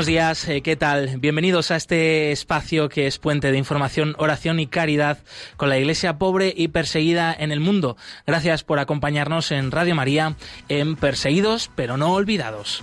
Buenos 0.00 0.06
días, 0.06 0.48
eh, 0.48 0.62
¿qué 0.62 0.76
tal? 0.76 1.18
Bienvenidos 1.18 1.70
a 1.70 1.76
este 1.76 2.32
espacio 2.32 2.88
que 2.88 3.06
es 3.06 3.18
puente 3.18 3.52
de 3.52 3.58
información, 3.58 4.14
oración 4.16 4.58
y 4.58 4.66
caridad 4.66 5.18
con 5.58 5.68
la 5.68 5.76
Iglesia 5.76 6.16
pobre 6.16 6.54
y 6.56 6.68
perseguida 6.68 7.36
en 7.38 7.52
el 7.52 7.60
mundo. 7.60 7.98
Gracias 8.26 8.64
por 8.64 8.78
acompañarnos 8.78 9.50
en 9.50 9.70
Radio 9.70 9.94
María 9.94 10.36
en 10.70 10.96
Perseguidos 10.96 11.70
pero 11.76 11.98
no 11.98 12.14
olvidados. 12.14 12.82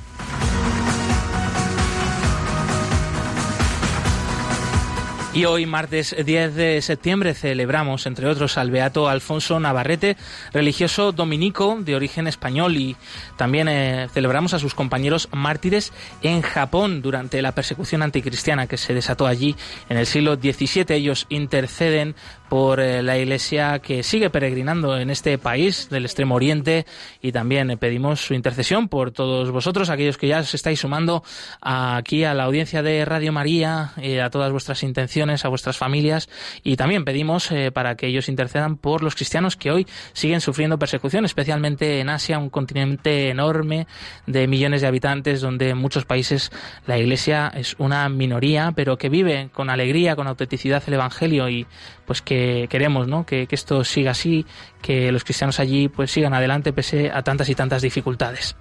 Y 5.38 5.46
hoy, 5.46 5.68
martes 5.68 6.16
10 6.26 6.56
de 6.56 6.82
septiembre, 6.82 7.36
celebramos, 7.36 8.08
entre 8.08 8.28
otros, 8.28 8.58
al 8.58 8.72
Beato 8.72 9.08
Alfonso 9.08 9.60
Navarrete, 9.60 10.18
religioso 10.52 11.12
dominico 11.12 11.78
de 11.80 11.96
origen 11.96 12.26
español, 12.26 12.76
y 12.76 12.96
también 13.36 13.68
eh, 13.68 14.08
celebramos 14.12 14.56
a 14.56 14.60
sus 14.60 14.74
compañeros 14.74 15.30
mártires 15.32 15.94
en 16.24 16.42
Japón 16.42 17.04
durante 17.04 17.40
la 17.44 17.52
persecución 17.52 18.02
anticristiana 18.02 18.66
que 18.66 18.78
se 18.78 18.96
desató 18.96 19.28
allí 19.28 19.56
en 19.90 19.98
el 19.98 20.08
siglo 20.08 20.38
XVII. 20.38 20.86
Ellos 20.96 21.28
interceden 21.30 22.16
por 22.50 22.80
eh, 22.80 23.04
la 23.04 23.18
Iglesia 23.18 23.80
que 23.80 24.04
sigue 24.04 24.30
peregrinando 24.30 24.98
en 24.98 25.10
este 25.10 25.38
país 25.38 25.90
del 25.90 26.06
Extremo 26.06 26.36
Oriente. 26.36 26.86
Y 27.22 27.32
también 27.32 27.70
eh, 27.72 27.78
pedimos 27.78 28.22
su 28.22 28.34
intercesión 28.34 28.88
por 28.88 29.12
todos 29.12 29.52
vosotros, 29.52 29.90
aquellos 29.90 30.18
que 30.18 30.28
ya 30.28 30.40
os 30.40 30.54
estáis 30.54 30.80
sumando 30.80 31.24
aquí 31.62 32.24
a 32.24 32.34
la 32.34 32.44
audiencia 32.44 32.82
de 32.84 33.06
Radio 33.06 33.32
María, 33.32 33.92
eh, 33.98 34.22
a 34.22 34.30
todas 34.30 34.52
vuestras 34.52 34.84
intenciones, 34.84 35.46
a 35.46 35.50
vuestras 35.50 35.78
familias. 35.78 36.30
Y 36.64 36.76
también 36.76 37.06
pedimos 37.06 37.50
para 37.74 37.96
que 37.96 38.08
ellos 38.08 38.30
intercedan 38.30 38.78
por 38.78 39.04
los 39.04 39.16
cristianos 39.16 39.56
que 39.56 39.72
hoy 39.72 39.88
siguen 40.14 40.42
sufriendo 40.42 40.78
persecución, 40.80 41.26
especialmente 41.26 42.00
en 42.00 42.10
Asia, 42.10 42.40
un 42.40 42.50
continente 42.50 43.30
enorme 43.30 43.88
de 44.26 44.48
millones 44.48 44.82
de 44.82 44.88
habitantes 44.88 45.42
donde 45.42 45.70
en 45.70 45.78
muchos 45.78 46.06
países 46.06 46.52
la 46.86 46.98
Iglesia 46.98 47.52
es 47.56 47.76
una 47.78 48.08
minoría, 48.10 48.74
pero 48.76 48.98
que 48.98 49.10
vive 49.10 49.50
con 49.54 49.70
alegría, 49.70 50.16
con 50.16 50.28
autenticidad 50.28 50.84
el 50.88 50.94
Evangelio 50.96 51.50
y 51.50 51.68
pues 52.06 52.22
que 52.22 52.37
queremos 52.70 53.08
que, 53.26 53.48
que 53.48 53.56
esto 53.56 53.84
siga 53.84 54.12
así, 54.12 54.46
que 54.82 55.12
los 55.12 55.24
cristianos 55.24 55.60
allí 55.60 55.88
pues 55.88 56.12
sigan 56.12 56.34
adelante 56.34 56.74
pese 56.74 57.12
a 57.12 57.22
tantas 57.24 57.50
y 57.50 57.56
tantas 57.56 57.82
dificultades. 57.82 58.56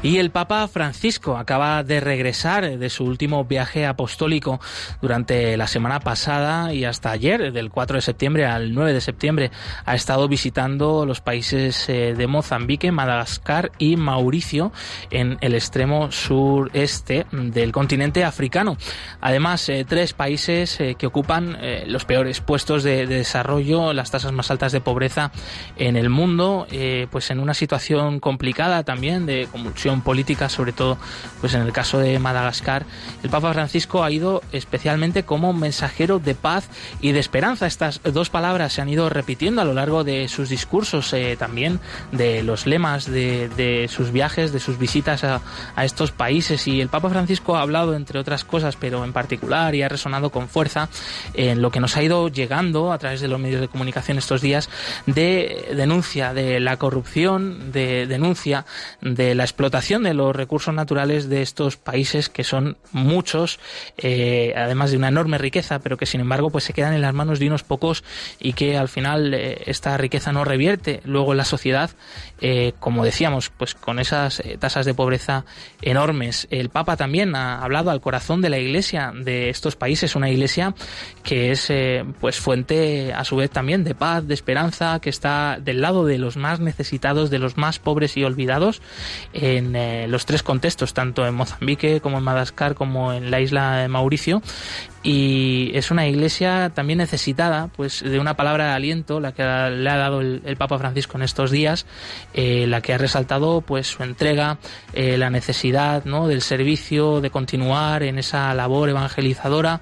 Y 0.00 0.18
el 0.18 0.30
Papa 0.30 0.68
Francisco 0.68 1.36
acaba 1.38 1.82
de 1.82 1.98
regresar 1.98 2.78
de 2.78 2.88
su 2.88 3.02
último 3.02 3.44
viaje 3.44 3.84
apostólico 3.84 4.60
durante 5.02 5.56
la 5.56 5.66
semana 5.66 5.98
pasada 5.98 6.72
y 6.72 6.84
hasta 6.84 7.10
ayer, 7.10 7.52
del 7.52 7.68
4 7.68 7.96
de 7.96 8.02
septiembre 8.02 8.46
al 8.46 8.74
9 8.74 8.92
de 8.92 9.00
septiembre, 9.00 9.50
ha 9.84 9.96
estado 9.96 10.28
visitando 10.28 11.04
los 11.04 11.20
países 11.20 11.88
eh, 11.88 12.14
de 12.16 12.26
Mozambique, 12.28 12.92
Madagascar 12.92 13.72
y 13.78 13.96
Mauricio 13.96 14.70
en 15.10 15.36
el 15.40 15.54
extremo 15.54 16.12
sureste 16.12 17.26
del 17.32 17.72
continente 17.72 18.22
africano. 18.22 18.76
Además, 19.20 19.68
eh, 19.68 19.84
tres 19.86 20.12
países 20.12 20.78
eh, 20.80 20.94
que 20.96 21.08
ocupan 21.08 21.58
los 21.86 22.04
peores 22.04 22.40
puestos 22.40 22.84
de, 22.84 23.06
de, 23.06 23.16
desarrollo, 23.16 23.92
las 23.92 24.12
tasas 24.12 24.30
más 24.30 24.50
altas 24.52 24.70
de 24.70 24.80
pobreza 24.80 25.32
en 25.76 25.96
el 25.96 26.08
mundo, 26.08 26.66
pues 27.10 27.30
en 27.30 27.40
una 27.40 27.54
situación 27.54 28.20
complicada 28.20 28.84
también 28.84 29.26
de 29.26 29.48
convulsión 29.50 29.87
política, 30.02 30.48
sobre 30.48 30.72
todo 30.72 30.98
pues 31.40 31.54
en 31.54 31.62
el 31.62 31.72
caso 31.72 31.98
de 31.98 32.18
Madagascar, 32.18 32.84
el 33.22 33.30
Papa 33.30 33.52
Francisco 33.52 34.04
ha 34.04 34.10
ido 34.10 34.42
especialmente 34.52 35.24
como 35.24 35.52
mensajero 35.52 36.18
de 36.18 36.34
paz 36.34 36.68
y 37.00 37.12
de 37.12 37.20
esperanza. 37.20 37.66
Estas 37.66 38.00
dos 38.02 38.30
palabras 38.30 38.72
se 38.72 38.82
han 38.82 38.88
ido 38.88 39.08
repitiendo 39.08 39.62
a 39.62 39.64
lo 39.64 39.74
largo 39.74 40.04
de 40.04 40.28
sus 40.28 40.48
discursos, 40.48 41.12
eh, 41.12 41.36
también 41.38 41.80
de 42.12 42.42
los 42.42 42.66
lemas 42.66 43.06
de, 43.06 43.88
sus 43.90 44.12
viajes, 44.12 44.52
de 44.52 44.60
sus 44.60 44.78
visitas 44.78 45.24
a 45.24 45.40
estos 45.84 46.12
países. 46.12 46.66
Y 46.68 46.80
el 46.80 46.88
Papa 46.88 47.08
Francisco 47.08 47.56
ha 47.56 47.62
hablado, 47.62 47.94
entre 47.94 48.18
otras 48.18 48.44
cosas, 48.44 48.76
pero 48.76 49.04
en 49.04 49.12
particular 49.12 49.74
y 49.74 49.82
ha 49.82 49.88
resonado 49.88 50.30
con 50.30 50.48
fuerza 50.48 50.88
en 51.34 51.62
lo 51.62 51.70
que 51.70 51.80
nos 51.80 51.96
ha 51.96 52.02
ido 52.02 52.28
llegando 52.28 52.92
a 52.92 52.98
través 52.98 53.20
de 53.20 53.28
los 53.28 53.40
medios 53.40 53.60
de 53.60 53.68
comunicación 53.68 54.18
estos 54.18 54.40
días 54.40 54.68
de 55.06 55.72
denuncia 55.74 56.34
de 56.34 56.60
la 56.60 56.76
corrupción, 56.76 57.72
de 57.72 58.06
denuncia 58.06 58.64
de 59.00 59.34
la 59.34 59.44
explotación 59.44 59.77
de 59.78 60.12
los 60.12 60.34
recursos 60.34 60.74
naturales 60.74 61.28
de 61.28 61.40
estos 61.40 61.76
países 61.76 62.28
que 62.28 62.42
son 62.42 62.76
muchos, 62.90 63.60
eh, 63.96 64.52
además 64.56 64.90
de 64.90 64.96
una 64.96 65.06
enorme 65.06 65.38
riqueza, 65.38 65.78
pero 65.78 65.96
que 65.96 66.04
sin 66.04 66.20
embargo 66.20 66.50
pues 66.50 66.64
se 66.64 66.72
quedan 66.72 66.94
en 66.94 67.00
las 67.00 67.14
manos 67.14 67.38
de 67.38 67.46
unos 67.46 67.62
pocos 67.62 68.02
y 68.40 68.54
que 68.54 68.76
al 68.76 68.88
final 68.88 69.32
eh, 69.32 69.62
esta 69.66 69.96
riqueza 69.96 70.32
no 70.32 70.44
revierte 70.44 71.00
luego 71.04 71.32
en 71.32 71.38
la 71.38 71.44
sociedad, 71.44 71.90
eh, 72.40 72.72
como 72.80 73.04
decíamos, 73.04 73.50
pues 73.50 73.76
con 73.76 74.00
esas 74.00 74.42
tasas 74.58 74.84
de 74.84 74.94
pobreza 74.94 75.44
enormes. 75.80 76.48
El 76.50 76.70
Papa 76.70 76.96
también 76.96 77.36
ha 77.36 77.62
hablado 77.62 77.90
al 77.90 78.00
corazón 78.00 78.42
de 78.42 78.50
la 78.50 78.58
Iglesia 78.58 79.12
de 79.14 79.48
estos 79.48 79.76
países, 79.76 80.16
una 80.16 80.28
Iglesia 80.28 80.74
que 81.22 81.52
es 81.52 81.72
pues 82.20 82.40
fuente 82.40 83.12
a 83.12 83.24
su 83.24 83.36
vez 83.36 83.50
también 83.50 83.84
de 83.84 83.94
paz, 83.94 84.26
de 84.26 84.34
esperanza, 84.34 84.98
que 85.00 85.10
está 85.10 85.58
del 85.60 85.80
lado 85.80 86.04
de 86.04 86.18
los 86.18 86.36
más 86.36 86.58
necesitados, 86.58 87.30
de 87.30 87.38
los 87.38 87.56
más 87.56 87.78
pobres 87.78 88.16
y 88.16 88.24
olvidados 88.24 88.82
eh, 89.76 90.06
los 90.08 90.26
tres 90.26 90.42
contextos, 90.42 90.94
tanto 90.94 91.26
en 91.26 91.34
Mozambique 91.34 92.00
como 92.00 92.18
en 92.18 92.24
Madagascar 92.24 92.74
como 92.74 93.12
en 93.12 93.30
la 93.30 93.40
isla 93.40 93.76
de 93.76 93.88
Mauricio 93.88 94.42
y 95.02 95.70
es 95.74 95.90
una 95.90 96.06
iglesia 96.06 96.72
también 96.74 96.98
necesitada 96.98 97.68
pues 97.76 98.02
de 98.02 98.18
una 98.18 98.34
palabra 98.34 98.66
de 98.66 98.72
aliento 98.72 99.20
la 99.20 99.32
que 99.32 99.42
le 99.42 99.88
ha 99.88 99.96
dado 99.96 100.20
el, 100.20 100.56
Papa 100.58 100.78
Francisco 100.78 101.16
en 101.16 101.22
estos 101.22 101.50
días 101.50 101.86
eh, 102.34 102.66
la 102.66 102.80
que 102.80 102.94
ha 102.94 102.98
resaltado 102.98 103.60
pues 103.60 103.86
su 103.86 104.02
entrega 104.02 104.58
eh, 104.92 105.16
la 105.16 105.30
necesidad 105.30 106.04
¿no? 106.04 106.26
del 106.26 106.42
servicio 106.42 107.20
de 107.20 107.30
continuar 107.30 108.02
en 108.02 108.18
esa 108.18 108.52
labor 108.54 108.88
evangelizadora 108.88 109.80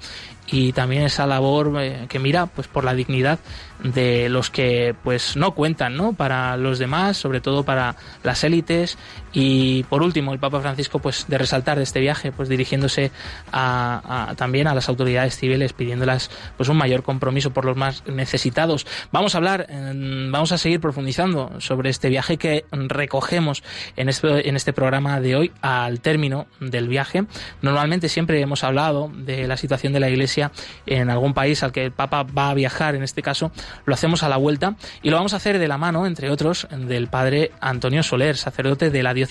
y 0.49 0.73
también 0.73 1.03
esa 1.03 1.27
labor 1.27 1.73
que 2.09 2.19
mira 2.21 2.47
pues 2.47 2.69
por 2.69 2.85
la 2.85 2.95
dignidad 2.95 3.41
de 3.83 4.29
los 4.29 4.49
que 4.49 4.95
pues 5.03 5.37
no 5.37 5.55
cuentan 5.55 5.97
¿no? 5.97 6.13
para 6.13 6.57
los 6.57 6.79
demás 6.79 7.17
sobre 7.17 7.41
todo 7.41 7.65
para 7.65 7.97
las 8.23 8.45
élites 8.45 8.97
y 9.39 9.83
por 9.83 10.03
último 10.03 10.33
el 10.33 10.39
Papa 10.39 10.63
Francisco 10.63 10.99
pues 10.99 11.27
de 11.29 11.37
resaltar 11.37 11.77
de 11.77 11.83
este 11.83 12.01
viaje 12.01 12.33
pues 12.33 12.49
dirigiéndose 12.49 13.11
a, 13.53 14.31
a, 14.31 14.35
también 14.35 14.67
a 14.67 14.75
las 14.75 14.89
autoridades 14.89 15.37
civiles 15.37 15.75
pidiéndolas 15.75 16.31
pues 16.57 16.71
un 16.71 16.79
mayor 16.79 17.03
compromiso 17.03 17.51
por 17.51 17.67
los 17.67 17.77
más 17.77 18.03
necesitados. 18.07 18.87
Vamos 19.13 19.35
a 19.35 19.39
hablar 19.39 19.67
vamos 19.69 20.53
a 20.53 20.59
seguir 20.59 20.81
profundizando 20.81 21.61
sobre 21.61 21.91
este 21.91 22.09
viaje 22.09 22.39
que 22.39 22.65
recogemos 22.73 23.63
en 23.97 24.09
este, 24.09 24.49
en 24.49 24.57
este 24.57 24.73
programa 24.73 25.21
de 25.21 25.37
hoy 25.37 25.53
al 25.61 26.01
término 26.01 26.47
del 26.59 26.89
viaje. 26.89 27.27
Normalmente 27.61 28.09
siempre 28.09 28.41
hemos 28.41 28.65
hablado 28.65 29.13
de 29.15 29.47
la 29.47 29.59
situación 29.59 29.93
de 29.93 30.01
la 30.01 30.09
iglesia 30.09 30.51
en 30.87 31.11
algún 31.11 31.35
país 31.35 31.63
al 31.63 31.73
que 31.73 31.85
el 31.85 31.93
Papa 31.93 32.23
va 32.23 32.49
a 32.49 32.55
viajar 32.55 32.95
en 32.95 33.03
este 33.03 33.21
caso 33.21 33.53
lo 33.85 33.93
hacemos 33.93 34.23
a 34.23 34.31
la 34.31 34.39
vuelta 34.39 34.77
y 35.03 35.11
lo 35.11 35.17
vamos 35.17 35.35
a 35.35 35.37
hacer 35.37 35.59
de 35.59 35.69
la 35.69 35.77
mano, 35.77 36.07
entre 36.07 36.31
otros, 36.31 36.67
del 36.71 37.09
padre 37.09 37.53
Antonio 37.61 38.03
Soler, 38.03 38.39
sacerdote 38.39 38.89
de 38.89 39.03
la 39.03 39.13
diócesis 39.13 39.26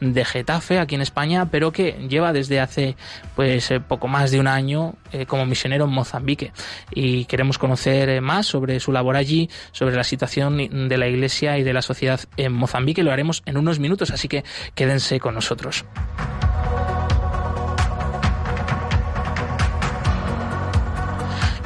de 0.00 0.24
Getafe, 0.24 0.78
aquí 0.78 0.94
en 0.94 1.00
España, 1.00 1.46
pero 1.50 1.72
que 1.72 1.92
lleva 2.08 2.32
desde 2.32 2.60
hace 2.60 2.96
pues 3.36 3.70
eh, 3.70 3.80
poco 3.80 4.08
más 4.08 4.30
de 4.30 4.40
un 4.40 4.46
año 4.46 4.94
eh, 5.12 5.26
como 5.26 5.46
misionero 5.46 5.84
en 5.84 5.90
Mozambique. 5.90 6.52
Y 6.92 7.24
queremos 7.26 7.58
conocer 7.58 8.08
eh, 8.08 8.20
más 8.20 8.46
sobre 8.46 8.80
su 8.80 8.92
labor 8.92 9.16
allí, 9.16 9.48
sobre 9.72 9.96
la 9.96 10.04
situación 10.04 10.88
de 10.88 10.98
la 10.98 11.08
iglesia 11.08 11.58
y 11.58 11.62
de 11.62 11.72
la 11.72 11.82
sociedad 11.82 12.20
en 12.36 12.52
Mozambique. 12.52 13.02
Lo 13.02 13.12
haremos 13.12 13.42
en 13.46 13.56
unos 13.56 13.78
minutos, 13.78 14.10
así 14.10 14.28
que 14.28 14.44
quédense 14.74 15.20
con 15.20 15.34
nosotros. 15.34 15.84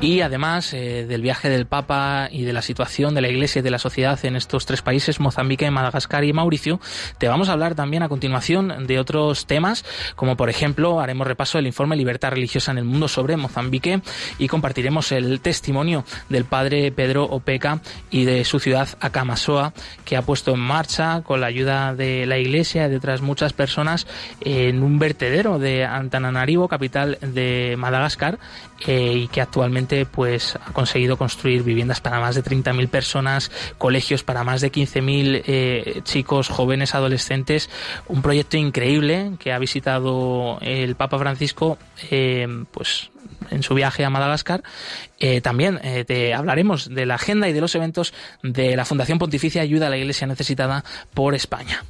Y 0.05 0.21
además 0.21 0.75
eh, 0.75 1.07
del 1.09 1.23
viaje 1.23 1.49
del 1.49 1.65
Papa 1.65 2.29
y 2.31 2.45
de 2.45 2.53
la 2.53 2.61
situación 2.61 3.15
de 3.15 3.23
la 3.23 3.31
Iglesia 3.31 3.61
y 3.61 3.63
de 3.63 3.71
la 3.71 3.79
sociedad 3.79 4.23
en 4.27 4.37
estos 4.37 4.67
tres 4.67 4.83
países, 4.83 5.19
Mozambique, 5.19 5.71
Madagascar 5.71 6.25
y 6.25 6.33
Mauricio, 6.35 6.79
te 7.17 7.27
vamos 7.27 7.49
a 7.49 7.55
hablar 7.55 7.75
también 7.75 8.03
a 8.03 8.11
continuación 8.11 8.87
de 8.87 8.99
otros 8.99 9.47
temas, 9.47 9.83
como 10.15 10.37
por 10.37 10.51
ejemplo 10.51 11.01
haremos 11.01 11.27
repaso 11.27 11.57
del 11.57 11.69
informe 11.69 11.97
Libertad 11.97 12.33
Religiosa 12.33 12.71
en 12.73 12.77
el 12.77 12.85
Mundo 12.85 13.09
sobre 13.09 13.39
Mozambique 13.39 14.03
y 14.39 14.47
compartiremos 14.47 15.11
el 15.11 15.41
testimonio 15.41 16.05
del 16.29 16.45
padre 16.45 16.93
Pedro 16.93 17.25
Opeca 17.25 17.81
y 18.11 18.27
de 18.27 18.45
su 18.45 18.61
ciudad 18.61 18.91
Akamasoa, 19.01 19.73
que 20.05 20.19
ha 20.19 20.23
puesto 20.23 20.53
en 20.53 20.61
marcha 20.61 21.23
con 21.23 21.41
la 21.41 21.47
ayuda 21.47 21.95
de 21.95 22.27
la 22.27 22.37
Iglesia 22.37 22.89
y 22.89 22.91
de 22.91 22.97
otras 22.99 23.23
muchas 23.23 23.55
personas 23.55 24.07
en 24.43 24.83
un 24.83 24.99
vertedero 24.99 25.59
de 25.59 25.87
Antananarivo, 25.87 26.69
capital 26.69 27.17
de 27.23 27.77
Madagascar, 27.79 28.39
eh, 28.87 29.13
y 29.15 29.29
que 29.29 29.41
actualmente 29.41 30.07
pues 30.07 30.57
ha 30.57 30.73
conseguido 30.73 31.17
construir 31.17 31.63
viviendas 31.63 32.01
para 32.01 32.21
más 32.21 32.35
de 32.35 32.43
30.000 32.45 32.89
personas, 32.89 33.51
colegios 33.79 34.23
para 34.23 34.45
más 34.45 34.61
de 34.61 34.71
15.000 34.71 35.43
eh, 35.47 36.01
chicos, 36.05 36.49
jóvenes, 36.49 36.95
adolescentes, 36.95 37.71
un 38.09 38.23
proyecto 38.23 38.57
increíble 38.57 39.33
que 39.39 39.53
ha 39.53 39.59
visitado 39.59 40.59
el 40.61 40.97
Papa 40.97 41.19
Francisco 41.19 41.79
eh, 42.11 42.47
pues 42.71 43.11
en 43.51 43.63
su 43.63 43.75
viaje 43.75 44.05
a 44.05 44.11
Madagascar. 44.11 44.63
también 45.43 45.81
te 46.07 46.35
hablaremos 46.35 46.89
de 46.89 47.07
la 47.07 47.17
agenda 47.17 47.49
y 47.49 47.53
de 47.53 47.61
los 47.61 47.75
eventos 47.75 48.15
de 48.43 48.77
la 48.77 48.85
Fundación 48.85 49.19
Pontificia 49.19 49.63
Ayuda 49.63 49.87
a 49.89 49.91
la 49.91 49.99
Iglesia 49.99 50.27
Necesitada 50.27 50.85
por 51.15 51.35
España. 51.35 51.85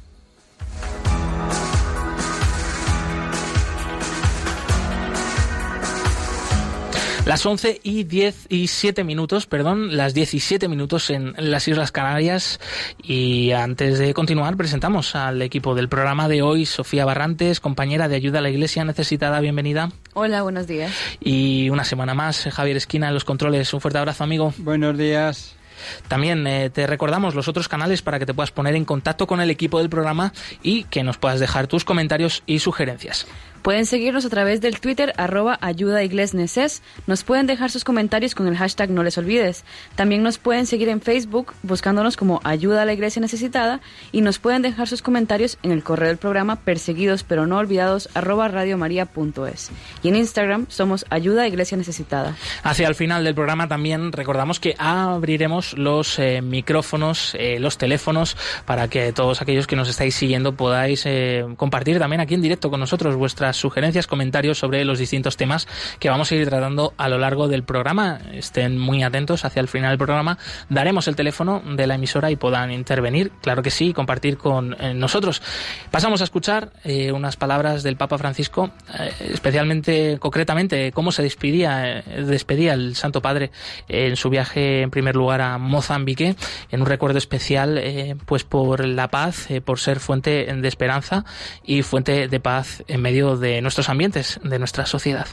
Las 7.25 7.43
11 7.43 7.81
y 7.81 8.03
10 8.03 8.45
y 8.49 8.67
7 8.67 9.03
minutos, 9.03 9.47
perdón, 9.47 9.97
las 9.97 10.13
17 10.13 10.67
minutos 10.67 11.09
en 11.09 11.33
las 11.37 11.67
Islas 11.67 11.91
Canarias. 11.91 12.59
Y 13.01 13.51
antes 13.51 13.97
de 13.97 14.13
continuar, 14.13 14.55
presentamos 14.57 15.15
al 15.15 15.41
equipo 15.41 15.73
del 15.73 15.89
programa 15.89 16.27
de 16.27 16.43
hoy, 16.43 16.67
Sofía 16.67 17.03
Barrantes, 17.03 17.59
compañera 17.59 18.07
de 18.07 18.15
ayuda 18.15 18.39
a 18.39 18.41
la 18.43 18.51
Iglesia 18.51 18.85
necesitada. 18.85 19.39
Bienvenida. 19.39 19.89
Hola, 20.13 20.43
buenos 20.43 20.67
días. 20.67 20.93
Y 21.19 21.71
una 21.71 21.83
semana 21.83 22.13
más, 22.13 22.43
Javier 22.43 22.77
Esquina 22.77 23.07
en 23.07 23.15
los 23.15 23.25
controles. 23.25 23.73
Un 23.73 23.81
fuerte 23.81 23.97
abrazo, 23.97 24.23
amigo. 24.23 24.53
Buenos 24.59 24.95
días. 24.95 25.55
También 26.07 26.45
eh, 26.45 26.69
te 26.69 26.85
recordamos 26.85 27.33
los 27.33 27.47
otros 27.47 27.67
canales 27.67 28.03
para 28.03 28.19
que 28.19 28.27
te 28.27 28.35
puedas 28.35 28.51
poner 28.51 28.75
en 28.75 28.85
contacto 28.85 29.25
con 29.25 29.41
el 29.41 29.49
equipo 29.49 29.79
del 29.79 29.89
programa 29.89 30.31
y 30.61 30.83
que 30.85 31.03
nos 31.03 31.17
puedas 31.17 31.39
dejar 31.39 31.65
tus 31.65 31.85
comentarios 31.85 32.43
y 32.45 32.59
sugerencias. 32.59 33.25
Pueden 33.65 33.87
seguirnos 33.87 34.25
a 34.25 34.29
través 34.29 34.61
del 34.61 34.79
Twitter 34.79 35.11
arroba 35.17 35.57
ayuda 35.59 36.01
Nos 37.07 37.23
pueden 37.23 37.47
dejar 37.47 37.71
sus 37.71 37.83
comentarios 37.83 38.35
con 38.35 38.45
el 38.45 38.55
hashtag 38.55 38.91
no 38.91 39.01
les 39.01 39.17
olvides. 39.17 39.65
También 39.95 40.21
nos 40.21 40.37
pueden 40.37 40.67
seguir 40.67 40.87
en 40.87 41.01
Facebook 41.01 41.53
buscándonos 41.63 42.15
como 42.15 42.41
ayuda 42.43 42.83
a 42.83 42.85
la 42.85 42.93
iglesia 42.93 43.23
necesitada 43.23 43.81
y 44.11 44.21
nos 44.21 44.37
pueden 44.37 44.61
dejar 44.61 44.87
sus 44.87 45.01
comentarios 45.01 45.57
en 45.63 45.71
el 45.71 45.81
correo 45.81 46.09
del 46.09 46.17
programa 46.17 46.57
perseguidos 46.57 47.23
pero 47.23 47.47
no 47.47 47.57
olvidados 47.57 48.07
radiomaria.es. 48.13 49.71
Y 50.03 50.09
en 50.09 50.15
Instagram 50.15 50.67
somos 50.69 51.03
ayuda 51.09 51.47
iglesia 51.47 51.75
necesitada. 51.75 52.35
Hacia 52.61 52.87
el 52.87 52.93
final 52.93 53.23
del 53.23 53.33
programa 53.33 53.67
también 53.67 54.11
recordamos 54.11 54.59
que 54.59 54.75
abriremos 54.77 55.75
los 55.75 56.19
eh, 56.19 56.43
micrófonos, 56.43 57.33
eh, 57.39 57.57
los 57.59 57.79
teléfonos 57.79 58.37
para 58.65 58.89
que 58.89 59.11
todos 59.11 59.41
aquellos 59.41 59.65
que 59.65 59.75
nos 59.75 59.89
estáis 59.89 60.13
siguiendo 60.13 60.55
podáis 60.55 61.07
eh, 61.07 61.43
compartir 61.57 61.97
también 61.97 62.21
aquí 62.21 62.35
en 62.35 62.43
directo 62.43 62.69
con 62.69 62.79
nosotros 62.79 63.15
vuestras 63.15 63.54
sugerencias, 63.55 64.07
comentarios 64.07 64.57
sobre 64.57 64.85
los 64.85 64.99
distintos 64.99 65.37
temas 65.37 65.67
que 65.99 66.09
vamos 66.09 66.31
a 66.31 66.35
ir 66.35 66.47
tratando 66.47 66.93
a 66.97 67.09
lo 67.09 67.17
largo 67.17 67.47
del 67.47 67.63
programa. 67.63 68.19
Estén 68.33 68.77
muy 68.77 69.03
atentos 69.03 69.45
hacia 69.45 69.59
el 69.59 69.67
final 69.67 69.91
del 69.91 69.97
programa. 69.97 70.37
Daremos 70.69 71.07
el 71.07 71.15
teléfono 71.15 71.61
de 71.65 71.87
la 71.87 71.95
emisora 71.95 72.31
y 72.31 72.35
puedan 72.35 72.71
intervenir, 72.71 73.31
claro 73.41 73.63
que 73.63 73.71
sí, 73.71 73.93
compartir 73.93 74.37
con 74.37 74.75
eh, 74.79 74.93
nosotros. 74.93 75.41
Pasamos 75.91 76.21
a 76.21 76.23
escuchar 76.23 76.71
eh, 76.83 77.11
unas 77.11 77.37
palabras 77.37 77.83
del 77.83 77.97
Papa 77.97 78.17
Francisco, 78.17 78.71
eh, 78.99 79.11
especialmente, 79.31 80.17
concretamente, 80.19 80.91
cómo 80.91 81.11
se 81.11 81.23
despedía, 81.23 82.03
despedía 82.25 82.73
el 82.73 82.95
Santo 82.95 83.21
Padre 83.21 83.51
en 83.87 84.15
su 84.15 84.29
viaje, 84.29 84.81
en 84.81 84.91
primer 84.91 85.15
lugar, 85.15 85.41
a 85.41 85.57
Mozambique, 85.57 86.35
en 86.71 86.81
un 86.81 86.87
recuerdo 86.87 87.17
especial, 87.17 87.81
pues 88.25 88.43
por 88.43 88.85
la 88.85 89.09
paz, 89.09 89.47
por 89.63 89.79
ser 89.79 89.99
fuente 89.99 90.45
de 90.45 90.67
esperanza 90.67 91.25
y 91.63 91.81
fuente 91.81 92.27
de 92.27 92.39
paz 92.39 92.83
en 92.87 93.01
medio 93.01 93.37
de 93.37 93.44
de 93.45 93.61
nuestros 93.61 93.89
ambientes, 93.89 94.39
de 94.43 94.57
nuestra 94.57 94.87
sociedad. 94.87 95.27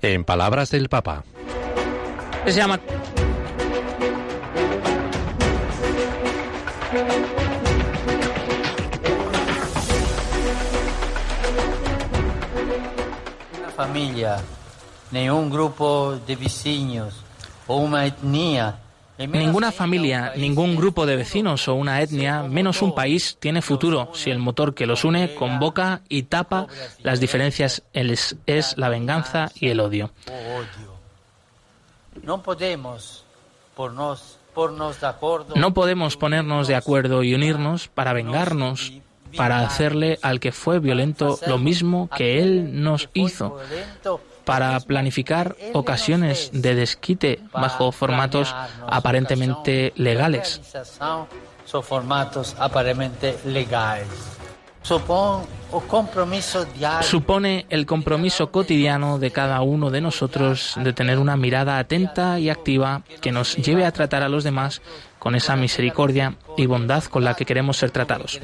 En 0.00 0.24
palabras 0.24 0.70
del 0.70 0.88
Papa. 0.88 1.22
Se 2.46 2.52
llama 2.52 2.80
familia 13.76 14.38
ningún 15.10 15.50
grupo 15.50 16.18
de 16.26 16.36
vecinos 16.36 17.14
o 17.66 17.76
una 17.76 18.06
etnia. 18.06 18.80
Ninguna 19.18 19.72
familia, 19.72 20.32
ningún 20.36 20.76
grupo 20.76 21.04
de 21.04 21.16
vecinos 21.16 21.66
o 21.66 21.74
una 21.74 22.00
etnia, 22.00 22.44
menos 22.44 22.82
un 22.82 22.94
país, 22.94 23.36
tiene 23.40 23.62
futuro 23.62 24.10
si 24.14 24.30
el 24.30 24.38
motor 24.38 24.74
que 24.74 24.86
los 24.86 25.04
une 25.04 25.34
convoca 25.34 26.02
y 26.08 26.22
tapa 26.24 26.68
las 27.02 27.18
diferencias 27.18 27.82
es 27.92 28.78
la 28.78 28.88
venganza 28.88 29.50
y 29.56 29.70
el 29.70 29.80
odio. 29.80 30.12
No 32.22 32.42
podemos 32.42 33.24
no 35.54 35.74
podemos 35.74 36.16
ponernos 36.16 36.66
de 36.66 36.74
acuerdo 36.74 37.22
y 37.22 37.34
unirnos 37.34 37.86
para 37.86 38.12
vengarnos, 38.12 38.92
para 39.36 39.60
hacerle 39.60 40.18
al 40.22 40.40
que 40.40 40.50
fue 40.50 40.80
violento 40.80 41.38
lo 41.46 41.58
mismo 41.58 42.08
que 42.16 42.40
él 42.40 42.82
nos 42.82 43.08
hizo, 43.14 43.58
para 44.48 44.80
planificar 44.80 45.56
ocasiones 45.74 46.48
de 46.54 46.74
desquite 46.74 47.38
bajo 47.52 47.92
formatos 47.92 48.54
aparentemente 48.88 49.92
legales. 49.94 50.62
Supone 57.02 57.66
el 57.68 57.84
compromiso 57.84 58.50
cotidiano 58.50 59.18
de 59.18 59.30
cada 59.32 59.60
uno 59.60 59.90
de 59.90 60.00
nosotros 60.00 60.76
de 60.82 60.94
tener 60.94 61.18
una 61.18 61.36
mirada 61.36 61.78
atenta 61.78 62.38
y 62.38 62.48
activa 62.48 63.02
que 63.20 63.32
nos 63.32 63.54
lleve 63.56 63.84
a 63.84 63.92
tratar 63.92 64.22
a 64.22 64.30
los 64.30 64.44
demás 64.44 64.80
con 65.18 65.34
esa 65.34 65.56
misericordia 65.56 66.36
y 66.56 66.64
bondad 66.64 67.04
con 67.04 67.22
la 67.22 67.34
que 67.34 67.44
queremos 67.44 67.76
ser 67.76 67.90
tratados. 67.90 68.40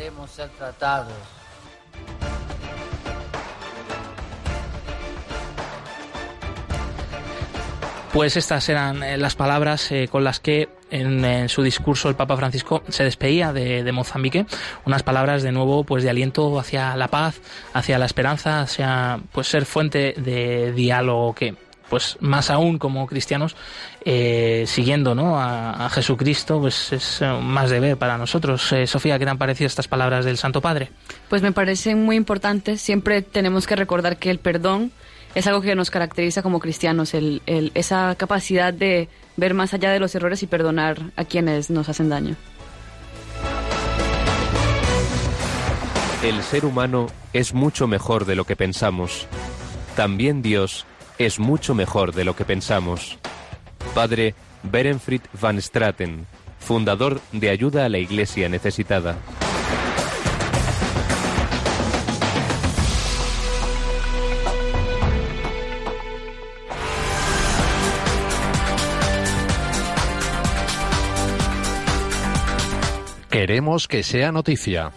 Pues 8.14 8.36
estas 8.36 8.68
eran 8.68 9.02
eh, 9.02 9.16
las 9.18 9.34
palabras 9.34 9.90
eh, 9.90 10.06
con 10.08 10.22
las 10.22 10.38
que 10.38 10.68
en, 10.92 11.48
su 11.48 11.64
discurso 11.64 12.08
el 12.08 12.14
Papa 12.14 12.36
Francisco 12.36 12.84
se 12.88 13.02
despedía 13.02 13.52
de, 13.52 13.90
Mozambique, 13.90 14.46
unas 14.84 15.02
palabras 15.02 15.42
de 15.42 15.50
nuevo 15.50 15.82
pues 15.82 16.04
de 16.04 16.10
aliento 16.10 16.56
hacia 16.60 16.94
la 16.94 17.08
paz, 17.08 17.40
hacia 17.72 17.98
la 17.98 18.06
esperanza, 18.06 18.60
hacia 18.60 19.18
pues 19.32 19.48
ser 19.48 19.66
fuente 19.66 20.14
de 20.16 20.70
diálogo 20.70 21.34
que 21.34 21.56
pues 21.90 22.16
más 22.20 22.50
aún 22.50 22.78
como 22.78 23.08
cristianos 23.08 23.56
eh, 24.04 24.62
siguiendo 24.68 25.16
¿no? 25.16 25.36
a, 25.36 25.90
Jesucristo 25.90 26.60
pues 26.60 26.92
es 26.92 27.20
más 27.42 27.68
deber 27.68 27.96
para 27.96 28.16
nosotros. 28.16 28.72
Sofía 28.86 29.18
qué 29.18 29.24
te 29.24 29.30
han 29.32 29.38
parecido 29.38 29.66
estas 29.66 29.88
palabras 29.88 30.24
del 30.24 30.38
Santo 30.38 30.60
Padre 30.60 30.92
pues 31.28 31.42
me 31.42 31.50
parecen 31.50 32.04
muy 32.04 32.14
importantes. 32.14 32.80
Siempre 32.80 33.22
tenemos 33.22 33.66
que 33.66 33.74
recordar 33.74 34.18
que 34.18 34.30
el 34.30 34.38
perdón 34.38 34.92
es 35.34 35.46
algo 35.46 35.60
que 35.60 35.74
nos 35.74 35.90
caracteriza 35.90 36.42
como 36.42 36.60
cristianos, 36.60 37.14
el, 37.14 37.42
esa 37.74 38.14
capacidad 38.16 38.72
de 38.72 39.08
ver 39.36 39.54
más 39.54 39.74
allá 39.74 39.90
de 39.90 39.98
los 39.98 40.14
errores 40.14 40.42
y 40.42 40.46
perdonar 40.46 41.12
a 41.16 41.24
quienes 41.24 41.70
nos 41.70 41.88
hacen 41.88 42.08
daño. 42.08 42.36
El 46.22 46.42
ser 46.42 46.64
humano 46.64 47.08
es 47.32 47.52
mucho 47.52 47.86
mejor 47.86 48.24
de 48.24 48.36
lo 48.36 48.44
que 48.44 48.56
pensamos. 48.56 49.26
También 49.96 50.40
Dios 50.40 50.86
es 51.18 51.38
mucho 51.38 51.74
mejor 51.74 52.14
de 52.14 52.24
lo 52.24 52.34
que 52.34 52.44
pensamos. 52.44 53.18
Padre 53.94 54.34
Berenfried 54.62 55.20
van 55.40 55.60
Straten, 55.60 56.26
fundador 56.58 57.20
de 57.32 57.50
Ayuda 57.50 57.84
a 57.84 57.88
la 57.88 57.98
Iglesia 57.98 58.48
Necesitada. 58.48 59.16
Queremos 73.34 73.88
que 73.88 74.04
sea 74.04 74.30
noticia. 74.30 74.92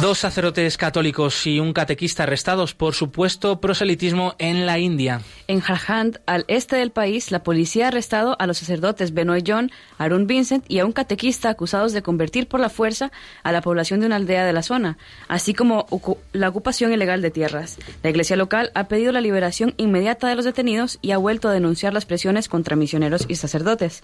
Dos 0.00 0.18
sacerdotes 0.18 0.76
católicos 0.76 1.46
y 1.46 1.60
un 1.60 1.72
catequista 1.72 2.24
arrestados 2.24 2.74
por 2.74 2.94
supuesto 2.94 3.60
proselitismo 3.60 4.34
en 4.40 4.66
la 4.66 4.80
India. 4.80 5.20
En 5.50 5.62
Jharkhand, 5.62 6.20
al 6.26 6.44
este 6.46 6.76
del 6.76 6.90
país, 6.90 7.30
la 7.30 7.42
policía 7.42 7.86
ha 7.86 7.88
arrestado 7.88 8.36
a 8.38 8.46
los 8.46 8.58
sacerdotes 8.58 9.14
Benoit 9.14 9.42
John, 9.48 9.70
Arun 9.96 10.26
Vincent 10.26 10.62
y 10.68 10.78
a 10.78 10.84
un 10.84 10.92
catequista 10.92 11.48
acusados 11.48 11.94
de 11.94 12.02
convertir 12.02 12.48
por 12.48 12.60
la 12.60 12.68
fuerza 12.68 13.10
a 13.44 13.50
la 13.50 13.62
población 13.62 14.00
de 14.00 14.06
una 14.06 14.16
aldea 14.16 14.44
de 14.44 14.52
la 14.52 14.62
zona, 14.62 14.98
así 15.26 15.54
como 15.54 15.86
la 16.34 16.50
ocupación 16.50 16.92
ilegal 16.92 17.22
de 17.22 17.30
tierras. 17.30 17.78
La 18.02 18.10
iglesia 18.10 18.36
local 18.36 18.70
ha 18.74 18.88
pedido 18.88 19.10
la 19.10 19.22
liberación 19.22 19.72
inmediata 19.78 20.28
de 20.28 20.34
los 20.34 20.44
detenidos 20.44 20.98
y 21.00 21.12
ha 21.12 21.16
vuelto 21.16 21.48
a 21.48 21.54
denunciar 21.54 21.94
las 21.94 22.04
presiones 22.04 22.46
contra 22.50 22.76
misioneros 22.76 23.24
y 23.26 23.36
sacerdotes, 23.36 24.02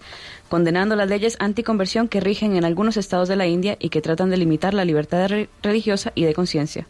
condenando 0.49 0.95
las 0.95 1.09
leyes 1.09 1.37
anticonversión 1.39 2.07
que 2.07 2.21
rigen 2.21 2.55
en 2.55 2.65
algunos 2.65 2.97
estados 2.97 3.29
de 3.29 3.35
la 3.35 3.45
India 3.45 3.77
y 3.79 3.89
que 3.89 4.01
tratan 4.01 4.31
de 4.31 4.37
limitar 4.37 4.73
la 4.73 4.83
libertad 4.83 5.29
religiosa 5.61 6.11
y 6.15 6.23
de 6.23 6.33
conciencia. 6.33 6.87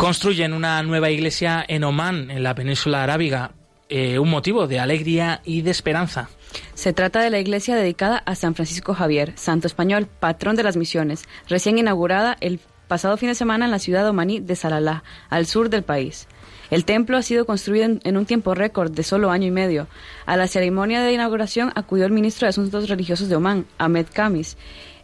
Construyen 0.00 0.54
una 0.54 0.82
nueva 0.82 1.10
iglesia 1.10 1.62
en 1.68 1.84
Omán, 1.84 2.30
en 2.30 2.42
la 2.42 2.54
península 2.54 3.02
arábiga, 3.02 3.50
eh, 3.90 4.18
un 4.18 4.30
motivo 4.30 4.66
de 4.66 4.80
alegría 4.80 5.42
y 5.44 5.60
de 5.60 5.70
esperanza. 5.70 6.30
Se 6.72 6.94
trata 6.94 7.20
de 7.20 7.28
la 7.28 7.38
iglesia 7.38 7.76
dedicada 7.76 8.16
a 8.16 8.34
San 8.34 8.54
Francisco 8.54 8.94
Javier, 8.94 9.34
santo 9.36 9.66
español, 9.66 10.06
patrón 10.06 10.56
de 10.56 10.62
las 10.62 10.78
misiones, 10.78 11.24
recién 11.50 11.76
inaugurada 11.76 12.38
el 12.40 12.60
pasado 12.88 13.18
fin 13.18 13.28
de 13.28 13.34
semana 13.34 13.66
en 13.66 13.70
la 13.70 13.78
ciudad 13.78 14.08
omaní 14.08 14.40
de 14.40 14.56
Salalá, 14.56 15.04
al 15.28 15.44
sur 15.44 15.68
del 15.68 15.82
país. 15.82 16.28
El 16.70 16.86
templo 16.86 17.18
ha 17.18 17.22
sido 17.22 17.44
construido 17.44 17.98
en, 18.02 18.16
un 18.16 18.24
tiempo 18.24 18.54
récord 18.54 18.90
de 18.90 19.02
solo 19.02 19.30
año 19.30 19.48
y 19.48 19.50
medio. 19.50 19.86
A 20.24 20.38
la 20.38 20.46
ceremonia 20.46 21.02
de 21.02 21.12
inauguración 21.12 21.72
acudió 21.74 22.06
el 22.06 22.12
ministro 22.12 22.46
de 22.46 22.50
Asuntos 22.50 22.88
Religiosos 22.88 23.28
de 23.28 23.36
Omán, 23.36 23.66
Ahmed 23.76 24.06
Kamis, 24.10 24.56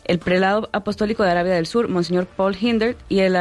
el 0.07 0.19
prelado 0.19 0.69
apostólico 0.73 1.23
de 1.23 1.31
Arabia 1.31 1.55
del 1.55 1.67
Sur, 1.67 1.89
Monseñor 1.89 2.27
Paul 2.27 2.57
Hindert, 2.59 2.99
y 3.09 3.21
el, 3.21 3.37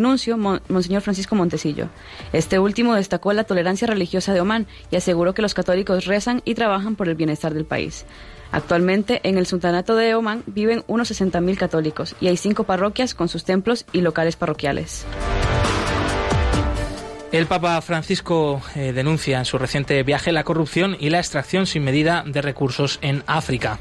nuncio, 0.00 0.36
Monseñor 0.36 1.02
Francisco 1.02 1.34
Montecillo. 1.34 1.88
Este 2.32 2.58
último 2.58 2.94
destacó 2.94 3.32
la 3.32 3.44
tolerancia 3.44 3.86
religiosa 3.86 4.34
de 4.34 4.40
Omán 4.40 4.66
y 4.90 4.96
aseguró 4.96 5.34
que 5.34 5.42
los 5.42 5.54
católicos 5.54 6.06
rezan 6.06 6.42
y 6.44 6.54
trabajan 6.54 6.96
por 6.96 7.08
el 7.08 7.14
bienestar 7.14 7.54
del 7.54 7.64
país. 7.64 8.06
Actualmente, 8.50 9.20
en 9.24 9.36
el 9.36 9.46
Sultanato 9.46 9.94
de 9.94 10.14
Omán 10.14 10.42
viven 10.46 10.82
unos 10.86 11.10
60.000 11.10 11.56
católicos 11.56 12.14
y 12.20 12.28
hay 12.28 12.36
cinco 12.36 12.64
parroquias 12.64 13.14
con 13.14 13.28
sus 13.28 13.44
templos 13.44 13.84
y 13.92 14.00
locales 14.00 14.36
parroquiales. 14.36 15.04
El 17.30 17.44
Papa 17.44 17.78
Francisco 17.82 18.62
eh, 18.74 18.92
denuncia 18.94 19.38
en 19.38 19.44
su 19.44 19.58
reciente 19.58 20.02
viaje 20.02 20.32
la 20.32 20.44
corrupción 20.44 20.96
y 20.98 21.10
la 21.10 21.18
extracción 21.18 21.66
sin 21.66 21.84
medida 21.84 22.24
de 22.26 22.40
recursos 22.40 22.98
en 23.02 23.22
África. 23.26 23.78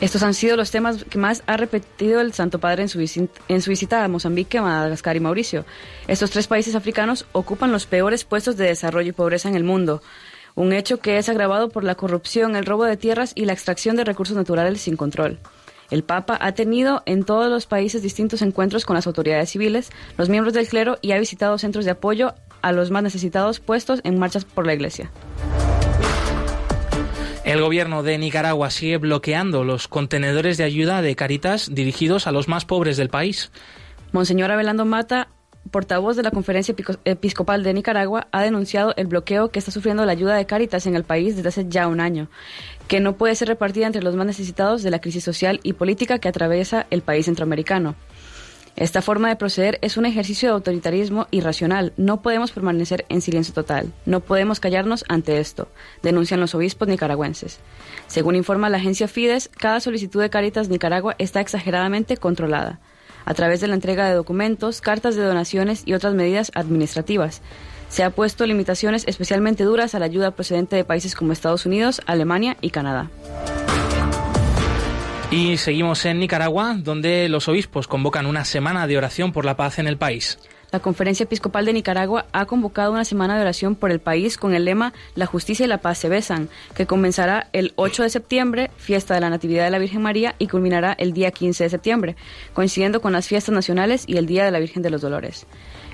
Estos 0.00 0.22
han 0.22 0.34
sido 0.34 0.56
los 0.56 0.70
temas 0.70 1.04
que 1.04 1.18
más 1.18 1.42
ha 1.46 1.56
repetido 1.56 2.20
el 2.20 2.32
Santo 2.32 2.60
Padre 2.60 2.82
en 2.82 2.88
su, 2.88 2.98
visita 3.70 4.04
a 4.04 4.08
Mozambique, 4.08 4.60
Madagascar 4.60 5.16
y 5.16 5.20
Mauricio. 5.20 5.64
Estos 6.06 6.30
tres 6.30 6.46
países 6.46 6.74
africanos 6.74 7.26
ocupan 7.32 7.72
los 7.72 7.86
peores 7.86 8.24
puestos 8.24 8.56
de 8.56 8.66
desarrollo 8.66 9.08
y 9.08 9.12
pobreza 9.12 9.48
en 9.48 9.56
el 9.56 9.64
mundo, 9.64 10.02
un 10.54 10.72
hecho 10.72 10.98
que 10.98 11.18
es 11.18 11.28
agravado 11.28 11.68
por 11.68 11.84
la 11.84 11.96
corrupción, 11.96 12.54
el 12.54 12.66
robo 12.66 12.84
de 12.84 12.96
tierras 12.96 13.32
y 13.34 13.44
la 13.44 13.52
extracción 13.52 13.96
de 13.96 14.04
recursos 14.04 14.36
naturales 14.36 14.80
sin 14.80 14.96
control. 14.96 15.38
El 15.90 16.04
Papa 16.04 16.36
ha 16.40 16.52
tenido 16.52 17.02
en 17.06 17.24
todos 17.24 17.50
los 17.50 17.66
países 17.66 18.02
distintos 18.02 18.42
encuentros 18.42 18.84
con 18.84 18.94
las 18.94 19.06
autoridades 19.06 19.50
civiles, 19.50 19.90
los 20.16 20.28
miembros 20.28 20.54
del 20.54 20.68
clero 20.68 20.98
y 21.00 21.12
ha 21.12 21.18
visitado 21.18 21.58
centros 21.58 21.84
de 21.84 21.92
apoyo 21.92 22.34
a 22.60 22.72
los 22.72 22.90
más 22.90 23.02
necesitados 23.02 23.60
puestos 23.60 24.00
en 24.04 24.18
marchas 24.18 24.44
por 24.44 24.66
la 24.66 24.74
Iglesia. 24.74 25.10
El 27.48 27.62
gobierno 27.62 28.02
de 28.02 28.18
Nicaragua 28.18 28.68
sigue 28.68 28.98
bloqueando 28.98 29.64
los 29.64 29.88
contenedores 29.88 30.58
de 30.58 30.64
ayuda 30.64 31.00
de 31.00 31.16
Caritas 31.16 31.74
dirigidos 31.74 32.26
a 32.26 32.30
los 32.30 32.46
más 32.46 32.66
pobres 32.66 32.98
del 32.98 33.08
país. 33.08 33.50
Monseñor 34.12 34.52
Abelando 34.52 34.84
Mata, 34.84 35.28
portavoz 35.70 36.14
de 36.16 36.24
la 36.24 36.30
Conferencia 36.30 36.74
Episcopal 37.06 37.62
de 37.62 37.72
Nicaragua, 37.72 38.28
ha 38.32 38.42
denunciado 38.42 38.92
el 38.98 39.06
bloqueo 39.06 39.48
que 39.48 39.60
está 39.60 39.70
sufriendo 39.70 40.04
la 40.04 40.12
ayuda 40.12 40.34
de 40.34 40.44
Caritas 40.44 40.86
en 40.86 40.94
el 40.94 41.04
país 41.04 41.36
desde 41.36 41.48
hace 41.48 41.64
ya 41.70 41.88
un 41.88 42.00
año, 42.00 42.28
que 42.86 43.00
no 43.00 43.16
puede 43.16 43.34
ser 43.34 43.48
repartida 43.48 43.86
entre 43.86 44.02
los 44.02 44.14
más 44.14 44.26
necesitados 44.26 44.82
de 44.82 44.90
la 44.90 45.00
crisis 45.00 45.24
social 45.24 45.58
y 45.62 45.72
política 45.72 46.18
que 46.18 46.28
atraviesa 46.28 46.86
el 46.90 47.00
país 47.00 47.24
centroamericano. 47.24 47.94
Esta 48.78 49.02
forma 49.02 49.28
de 49.28 49.34
proceder 49.34 49.80
es 49.82 49.96
un 49.96 50.06
ejercicio 50.06 50.48
de 50.48 50.54
autoritarismo 50.54 51.26
irracional. 51.32 51.92
No 51.96 52.22
podemos 52.22 52.52
permanecer 52.52 53.04
en 53.08 53.20
silencio 53.20 53.52
total. 53.52 53.92
No 54.06 54.20
podemos 54.20 54.60
callarnos 54.60 55.04
ante 55.08 55.40
esto, 55.40 55.66
denuncian 56.00 56.38
los 56.38 56.54
obispos 56.54 56.86
nicaragüenses. 56.86 57.58
Según 58.06 58.36
informa 58.36 58.70
la 58.70 58.76
agencia 58.76 59.08
Fides, 59.08 59.50
cada 59.52 59.80
solicitud 59.80 60.20
de 60.20 60.30
Caritas 60.30 60.68
Nicaragua 60.68 61.16
está 61.18 61.40
exageradamente 61.40 62.18
controlada, 62.18 62.78
a 63.24 63.34
través 63.34 63.60
de 63.60 63.66
la 63.66 63.74
entrega 63.74 64.08
de 64.08 64.14
documentos, 64.14 64.80
cartas 64.80 65.16
de 65.16 65.24
donaciones 65.24 65.82
y 65.84 65.94
otras 65.94 66.14
medidas 66.14 66.52
administrativas. 66.54 67.42
Se 67.88 68.04
ha 68.04 68.10
puesto 68.10 68.46
limitaciones 68.46 69.02
especialmente 69.08 69.64
duras 69.64 69.96
a 69.96 69.98
la 69.98 70.04
ayuda 70.04 70.30
procedente 70.30 70.76
de 70.76 70.84
países 70.84 71.16
como 71.16 71.32
Estados 71.32 71.66
Unidos, 71.66 72.00
Alemania 72.06 72.56
y 72.60 72.70
Canadá. 72.70 73.10
Y 75.30 75.58
seguimos 75.58 76.06
en 76.06 76.20
Nicaragua, 76.20 76.74
donde 76.78 77.28
los 77.28 77.48
obispos 77.48 77.86
convocan 77.86 78.24
una 78.24 78.46
semana 78.46 78.86
de 78.86 78.96
oración 78.96 79.30
por 79.30 79.44
la 79.44 79.58
paz 79.58 79.78
en 79.78 79.86
el 79.86 79.98
país. 79.98 80.38
La 80.70 80.80
Conferencia 80.80 81.24
Episcopal 81.24 81.64
de 81.64 81.72
Nicaragua 81.72 82.26
ha 82.32 82.44
convocado 82.44 82.92
una 82.92 83.06
semana 83.06 83.36
de 83.36 83.40
oración 83.40 83.74
por 83.74 83.90
el 83.90 84.00
país 84.00 84.36
con 84.36 84.52
el 84.52 84.66
lema 84.66 84.92
La 85.14 85.24
justicia 85.24 85.64
y 85.64 85.68
la 85.68 85.78
paz 85.78 85.96
se 85.96 86.10
besan, 86.10 86.50
que 86.74 86.86
comenzará 86.86 87.48
el 87.54 87.72
8 87.76 88.02
de 88.02 88.10
septiembre, 88.10 88.70
fiesta 88.76 89.14
de 89.14 89.20
la 89.20 89.30
Natividad 89.30 89.64
de 89.64 89.70
la 89.70 89.78
Virgen 89.78 90.02
María, 90.02 90.34
y 90.38 90.46
culminará 90.46 90.92
el 90.92 91.14
día 91.14 91.30
15 91.30 91.64
de 91.64 91.70
septiembre, 91.70 92.16
coincidiendo 92.52 93.00
con 93.00 93.14
las 93.14 93.26
fiestas 93.26 93.54
nacionales 93.54 94.04
y 94.06 94.18
el 94.18 94.26
Día 94.26 94.44
de 94.44 94.50
la 94.50 94.58
Virgen 94.58 94.82
de 94.82 94.90
los 94.90 95.00
Dolores. 95.00 95.46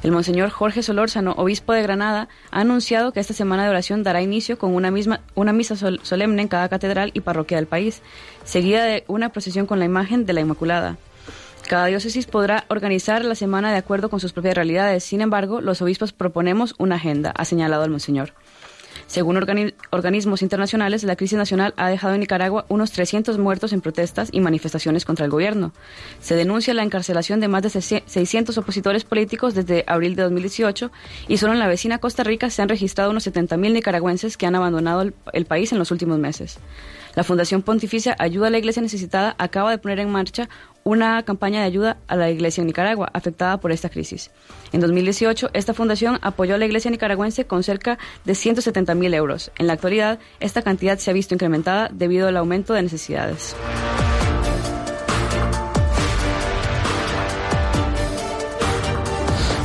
El 0.03 0.11
monseñor 0.11 0.51
Jorge 0.51 0.83
Solórzano, 0.83 1.35
obispo 1.37 1.73
de 1.73 1.83
Granada, 1.83 2.29
ha 2.51 2.61
anunciado 2.61 3.13
que 3.13 3.21
esta 3.21 3.33
semana 3.33 3.63
de 3.63 3.71
oración 3.71 4.03
dará 4.03 4.23
inicio 4.23 4.59
con 4.59 4.75
una, 4.75 4.91
misma, 4.91 5.21
una 5.37 5.53
misa 5.53 5.77
solemne 5.77 6.43
en 6.43 6.49
cada 6.49 6.69
catedral 6.69 7.13
y 7.15 7.21
parroquia 7.21 7.59
del 7.59 7.69
país, 7.69 8.03
seguida 8.43 8.85
de 8.85 9.05
una 9.07 9.29
procesión 9.29 9.67
con 9.67 9.79
la 9.79 9.85
imagen 9.85 10.27
de 10.27 10.33
la 10.33 10.41
Inmaculada. 10.41 10.99
Cada 11.69 11.87
diócesis 11.87 12.27
podrá 12.27 12.65
organizar 12.69 13.25
la 13.25 13.35
semana 13.35 13.73
de 13.73 13.79
acuerdo 13.79 14.11
con 14.11 14.21
sus 14.21 14.33
propias 14.33 14.55
realidades. 14.55 15.03
Sin 15.03 15.23
embargo, 15.23 15.61
los 15.61 15.81
obispos 15.81 16.13
proponemos 16.13 16.75
una 16.79 16.97
agenda, 16.97 17.33
ha 17.37 17.45
señalado 17.45 17.85
el 17.85 17.91
monseñor. 17.91 18.35
Según 19.07 19.37
organismos 19.91 20.43
internacionales, 20.43 21.05
la 21.05 21.17
crisis 21.17 21.37
nacional 21.37 21.75
ha 21.77 21.89
dejado 21.89 22.15
en 22.15 22.21
Nicaragua 22.21 22.65
unos 22.69 22.91
300 22.93 23.39
muertos 23.39 23.73
en 23.73 23.81
protestas 23.81 24.29
y 24.33 24.41
manifestaciones 24.41 25.05
contra 25.05 25.25
el 25.25 25.31
gobierno. 25.31 25.73
Se 26.21 26.35
denuncia 26.35 26.75
la 26.75 26.83
encarcelación 26.83 27.41
de 27.41 27.49
más 27.49 27.63
de 27.63 27.71
600 27.71 28.57
opositores 28.57 29.05
políticos 29.05 29.55
desde 29.55 29.85
abril 29.87 30.17
de 30.17 30.23
2018 30.23 30.91
y 31.29 31.37
solo 31.37 31.53
en 31.53 31.59
la 31.59 31.69
vecina 31.69 31.99
Costa 31.99 32.25
Rica 32.25 32.51
se 32.51 32.63
han 32.63 32.69
registrado 32.69 33.11
unos 33.11 33.27
70.000 33.27 33.73
nicaragüenses 33.73 34.37
que 34.37 34.47
han 34.47 34.55
abandonado 34.55 35.03
el, 35.03 35.47
país 35.47 35.73
en 35.73 35.79
los 35.79 35.91
últimos 35.91 36.19
meses. 36.19 36.59
La 37.15 37.25
Fundación 37.25 37.63
Pontificia 37.63 38.17
Ayuda 38.19 38.49
a 38.49 38.51
la 38.51 38.59
Iglesia 38.59 38.83
Necesitada 38.83 39.37
acaba 39.39 39.71
de 39.71 39.79
poner 39.79 40.01
en 40.01 40.11
marcha 40.11 40.49
una 40.85 41.23
campaña 41.25 41.61
de 41.61 41.67
ayuda 41.67 41.97
a 42.07 42.17
la 42.17 42.31
Iglesia 42.31 42.61
en 42.61 42.69
Nicaragua 42.69 43.11
afectada 43.13 43.59
por 43.59 43.73
esta 43.73 43.89
crisis. 43.89 44.31
En 44.73 44.81
2018, 44.81 45.51
esta 45.55 45.75
fundación 45.75 46.19
apoyó 46.23 46.55
a 46.55 46.59
la 46.59 46.67
Iglesia 46.67 46.91
nicaragüense 46.91 47.47
con 47.47 47.63
cerca 47.63 47.99
de 48.25 48.35
170 48.35 48.95
mil 48.95 49.13
euros. 49.15 49.51
En 49.59 49.67
la 49.67 49.73
actualidad, 49.73 50.19
esta 50.41 50.63
cantidad 50.63 50.99
se 50.99 51.11
ha 51.11 51.15
visto 51.15 51.35
incrementada 51.35 51.89
debido 51.93 52.29
al 52.29 52.37
aumento 52.37 52.75
de 52.75 52.83
necesidades. 52.83 53.57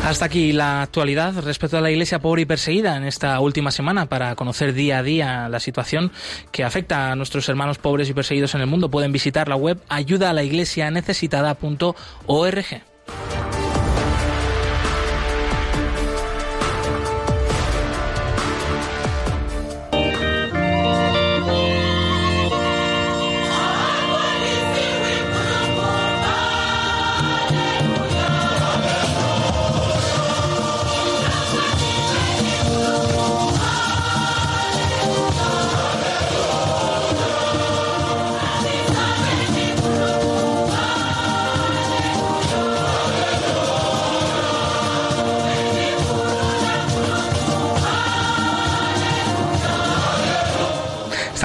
Hasta 0.10 0.26
aquí 0.26 0.54
la 0.54 0.82
actualidad 0.82 1.40
respecto 1.44 1.78
a 1.78 1.82
la 1.82 1.92
iglesia 1.92 2.18
pobre 2.18 2.42
y 2.42 2.46
perseguida 2.46 2.98
en 2.98 3.04
esta 3.04 3.40
última 3.40 3.70
semana 3.70 4.08
para 4.08 4.36
conocer 4.36 4.74
día 4.74 4.98
a 4.98 5.04
día 5.04 5.48
la 5.50 5.60
situación 5.60 6.12
que 6.52 6.64
afecta 6.64 7.12
a 7.12 7.16
nuestros 7.16 7.48
hermanos 7.48 7.78
pobres 7.78 8.10
y 8.10 8.16
perseguidos 8.16 8.56
en 8.56 8.62
el 8.62 8.68
mundo. 8.68 8.90
Pueden 8.90 9.12
visitar 9.12 9.48
la 9.48 9.56
web 9.56 9.80
ayuda 9.88 10.32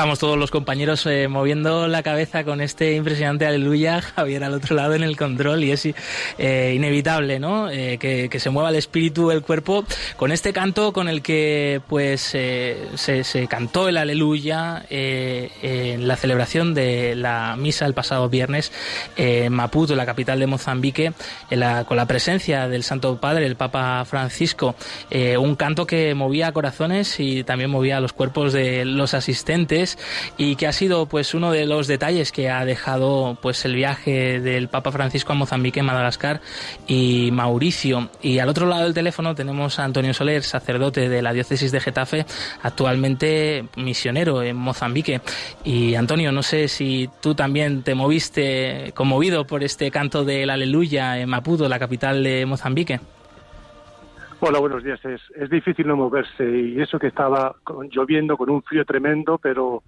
Estamos 0.04 0.18
todos 0.18 0.36
los 0.36 0.50
compañeros 0.50 1.06
eh, 1.06 1.28
moviendo 1.28 1.88
la 1.88 2.02
cabeza 2.02 2.44
con 2.44 2.60
este 2.60 2.92
impresionante 2.92 3.46
aleluya, 3.46 4.02
Javier 4.16 4.44
al 4.44 4.52
otro 4.52 4.76
lado 4.76 4.92
en 4.92 5.02
el 5.02 5.16
control 5.16 5.64
y 5.64 5.70
es 5.70 5.88
eh, 6.36 6.74
inevitable, 6.76 7.40
¿no? 7.40 7.70
Eh, 7.70 7.96
que, 7.96 8.38
se 8.38 8.50
mueva 8.50 8.68
el 8.68 8.76
espíritu, 8.76 9.30
el 9.30 9.40
cuerpo 9.40 9.86
con 10.18 10.30
este 10.30 10.52
canto 10.52 10.92
con 10.92 11.08
el 11.08 11.22
que 11.22 11.80
pues 11.88 12.20
se, 12.20 13.46
cantó 13.48 13.88
el 13.88 13.96
aleluya 13.96 14.84
en 14.90 16.06
la 16.06 16.16
celebración 16.16 16.74
de 16.74 17.14
la 17.14 17.56
misa 17.56 17.86
el 17.86 17.94
pasado 17.94 18.28
viernes 18.28 18.72
en 19.16 19.54
Maputo, 19.54 19.96
la 19.96 20.04
capital 20.04 20.38
de 20.38 20.46
Mozambique, 20.46 21.14
con 21.86 21.96
la 21.96 22.06
presencia 22.06 22.68
del 22.68 22.82
Santo 22.82 23.18
Padre, 23.18 23.46
el 23.46 23.56
Papa 23.56 24.04
Francisco, 24.04 24.74
un 25.38 25.56
canto 25.56 25.86
que 25.86 26.14
movía 26.14 26.52
corazones 26.52 27.18
y 27.20 27.44
también 27.44 27.70
movía 27.70 28.00
los 28.00 28.12
cuerpos 28.12 28.52
de 28.52 28.84
los 28.84 29.14
asistentes 29.14 29.93
y 30.36 30.56
que 30.56 30.66
ha 30.66 30.72
sido 30.72 31.06
pues 31.06 31.34
uno 31.34 31.52
de 31.52 31.66
los 31.66 31.86
detalles 31.86 32.32
que 32.32 32.50
ha 32.50 32.64
dejado 32.64 33.38
pues 33.40 33.64
el 33.64 33.74
viaje 33.74 34.40
del 34.40 34.68
Papa 34.68 34.92
Francisco 34.92 35.32
a 35.32 35.36
Mozambique, 35.36 35.82
Madagascar 35.82 36.40
y 36.86 37.30
Mauricio. 37.32 38.10
Y 38.22 38.38
al 38.38 38.48
otro 38.48 38.66
lado 38.66 38.84
del 38.84 38.94
teléfono 38.94 39.34
tenemos 39.34 39.78
a 39.78 39.84
Antonio 39.84 40.14
Soler, 40.14 40.42
sacerdote 40.42 41.08
de 41.08 41.22
la 41.22 41.32
diócesis 41.32 41.72
de 41.72 41.80
Getafe, 41.80 42.26
actualmente 42.62 43.66
misionero 43.76 44.42
en 44.42 44.56
Mozambique. 44.56 45.20
Y 45.64 45.94
Antonio, 45.94 46.32
no 46.32 46.42
sé 46.42 46.68
si 46.68 47.08
tú 47.20 47.34
también 47.34 47.82
te 47.82 47.94
moviste 47.94 48.92
conmovido 48.94 49.46
por 49.46 49.64
este 49.64 49.90
canto 49.90 50.24
del 50.24 50.50
Aleluya 50.50 51.18
en 51.18 51.28
Maputo, 51.28 51.68
la 51.68 51.78
capital 51.78 52.22
de 52.22 52.46
Mozambique. 52.46 53.00
Hola, 54.40 54.58
buenos 54.58 54.82
días. 54.82 55.04
Es, 55.04 55.20
es 55.34 55.50
difícil 55.50 55.86
no 55.86 55.96
moverse 55.96 56.48
y 56.48 56.80
eso 56.80 56.98
que 56.98 57.06
estaba 57.08 57.56
lloviendo 57.90 58.36
con 58.36 58.50
un 58.50 58.62
frío 58.62 58.84
tremendo, 58.84 59.38
pero, 59.38 59.82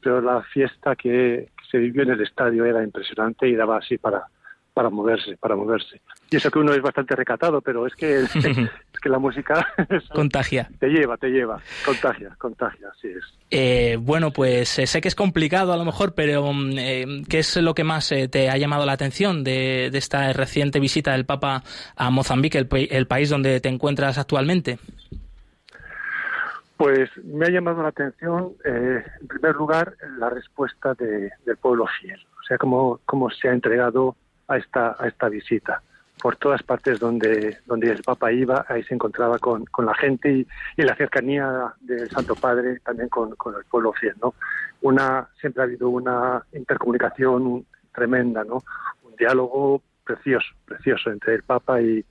pero 0.00 0.20
la 0.20 0.42
fiesta 0.42 0.96
que, 0.96 1.48
se 1.70 1.78
vivió 1.78 2.02
en 2.02 2.10
el 2.10 2.20
estadio 2.22 2.64
era 2.64 2.82
impresionante 2.82 3.48
y 3.48 3.54
daba 3.54 3.78
así 3.78 3.98
para, 3.98 4.24
para 4.72 4.90
moverse, 4.90 5.36
para 5.36 5.56
moverse. 5.56 6.00
Y 6.30 6.36
eso 6.36 6.50
que 6.50 6.58
uno 6.58 6.72
es 6.72 6.80
bastante 6.82 7.14
recatado, 7.14 7.60
pero 7.60 7.86
es 7.86 7.94
que, 7.94 8.24
es 8.98 9.00
que 9.00 9.08
la 9.08 9.18
música 9.18 9.66
contagia. 10.14 10.68
Te 10.78 10.88
lleva, 10.88 11.16
te 11.16 11.28
lleva, 11.28 11.60
contagia, 11.84 12.34
contagia, 12.38 12.88
así 12.90 13.08
es. 13.08 13.24
Eh, 13.50 13.96
bueno, 14.00 14.32
pues 14.32 14.78
eh, 14.78 14.86
sé 14.86 15.00
que 15.00 15.08
es 15.08 15.14
complicado 15.14 15.72
a 15.72 15.76
lo 15.76 15.84
mejor, 15.84 16.14
pero 16.14 16.52
mm, 16.52 16.78
eh, 16.78 17.22
¿qué 17.28 17.38
es 17.38 17.56
lo 17.56 17.74
que 17.74 17.84
más 17.84 18.12
te 18.30 18.50
ha 18.50 18.56
llamado 18.56 18.84
la 18.84 18.92
atención 18.92 19.44
de, 19.44 19.86
esta 19.86 20.32
reciente 20.32 20.80
visita 20.80 21.12
del 21.12 21.26
Papa 21.26 21.62
a 21.96 22.10
Mozambique, 22.10 22.58
el, 22.58 23.06
país 23.06 23.30
donde 23.30 23.60
te 23.60 23.68
encuentras 23.68 24.18
actualmente? 24.18 24.78
Pues 26.76 27.10
me 27.24 27.46
ha 27.46 27.50
llamado 27.50 27.82
la 27.82 27.88
atención, 27.88 28.52
en 28.64 29.28
primer 29.28 29.54
lugar, 29.56 29.94
la 30.18 30.30
respuesta 30.30 30.94
del 30.94 31.56
pueblo 31.60 31.86
fiel, 32.00 32.20
o 32.38 32.42
sea, 32.46 32.58
cómo, 32.58 33.00
cómo 33.04 33.30
se 33.30 33.48
ha 33.48 33.52
entregado 33.52 34.16
a 34.46 34.56
esta, 34.56 34.96
a 34.98 35.08
esta 35.08 35.28
visita. 35.28 35.82
Por 36.20 36.36
todas 36.36 36.62
partes 36.62 36.98
donde, 36.98 37.58
donde 37.66 37.90
el 37.90 38.02
Papa 38.02 38.32
iba, 38.32 38.64
ahí 38.68 38.82
se 38.82 38.94
encontraba 38.94 39.38
con, 39.38 39.64
con 39.66 39.86
la 39.86 39.94
gente 39.94 40.30
y, 40.32 40.46
y, 40.76 40.82
la 40.82 40.96
cercanía 40.96 41.74
del 41.80 42.10
Santo 42.10 42.34
Padre 42.34 42.80
también 42.80 43.08
con, 43.08 43.34
con, 43.36 43.54
el 43.54 43.64
pueblo 43.64 43.92
fiel. 43.92 44.14
¿no? 44.20 44.34
Una, 44.82 45.28
siempre 45.40 45.62
ha 45.62 45.66
habido 45.66 45.88
una 45.88 46.42
intercomunicación 46.52 47.64
tremenda, 47.94 48.44
¿no? 48.44 48.62
un 49.04 49.14
diálogo 49.16 49.82
precioso, 50.04 50.48
precioso 50.64 51.10
entre 51.10 51.34
el 51.34 51.42
Papa 51.42 51.80
y, 51.80 52.04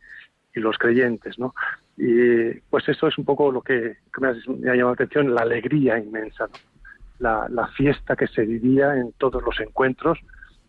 y 0.55 0.59
los 0.59 0.77
creyentes. 0.77 1.37
¿no? 1.37 1.53
Y 1.97 2.51
pues 2.69 2.87
eso 2.87 3.07
es 3.07 3.17
un 3.17 3.25
poco 3.25 3.51
lo 3.51 3.61
que, 3.61 3.97
me, 4.19 4.29
ha, 4.29 4.33
me, 4.47 4.69
ha, 4.69 4.75
llamado 4.75 4.89
la 4.89 5.03
atención, 5.03 5.35
la 5.35 5.41
alegría 5.41 5.97
inmensa, 5.97 6.47
la, 7.19 7.47
la 7.49 7.67
fiesta 7.67 8.15
que 8.15 8.27
se 8.27 8.45
vivía 8.45 8.95
en 8.95 9.11
todos 9.13 9.43
los 9.43 9.59
encuentros 9.59 10.19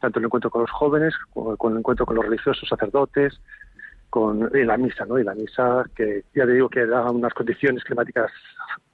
tanto 0.01 0.19
el 0.19 0.27
encuentro 0.27 0.51
con 0.51 0.63
los 0.63 0.71
jóvenes, 0.71 1.15
como 1.33 1.57
con 1.57 1.73
el 1.73 1.79
encuentro 1.79 2.07
con 2.07 2.17
los 2.17 2.25
religiosos, 2.25 2.69
sacerdotes, 2.69 3.41
con 4.11 4.51
y 4.55 4.65
la 4.65 4.77
misa, 4.77 5.05
¿no? 5.05 5.19
Y 5.19 5.25
la 5.25 5.35
misa 5.35 5.85
que 5.95 6.25
ya 6.35 6.47
te 6.47 6.53
digo 6.53 6.69
que 6.69 6.87
da 6.87 7.11
unas 7.11 7.35
condiciones 7.35 7.85
climáticas 7.85 8.31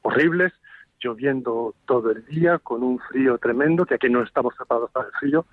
horribles, 0.02 0.52
lloviendo 1.00 1.74
todo 1.86 2.10
el 2.10 2.24
día, 2.26 2.58
con 2.58 2.82
un 2.82 2.98
frío 2.98 3.38
tremendo, 3.38 3.84
que 3.84 3.94
aquí 3.94 4.08
no 4.08 4.22
estamos 4.22 4.54
preparados 4.54 4.90
para 4.90 5.06
el 5.06 5.12
frío, 5.12 5.46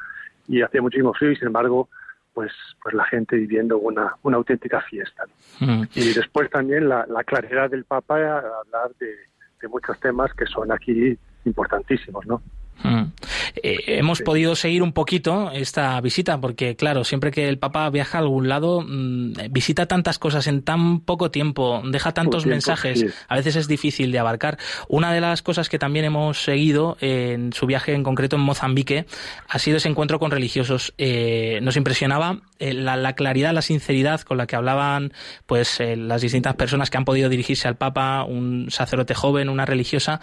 y 0.48 0.62
hacía 0.62 0.82
muchísimo 0.82 1.14
frío 1.14 1.32
y 1.32 1.36
sin 1.36 1.48
embargo, 1.48 1.90
pues, 2.34 2.52
pues 2.82 2.96
la 2.96 3.06
gente 3.06 3.36
viviendo 3.36 3.78
una, 3.78 4.16
una 4.24 4.38
auténtica 4.38 4.82
fiesta. 4.82 5.26
Mm. 5.60 5.84
Y 5.94 6.14
después 6.14 6.50
también 6.50 6.88
la, 6.90 7.06
la, 7.08 7.24
claridad 7.24 7.70
del 7.70 7.84
Papa 7.84 8.18
a 8.18 8.38
hablar 8.38 8.92
de, 9.00 9.14
de 9.62 9.68
muchos 9.68 10.00
temas 10.00 10.34
que 10.34 10.46
son 10.46 10.72
aquí 10.72 11.18
importantísimos, 11.46 12.26
¿no? 12.26 12.42
Mm. 12.84 13.03
Eh, 13.63 13.77
hemos 13.88 14.21
podido 14.21 14.55
seguir 14.55 14.81
un 14.84 14.91
poquito 14.93 15.51
esta 15.51 15.99
visita 16.01 16.39
porque, 16.39 16.75
claro, 16.75 17.03
siempre 17.03 17.31
que 17.31 17.47
el 17.47 17.57
Papa 17.57 17.89
viaja 17.89 18.17
a 18.17 18.21
algún 18.21 18.49
lado, 18.49 18.81
mm, 18.81 19.34
visita 19.51 19.86
tantas 19.86 20.19
cosas 20.19 20.47
en 20.47 20.63
tan 20.63 21.01
poco 21.01 21.31
tiempo, 21.31 21.81
deja 21.86 22.13
tantos 22.13 22.45
mensajes, 22.45 23.05
a 23.27 23.36
veces 23.36 23.55
es 23.55 23.67
difícil 23.67 24.12
de 24.12 24.19
abarcar. 24.19 24.57
Una 24.88 25.13
de 25.13 25.21
las 25.21 25.41
cosas 25.41 25.69
que 25.69 25.79
también 25.79 26.05
hemos 26.05 26.43
seguido 26.43 26.97
en 27.01 27.53
su 27.53 27.65
viaje 27.65 27.93
en 27.93 28.03
concreto 28.03 28.36
en 28.36 28.41
Mozambique 28.41 29.05
ha 29.47 29.60
sido 29.60 29.77
ese 29.77 29.89
encuentro 29.89 30.19
con 30.19 30.31
religiosos. 30.31 30.93
Eh, 30.97 31.60
nos 31.62 31.77
impresionaba 31.77 32.41
eh, 32.62 32.74
la, 32.74 33.13
claridad, 33.13 33.54
la 33.54 33.62
sinceridad 33.62 34.21
con 34.21 34.38
la 34.38 34.47
que 34.47 34.56
hablaban 34.56 35.13
pues 35.45 35.82
las 35.82 36.21
distintas 36.21 36.56
personas 36.56 36.89
que 36.89 36.97
han 36.97 37.06
podido 37.06 37.30
dirigirse 37.30 37.67
al 37.67 37.76
Papa, 37.76 38.24
un 38.24 38.67
sacerdote 38.69 39.13
joven, 39.13 39.50
una 39.50 39.65
religiosa, 39.65 40.21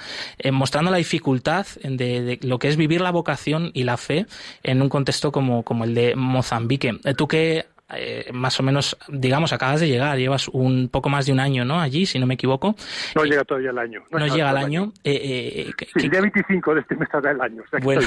mostrando 0.52 0.90
la 0.90 0.96
dificultad 0.96 1.66
de 1.82 2.38
lo 2.42 2.58
que 2.58 2.68
es 2.68 2.76
vivir 2.76 3.00
la 3.00 3.10
vocación 3.10 3.70
y 3.74 3.84
la 3.84 3.96
fe 3.96 4.26
en 4.62 4.82
un 4.82 4.88
contexto 4.88 5.32
como, 5.32 5.62
como 5.62 5.84
el 5.84 5.94
de 5.94 6.14
Mozambique. 6.16 6.98
Eh, 7.04 7.14
tú 7.14 7.28
que 7.28 7.66
eh, 7.94 8.30
más 8.32 8.58
o 8.60 8.62
menos, 8.62 8.96
digamos, 9.08 9.52
acabas 9.52 9.80
de 9.80 9.88
llegar, 9.88 10.18
llevas 10.18 10.48
un 10.48 10.88
poco 10.88 11.08
más 11.08 11.26
de 11.26 11.32
un 11.32 11.40
año, 11.40 11.64
¿no? 11.64 11.80
Allí, 11.80 12.04
si 12.04 12.18
no 12.18 12.26
me 12.26 12.34
equivoco. 12.34 12.74
No 13.14 13.24
llega 13.24 13.44
todavía 13.44 13.70
el 13.70 13.78
año. 13.78 14.02
No, 14.10 14.26
llega 14.26 14.50
el 14.50 14.56
año. 14.56 14.92
Eh, 15.04 15.70
el 15.94 16.10
día 16.10 16.20
25 16.20 16.74
de 16.74 16.80
este 16.80 16.96
mes 16.96 17.06
estará 17.06 17.30
el 17.30 17.40
año. 17.40 17.62
bueno, 17.82 18.02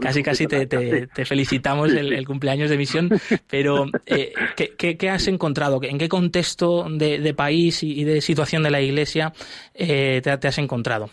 casi 0.00 0.22
casi 0.22 0.46
te, 0.46 0.66
te, 0.66 1.24
felicitamos 1.24 1.92
el, 1.92 2.26
cumpleaños 2.26 2.70
de 2.70 2.78
misión, 2.78 3.10
pero 3.50 3.86
¿qué, 4.06 4.96
¿qué, 4.96 5.10
has 5.10 5.28
encontrado? 5.28 5.80
¿En 5.82 5.98
qué 5.98 6.08
contexto 6.08 6.86
de, 6.88 7.18
de 7.18 7.34
país 7.34 7.82
y, 7.82 8.04
de 8.04 8.20
situación 8.20 8.62
de 8.62 8.70
la 8.70 8.80
Iglesia 8.80 9.32
te, 9.74 10.20
te 10.20 10.48
has 10.48 10.58
encontrado? 10.58 11.10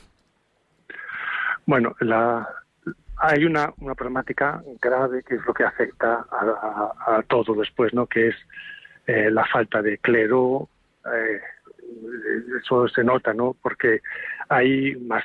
Bueno, 1.66 1.94
la, 2.00 2.48
hay 3.20 3.46
una, 3.46 3.74
una 3.80 3.96
problemática 3.96 4.62
grave 4.82 5.24
que 5.24 5.36
es 5.36 5.46
lo 5.46 5.54
que 5.54 5.64
afecta 5.64 6.26
a, 6.32 7.24
todo 7.28 7.56
después, 7.56 7.94
¿no? 7.94 8.06
Que 8.06 8.30
es 8.30 8.36
eh, 9.08 9.30
la 9.32 9.46
falta 9.46 9.82
de 9.82 9.98
clero. 9.98 10.70
Eh, 11.06 11.42
eso 12.62 12.88
se 12.90 13.04
nota, 13.04 13.34
¿no? 13.34 13.56
Porque 13.62 14.02
hay 14.50 14.96
más 14.98 15.24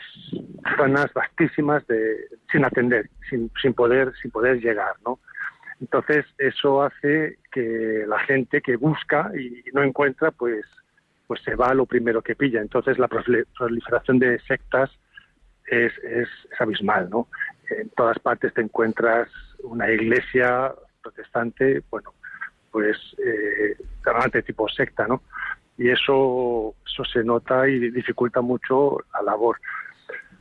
zonas 0.76 1.12
vastísimas 1.12 1.86
de, 1.86 2.28
sin 2.50 2.64
atender, 2.64 3.10
sin, 3.28 3.50
sin 3.60 3.74
poder, 3.74 4.12
sin 4.20 4.30
poder 4.30 4.60
llegar, 4.60 4.94
¿no? 5.04 5.18
Entonces 5.80 6.24
eso 6.38 6.82
hace 6.82 7.38
que 7.50 8.04
la 8.06 8.20
gente 8.20 8.62
que 8.62 8.76
busca 8.76 9.32
y 9.36 9.64
no 9.72 9.82
encuentra, 9.82 10.30
pues, 10.30 10.64
pues 11.26 11.42
se 11.42 11.56
va 11.56 11.68
a 11.68 11.74
lo 11.74 11.86
primero 11.86 12.22
que 12.22 12.36
pilla. 12.36 12.60
Entonces 12.60 12.98
la 12.98 13.08
proliferación 13.08 14.20
de 14.20 14.38
sectas 14.40 14.90
es, 15.66 15.92
es, 16.04 16.28
abismal, 16.60 17.10
¿no? 17.10 17.26
En 17.70 17.88
todas 17.90 18.18
partes 18.18 18.52
te 18.54 18.60
encuentras 18.60 19.28
una 19.62 19.90
iglesia 19.90 20.74
protestante, 21.02 21.82
bueno, 21.90 22.12
pues 22.70 22.96
eh, 23.24 23.76
tipo 24.44 24.68
secta, 24.68 25.06
¿no? 25.06 25.22
Y 25.78 25.90
eso, 25.90 26.74
eso 26.86 27.04
se 27.04 27.24
nota 27.24 27.68
y 27.68 27.90
dificulta 27.90 28.40
mucho 28.40 28.98
la 29.14 29.22
labor. 29.22 29.58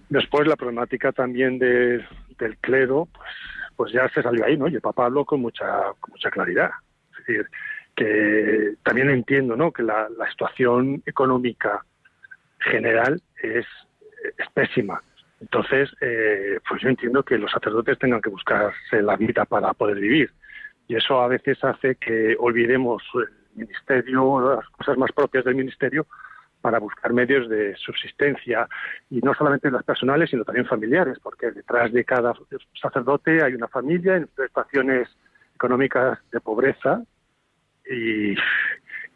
Después 0.09 0.47
la 0.47 0.55
problemática 0.55 1.11
también 1.11 1.57
del 1.57 2.05
clero, 2.59 3.07
pues, 3.13 3.29
pues 3.75 3.93
ya 3.93 4.09
se 4.09 4.21
salió 4.21 4.45
ahí, 4.45 4.57
¿no? 4.57 4.67
Y 4.67 4.75
el 4.75 4.81
Papa 4.81 5.05
habló 5.05 5.25
con 5.25 5.41
mucha, 5.41 5.65
con 5.99 6.11
mucha 6.11 6.29
claridad. 6.29 6.69
Es 7.11 7.25
decir, 7.25 7.47
que 7.95 8.75
también 8.83 9.09
entiendo, 9.09 9.55
¿no? 9.55 9.71
Que 9.71 9.83
la, 9.83 10.09
la 10.17 10.29
situación 10.29 11.01
económica 11.05 11.85
general 12.59 13.21
es, 13.41 13.65
es 14.37 14.49
pésima 14.53 15.01
entonces, 15.41 15.89
eh, 16.01 16.59
pues 16.69 16.81
yo 16.83 16.89
entiendo 16.89 17.23
que 17.23 17.37
los 17.37 17.51
sacerdotes 17.51 17.97
tengan 17.97 18.21
que 18.21 18.29
buscarse 18.29 19.01
la 19.01 19.17
vida 19.17 19.43
para 19.45 19.73
poder 19.73 19.99
vivir. 19.99 20.31
Y 20.87 20.95
eso 20.95 21.19
a 21.19 21.27
veces 21.27 21.61
hace 21.63 21.95
que 21.95 22.35
olvidemos 22.39 23.01
el 23.15 23.29
ministerio, 23.55 24.55
las 24.55 24.69
cosas 24.69 24.97
más 24.97 25.11
propias 25.11 25.43
del 25.43 25.55
ministerio, 25.55 26.05
para 26.61 26.77
buscar 26.77 27.11
medios 27.11 27.49
de 27.49 27.75
subsistencia, 27.75 28.67
y 29.09 29.19
no 29.21 29.33
solamente 29.33 29.71
las 29.71 29.83
personales, 29.83 30.29
sino 30.29 30.43
también 30.43 30.67
familiares, 30.67 31.17
porque 31.19 31.49
detrás 31.49 31.91
de 31.91 32.05
cada 32.05 32.35
sacerdote 32.79 33.43
hay 33.43 33.55
una 33.55 33.67
familia 33.67 34.17
en 34.17 34.29
situaciones 34.37 35.09
económicas 35.55 36.19
de 36.31 36.39
pobreza, 36.39 37.01
y, 37.89 38.33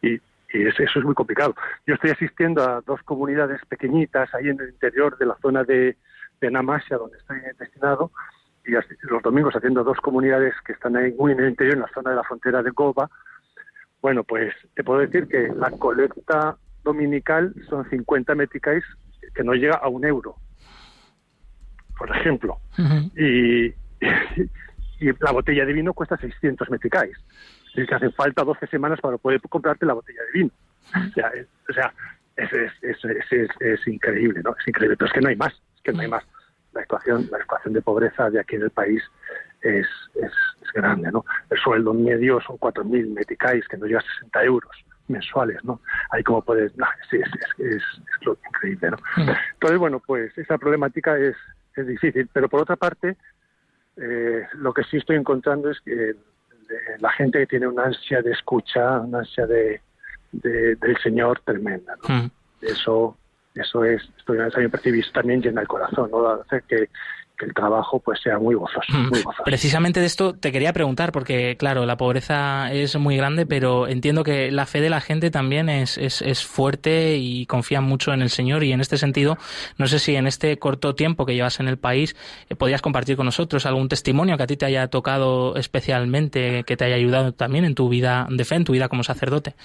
y, 0.01 0.19
eso 0.49 0.99
es 0.99 1.05
muy 1.05 1.13
complicado. 1.13 1.53
Yo 1.85 1.93
estoy 1.93 2.11
asistiendo 2.11 2.63
a 2.63 2.81
dos 2.81 3.03
comunidades 3.03 3.63
pequeñitas 3.67 4.33
ahí 4.33 4.47
en 4.47 4.59
el 4.59 4.69
interior 4.69 5.17
de 5.17 5.25
la 5.27 5.35
zona 5.41 5.63
de, 5.63 5.97
en 6.45 6.58
Amasia, 6.58 6.97
donde 6.97 7.17
estoy 7.17 7.39
destinado, 7.60 8.12
y 8.65 8.71
los 8.71 9.21
domingos 9.23 9.55
haciendo 9.55 9.84
dos 9.84 9.97
comunidades 9.99 10.53
que 10.65 10.73
están 10.73 10.95
ahí 10.95 11.13
muy 11.13 11.34
en 11.34 11.39
el 11.39 11.49
interior, 11.49 11.75
en 11.75 11.81
la 11.81 11.91
zona 11.93 12.12
de 12.12 12.15
la 12.15 12.23
frontera 12.23 12.63
de 12.63 12.71
Goba, 12.71 13.10
bueno, 14.01 14.23
pues 14.23 14.53
te 14.75 14.84
puedo 14.84 14.99
decir 14.99 15.27
que 15.27 15.49
la 15.55 15.71
colecta 15.71 16.58
dominical 16.84 17.53
son 17.69 17.89
50 17.89 18.36
meticais 18.36 18.84
que 19.34 19.43
no 19.43 19.53
llega 19.53 19.75
a 19.75 19.88
un 19.88 20.05
euro, 20.05 20.36
por 21.97 22.15
ejemplo. 22.15 22.58
y, 23.15 23.65
y, 24.99 25.12
la 25.19 25.31
botella 25.31 25.65
de 25.65 25.73
vino 25.73 25.93
cuesta 25.93 26.17
600 26.17 26.69
meticais. 26.69 27.17
Es 27.75 27.88
que 27.88 27.95
hacen 27.95 28.13
falta 28.13 28.43
12 28.43 28.67
semanas 28.67 28.99
para 29.01 29.17
poder 29.17 29.41
comprarte 29.41 29.86
la 29.86 29.93
botella 29.93 30.21
de 30.21 30.39
vino. 30.39 30.51
O 30.93 31.13
sea, 31.13 31.29
es, 31.29 31.47
o 31.69 31.73
sea, 31.73 31.93
es, 32.38 32.49
es, 32.81 33.49
es, 33.60 33.88
increíble, 33.88 34.41
¿no? 34.43 34.55
Es 34.60 34.67
increíble, 34.67 34.95
pero 34.97 35.08
es 35.08 35.13
que 35.13 35.21
no 35.21 35.29
hay 35.29 35.36
más, 35.36 35.53
es 35.53 35.81
que 35.84 35.91
no 35.91 36.01
hay 36.01 36.08
más. 36.08 36.23
La 36.75 36.83
ecuación, 36.83 37.27
la 37.31 37.39
ecuación 37.39 37.73
de 37.73 37.81
pobreza 37.81 38.29
de 38.29 38.39
aquí 38.39 38.57
en 38.57 38.63
el 38.63 38.69
país 38.69 39.01
es, 39.61 39.88
es, 40.15 40.31
grande, 40.73 41.09
¿no? 41.09 41.23
El 41.49 41.57
sueldo 41.57 41.93
medio 41.93 42.41
son 42.41 42.57
4.000 42.57 43.13
meticais, 43.13 43.65
que 43.67 43.77
no 43.77 43.85
llega 43.85 43.99
a 43.99 44.15
60 44.19 44.43
euros 44.43 44.71
mensuales, 45.07 45.63
¿no? 45.63 45.79
Ahí 46.11 46.21
como 46.21 46.41
puedes, 46.41 46.75
no, 46.77 46.85
es, 47.11 47.21
es, 47.21 47.59
es, 47.59 47.83
lo 48.25 48.38
increíble, 48.47 48.91
¿no? 48.91 48.97
Entonces, 49.53 49.79
bueno, 49.79 50.01
pues 50.05 50.38
esa 50.38 50.57
problemática 50.57 51.17
es, 51.17 51.35
es 51.75 51.88
difícil, 51.88 52.29
pero 52.33 52.49
por 52.49 52.61
otra 52.61 52.75
parte, 52.75 53.15
eh, 53.95 54.45
lo 54.55 54.73
que 54.73 54.83
sí 54.83 54.97
estoy 54.97 55.15
encontrando 55.15 55.71
es 55.71 55.79
que 55.79 56.15
la 56.99 57.11
gente 57.11 57.39
que 57.39 57.47
tiene 57.47 57.67
una 57.67 57.85
ansia 57.85 58.21
de 58.21 58.31
escucha, 58.31 58.99
una 58.99 59.19
ansia 59.19 59.45
de, 59.45 59.81
del 60.31 60.97
Señor 61.01 61.39
tremenda, 61.45 61.95
¿no? 62.07 62.29
Eso, 62.61 63.17
eso 63.55 63.83
es, 63.83 64.01
también 64.25 64.71
percibir 64.71 65.05
también 65.13 65.41
llena 65.41 65.61
el 65.61 65.67
corazón, 65.67 66.11
¿no? 66.11 66.27
Hacer 66.27 66.63
que, 66.63 66.89
que 67.37 67.45
el 67.45 67.53
trabajo 67.53 67.99
pues 67.99 68.19
sea 68.21 68.37
muy 68.39 68.55
gozoso, 68.55 68.85
mm. 68.89 69.09
muy 69.09 69.21
gozoso, 69.21 69.43
Precisamente 69.43 69.99
de 69.99 70.05
esto 70.05 70.35
te 70.35 70.51
quería 70.51 70.73
preguntar, 70.73 71.11
porque 71.11 71.55
claro, 71.57 71.85
la 71.85 71.97
pobreza 71.97 72.71
es 72.71 72.95
muy 72.97 73.17
grande, 73.17 73.45
pero 73.45 73.87
entiendo 73.87 74.23
que 74.23 74.51
la 74.51 74.65
fe 74.65 74.81
de 74.81 74.89
la 74.89 75.01
gente 75.01 75.31
también 75.31 75.69
es, 75.69 75.97
es, 75.97 76.21
es, 76.21 76.45
fuerte 76.45 77.17
y 77.17 77.45
confía 77.45 77.81
mucho 77.81 78.13
en 78.13 78.21
el 78.21 78.29
Señor 78.29 78.63
y 78.63 78.71
en 78.71 78.81
este 78.81 78.97
sentido, 78.97 79.37
no 79.77 79.87
sé 79.87 79.99
si 79.99 80.15
en 80.15 80.27
este 80.27 80.57
corto 80.57 80.95
tiempo 80.95 81.25
que 81.25 81.35
llevas 81.35 81.59
en 81.59 81.67
el 81.67 81.77
país 81.77 82.15
eh, 82.49 82.55
podías 82.55 82.81
compartir 82.81 83.17
con 83.17 83.25
nosotros 83.25 83.65
algún 83.65 83.89
testimonio 83.89 84.37
que 84.37 84.43
a 84.43 84.47
ti 84.47 84.57
te 84.57 84.65
haya 84.65 84.87
tocado 84.87 85.55
especialmente, 85.55 86.63
que 86.63 86.77
te 86.77 86.85
haya 86.85 86.95
ayudado 86.95 87.33
también 87.33 87.65
en 87.65 87.75
tu 87.75 87.89
vida 87.89 88.27
de 88.29 88.45
fe, 88.45 88.55
en 88.55 88.63
tu 88.63 88.73
vida 88.73 88.89
como 88.89 89.03
sacerdote. 89.03 89.55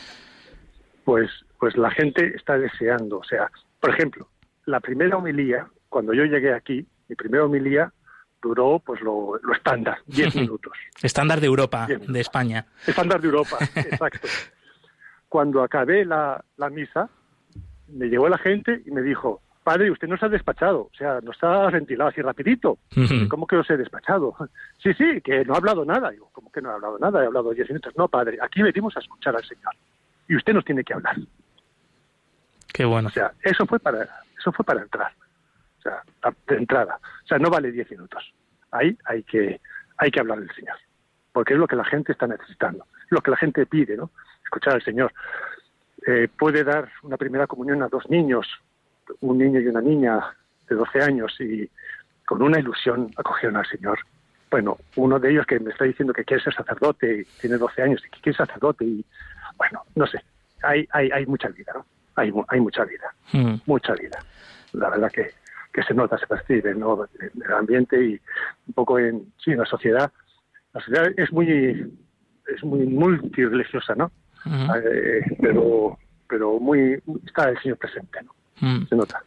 Pues, 1.04 1.30
pues 1.58 1.76
la 1.76 1.90
gente 1.90 2.34
está 2.36 2.56
deseando, 2.56 3.18
o 3.18 3.24
sea, 3.24 3.50
por 3.80 3.90
ejemplo, 3.90 4.28
la 4.66 4.80
primera 4.80 5.16
homilía, 5.16 5.68
cuando 5.88 6.12
yo 6.12 6.24
llegué 6.24 6.54
aquí, 6.54 6.86
mi 7.08 7.16
primera 7.16 7.44
homilía 7.44 7.92
duró 8.40 8.78
pues 8.78 9.00
lo, 9.00 9.38
estándar, 9.52 9.98
10 10.06 10.36
minutos. 10.36 10.72
estándar 11.02 11.40
de 11.40 11.46
Europa, 11.46 11.86
de 11.86 12.20
España. 12.20 12.66
Estándar 12.86 13.20
de 13.20 13.26
Europa, 13.26 13.58
exacto. 13.74 14.28
Cuando 15.28 15.62
acabé 15.62 16.04
la, 16.04 16.44
la 16.56 16.70
misa, 16.70 17.08
me 17.88 18.06
llegó 18.06 18.28
la 18.28 18.38
gente 18.38 18.82
y 18.84 18.90
me 18.90 19.02
dijo, 19.02 19.42
padre, 19.62 19.90
usted 19.90 20.08
nos 20.08 20.22
ha 20.22 20.28
despachado, 20.28 20.82
o 20.92 20.96
sea, 20.96 21.20
nos 21.20 21.36
ha 21.42 21.70
ventilado 21.70 22.10
así 22.10 22.20
rapidito. 22.20 22.78
¿Cómo 23.28 23.46
que 23.46 23.56
os 23.56 23.70
he 23.70 23.76
despachado? 23.76 24.34
sí, 24.82 24.92
sí, 24.94 25.20
que 25.22 25.44
no 25.44 25.54
ha 25.54 25.58
hablado 25.58 25.84
nada. 25.84 26.10
Digo, 26.10 26.28
¿cómo 26.32 26.50
que 26.50 26.60
no 26.60 26.70
ha 26.70 26.74
hablado 26.74 26.98
nada? 26.98 27.22
He 27.22 27.26
hablado 27.26 27.52
10 27.52 27.68
minutos. 27.68 27.94
No, 27.96 28.08
padre, 28.08 28.38
aquí 28.42 28.62
venimos 28.62 28.96
a 28.96 29.00
escuchar 29.00 29.36
al 29.36 29.44
Señor. 29.44 29.74
Y 30.28 30.36
usted 30.36 30.54
nos 30.54 30.64
tiene 30.64 30.82
que 30.84 30.94
hablar. 30.94 31.16
Qué 32.72 32.84
bueno. 32.84 33.08
O 33.08 33.10
sea, 33.10 33.32
eso 33.42 33.66
fue 33.66 33.78
para, 33.78 34.08
eso 34.38 34.52
fue 34.52 34.64
para 34.64 34.82
entrar 34.82 35.12
o 35.80 35.82
sea, 35.82 36.02
de 36.46 36.56
entrada. 36.56 36.98
O 37.24 37.26
sea, 37.26 37.38
no 37.38 37.50
vale 37.50 37.72
10 37.72 37.90
minutos. 37.92 38.32
Ahí 38.70 38.96
hay 39.04 39.22
que, 39.22 39.60
hay 39.96 40.10
que 40.10 40.20
hablar 40.20 40.38
del 40.38 40.54
Señor, 40.54 40.76
porque 41.32 41.54
es 41.54 41.60
lo 41.60 41.66
que 41.66 41.76
la 41.76 41.84
gente 41.84 42.12
está 42.12 42.26
necesitando, 42.26 42.86
lo 43.08 43.20
que 43.20 43.30
la 43.30 43.36
gente 43.36 43.66
pide, 43.66 43.96
¿no? 43.96 44.10
Escuchar 44.44 44.74
al 44.74 44.84
Señor. 44.84 45.12
Eh, 46.06 46.28
puede 46.38 46.64
dar 46.64 46.90
una 47.02 47.16
primera 47.16 47.46
comunión 47.46 47.82
a 47.82 47.88
dos 47.88 48.08
niños, 48.08 48.46
un 49.20 49.38
niño 49.38 49.60
y 49.60 49.66
una 49.66 49.80
niña 49.80 50.20
de 50.68 50.76
12 50.76 51.02
años, 51.02 51.34
y 51.40 51.68
con 52.24 52.42
una 52.42 52.60
ilusión 52.60 53.10
acogieron 53.16 53.56
al 53.56 53.66
Señor. 53.66 53.98
Bueno, 54.50 54.76
uno 54.96 55.18
de 55.18 55.30
ellos 55.30 55.46
que 55.46 55.58
me 55.60 55.70
está 55.70 55.84
diciendo 55.84 56.12
que 56.12 56.24
quiere 56.24 56.42
ser 56.42 56.54
sacerdote, 56.54 57.26
tiene 57.40 57.56
12 57.56 57.82
años 57.82 58.02
y 58.06 58.10
que 58.10 58.20
quiere 58.20 58.36
ser 58.36 58.46
sacerdote, 58.46 58.84
y 58.84 59.04
bueno, 59.56 59.82
no 59.94 60.06
sé, 60.06 60.20
hay, 60.62 60.86
hay, 60.92 61.10
hay 61.10 61.26
mucha 61.26 61.48
vida, 61.48 61.72
¿no? 61.74 61.86
Hay, 62.20 62.32
hay 62.48 62.60
mucha 62.60 62.84
vida, 62.84 63.14
hmm. 63.32 63.54
mucha 63.66 63.94
vida. 63.94 64.18
La 64.72 64.88
verdad 64.90 65.10
que 65.10 65.30
que 65.72 65.82
se 65.82 65.94
nota, 65.94 66.18
se 66.18 66.26
percibe 66.26 66.74
¿no? 66.74 67.04
en 67.20 67.42
el 67.42 67.52
ambiente 67.52 68.02
y 68.02 68.20
un 68.66 68.74
poco 68.74 68.98
en, 68.98 69.32
sí, 69.42 69.52
en 69.52 69.58
la 69.58 69.66
sociedad. 69.66 70.10
La 70.72 70.80
sociedad 70.80 71.06
es 71.16 71.32
muy, 71.32 71.92
es 72.54 72.64
muy 72.64 72.86
multireligiosa, 72.86 73.94
¿no? 73.94 74.10
Eh, 74.46 75.22
pero, 75.40 75.98
pero 76.28 76.58
muy, 76.58 77.00
está 77.26 77.50
el 77.50 77.58
Señor 77.60 77.78
presente, 77.78 78.20
¿no? 78.22 78.86
Se 78.86 78.96
nota. 78.96 79.22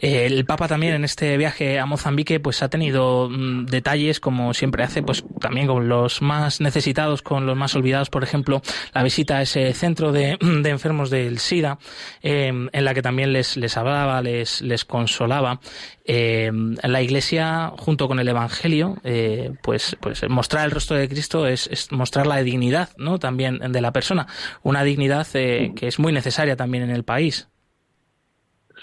El 0.00 0.46
Papa 0.46 0.66
también 0.66 0.94
en 0.94 1.04
este 1.04 1.36
viaje 1.36 1.78
a 1.78 1.84
Mozambique 1.84 2.40
pues 2.40 2.62
ha 2.62 2.70
tenido 2.70 3.28
mm, 3.28 3.66
detalles 3.66 4.18
como 4.18 4.54
siempre 4.54 4.82
hace 4.82 5.02
pues 5.02 5.24
también 5.40 5.66
con 5.66 5.88
los 5.88 6.22
más 6.22 6.60
necesitados, 6.62 7.20
con 7.20 7.44
los 7.44 7.56
más 7.56 7.74
olvidados, 7.74 8.08
por 8.08 8.24
ejemplo, 8.24 8.62
la 8.94 9.02
visita 9.02 9.38
a 9.38 9.42
ese 9.42 9.72
centro 9.74 10.10
de, 10.12 10.38
enfermos 10.64 11.10
del 11.10 11.38
SIDA 11.38 11.78
em, 12.22 12.68
en 12.72 12.84
la 12.84 12.94
que 12.94 13.02
también 13.02 13.32
les, 13.32 13.56
les 13.56 13.76
hablaba, 13.76 14.22
les, 14.22 14.62
les 14.62 14.84
consolaba. 14.84 15.60
Em, 16.04 16.76
la 16.82 17.02
Iglesia 17.02 17.72
junto 17.76 18.08
con 18.08 18.18
el 18.18 18.28
Evangelio 18.28 18.96
eh, 19.04 19.52
pues, 19.62 19.96
pues 20.00 20.28
mostrar 20.28 20.64
el 20.64 20.70
rostro 20.70 20.96
de 20.96 21.08
Cristo 21.08 21.46
es, 21.46 21.92
mostrar 21.92 22.26
la 22.26 22.42
dignidad 22.42 22.88
¿no? 22.96 23.18
también 23.18 23.58
de 23.58 23.80
la 23.80 23.92
persona, 23.92 24.26
una 24.62 24.82
dignidad 24.82 25.26
eh, 25.34 25.72
que 25.76 25.86
es 25.86 25.98
muy 25.98 26.12
necesaria 26.12 26.56
también 26.56 26.84
en 26.84 26.90
el 26.90 27.04
país. 27.04 27.48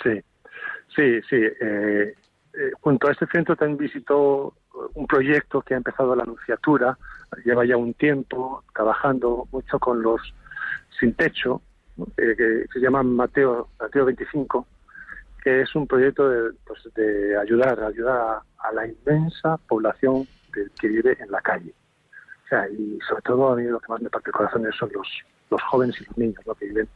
Sí, 0.04 0.22
Sí, 0.98 1.22
sí. 1.30 1.36
Eh, 1.36 2.16
eh, 2.54 2.72
junto 2.82 3.08
a 3.08 3.12
este 3.12 3.28
centro 3.28 3.56
también 3.56 3.78
visitó 3.78 4.56
un 4.96 5.06
proyecto 5.06 5.62
que 5.62 5.76
ha 5.76 5.78
empezado 5.78 6.16
la 6.16 6.24
Anunciatura, 6.24 6.98
lleva 7.46 7.66
ya 7.66 7.78
un 7.78 7.94
tiempo 7.94 8.64
trabajando 8.74 9.48
mucho 9.52 9.78
con 9.78 10.02
los 10.02 10.20
sin 11.00 11.14
techo, 11.14 11.62
eh, 12.18 12.34
que 12.36 12.66
se 12.74 12.80
llama 12.80 13.04
Mateo, 13.04 13.70
Mateo 13.80 14.06
25, 14.06 14.66
que 15.44 15.62
es 15.62 15.76
un 15.76 15.86
proyecto 15.86 16.30
de, 16.30 16.52
pues, 16.66 16.82
de 16.96 17.38
ayudar, 17.38 17.80
ayudar 17.84 18.42
a, 18.58 18.72
la 18.74 18.88
inmensa 18.88 19.58
población 19.70 20.28
que 20.80 20.88
vive 20.88 21.16
en 21.20 21.30
la 21.30 21.42
calle. 21.42 21.74
O 22.46 22.48
sea, 22.48 22.68
y 22.70 22.98
sobre 23.08 23.22
todo 23.22 23.52
a 23.52 23.56
mí 23.56 23.64
lo 23.64 23.80
que 23.80 23.88
más 23.90 24.02
me 24.02 24.10
parte 24.10 24.30
el 24.30 24.34
corazón 24.34 24.68
son 24.80 24.90
los, 24.94 25.08
los 25.52 25.62
jóvenes 25.62 26.02
y 26.02 26.06
los 26.06 26.18
niños 26.18 26.44
que 26.60 26.66
viven 26.66 26.88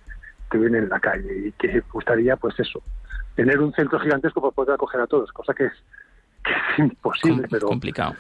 que 0.50 0.58
viven 0.58 0.76
en 0.76 0.90
la 0.90 1.00
calle 1.00 1.48
y 1.48 1.52
que 1.54 1.80
gustaría 1.94 2.36
pues 2.36 2.60
eso 2.60 2.84
tener 3.42 3.60
un 3.60 3.74
centro 3.74 4.00
gigantesco 4.00 4.40
para 4.40 4.52
poder 4.52 4.76
acoger 4.76 5.02
a 5.02 5.08
todos, 5.08 5.32
cosa 5.32 5.52
que 5.56 5.66
es, 5.66 5.74
que 6.44 6.52
es 6.52 6.80
imposible, 6.80 7.48
pero 7.50 7.70
complicado. 7.70 8.14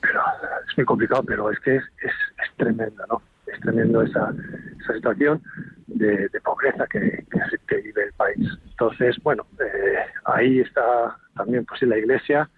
Pero 0.00 0.20
es 0.68 0.76
muy 0.76 0.86
complicado, 0.86 1.24
pero 1.24 1.50
es 1.50 1.58
que 1.58 1.76
es, 1.76 1.82
es, 2.02 2.12
es 2.12 2.56
tremendo, 2.56 3.04
¿no? 3.08 3.20
Es 3.48 3.58
tremendo 3.58 4.00
esa, 4.02 4.32
esa 4.80 4.94
situación 4.94 5.42
de, 5.88 6.28
de 6.28 6.40
pobreza 6.40 6.86
que, 6.86 7.26
que, 7.66 7.76
vive 7.78 8.04
el 8.04 8.12
país. 8.12 8.48
Entonces, 8.70 9.16
bueno, 9.24 9.44
eh, 9.58 10.06
ahí 10.26 10.60
está 10.60 11.18
también 11.34 11.64
pues 11.64 11.82
en 11.82 11.88
la 11.88 11.98
Iglesia, 11.98 12.48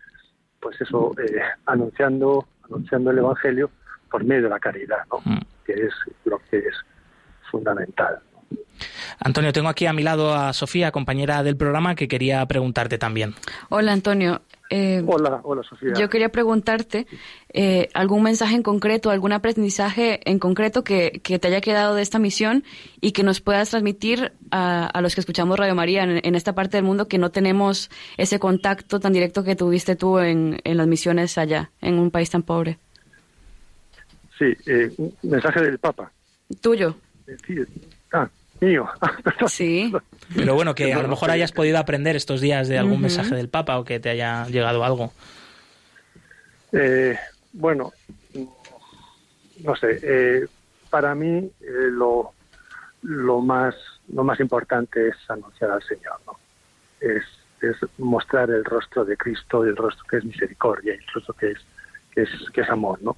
pues 0.61 0.79
eso, 0.83 1.13
eh, 1.19 1.41
anunciando, 1.65 2.47
anunciando 2.65 3.11
el 3.11 3.19
Evangelio 3.19 3.71
por 4.11 4.23
medio 4.23 4.43
de 4.43 4.49
la 4.51 4.61
caridad, 4.61 4.99
¿no? 5.11 5.21
Mm. 5.25 5.41
Que 5.65 5.73
es 5.73 5.95
lo 6.27 6.39
que 6.51 6.59
es 6.59 6.77
fundamental. 7.51 8.21
Antonio, 9.21 9.53
tengo 9.53 9.69
aquí 9.69 9.87
a 9.87 9.93
mi 9.93 10.03
lado 10.03 10.35
a 10.35 10.53
Sofía, 10.53 10.91
compañera 10.91 11.43
del 11.43 11.57
programa, 11.57 11.95
que 11.95 12.09
quería 12.09 12.45
preguntarte 12.47 12.99
también. 12.99 13.35
Hola, 13.69 13.93
Antonio. 13.93 14.43
Eh, 14.75 15.03
hola, 15.07 15.41
hola, 15.45 15.63
Sofía. 15.63 15.93
Yo 15.99 16.09
quería 16.09 16.31
preguntarte 16.31 17.07
eh, 17.53 17.91
algún 17.93 18.23
mensaje 18.23 18.55
en 18.55 18.63
concreto, 18.63 19.11
algún 19.11 19.33
aprendizaje 19.33 20.21
en 20.25 20.39
concreto 20.39 20.83
que, 20.83 21.21
te 21.23 21.47
haya 21.47 21.61
quedado 21.61 21.95
de 21.95 22.01
esta 22.01 22.19
misión 22.19 22.65
y 23.01 23.13
que 23.13 23.23
nos 23.23 23.43
puedas 23.43 23.69
transmitir 23.69 24.33
a, 24.51 24.99
los 25.03 25.15
que 25.15 25.21
escuchamos 25.21 25.59
Radio 25.59 25.75
María 25.75 26.05
en, 26.05 26.35
esta 26.35 26.55
parte 26.55 26.79
del 26.79 26.85
mundo 26.85 27.07
que 27.07 27.19
no 27.19 27.31
tenemos 27.31 27.91
ese 28.17 28.39
contacto 28.39 28.99
tan 28.99 29.13
directo 29.13 29.45
que 29.45 29.57
tuviste 29.57 29.95
tú 29.95 30.19
en, 30.19 30.59
las 30.65 30.87
misiones 30.87 31.37
allá, 31.37 31.71
en 31.83 31.99
un 31.99 32.11
país 32.11 32.31
tan 32.31 32.43
pobre. 32.43 32.79
Sí, 34.39 34.47
eh, 34.67 34.91
un 34.97 35.15
mensaje 35.23 35.61
del 35.61 35.79
Papa. 35.79 36.11
Tuyo. 36.63 36.97
Sí, 37.47 37.57
ah, 38.15 38.29
mío. 38.63 38.89
sí. 39.47 39.93
Pero 40.35 40.55
bueno, 40.55 40.75
que 40.75 40.93
a 40.93 41.03
lo 41.03 41.09
mejor 41.09 41.31
hayas 41.31 41.53
podido 41.53 41.79
aprender 41.79 42.17
estos 42.17 42.41
días 42.41 42.69
de 42.69 42.79
algún 42.79 43.01
mensaje 43.01 43.35
del 43.35 43.49
Papa 43.49 43.79
o 43.79 43.85
que 43.85 44.01
te 44.01 44.09
haya 44.09 44.47
llegado 44.47 44.85
algo. 44.85 45.13
Eh, 46.73 47.19
bueno, 47.53 47.93
no 49.63 49.77
sé. 49.77 50.01
Eh, 50.03 50.47
para 50.89 51.15
mí 51.15 51.51
eh, 51.61 51.89
lo, 51.91 52.33
lo 53.03 53.41
más 53.41 53.75
lo 54.09 54.25
más 54.25 54.41
importante 54.41 55.09
es 55.09 55.17
anunciar 55.29 55.71
al 55.71 55.83
Señor, 55.83 56.21
¿no? 56.27 56.37
Es, 57.01 57.25
es 57.61 57.77
mostrar 57.99 58.51
el 58.51 58.65
rostro 58.65 59.05
de 59.05 59.17
Cristo, 59.17 59.65
el 59.65 59.77
rostro 59.77 60.05
que 60.09 60.19
es 60.19 60.25
misericordia, 60.25 60.95
el 60.95 61.07
rostro 61.15 61.35
que 61.35 61.53
es, 61.53 61.59
que 62.11 62.23
es, 62.23 62.31
que 62.53 62.61
es 62.61 62.71
amor, 62.71 63.01
¿no? 63.03 63.17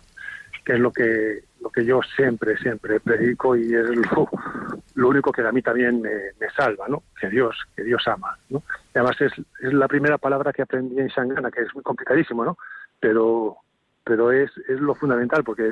Que 0.65 0.75
es 0.75 0.81
lo 0.81 0.93
que, 0.93 1.45
lo 1.61 1.71
que 1.71 1.85
yo 1.85 2.01
siempre, 2.17 2.57
siempre 2.59 3.01
predico 3.01 3.57
y 3.57 3.75
es 3.75 3.87
lo, 4.95 5.09
único 5.09 5.33
que 5.33 5.43
a 5.43 5.53
mí 5.53 5.61
también 5.63 6.01
me, 6.01 6.11
me, 6.41 6.51
salva, 6.57 6.87
¿no? 6.89 7.03
Que 7.21 7.29
Dios, 7.29 7.57
que 7.77 7.83
Dios 7.83 8.07
ama, 8.07 8.37
¿no? 8.49 8.63
Y 8.95 8.99
además 8.99 9.21
es, 9.21 9.33
es 9.61 9.73
la 9.73 9.89
primera 9.89 10.19
palabra 10.19 10.53
que 10.53 10.63
aprendí 10.63 10.99
en 10.99 11.09
Shangana, 11.09 11.51
que 11.51 11.63
es 11.63 11.75
muy 11.75 11.83
complicadísimo, 11.83 12.45
¿no? 12.45 12.57
Pero, 13.01 13.57
pero 14.05 14.33
es, 14.33 14.51
es 14.69 14.81
lo 14.81 14.95
fundamental, 14.95 15.45
porque 15.45 15.71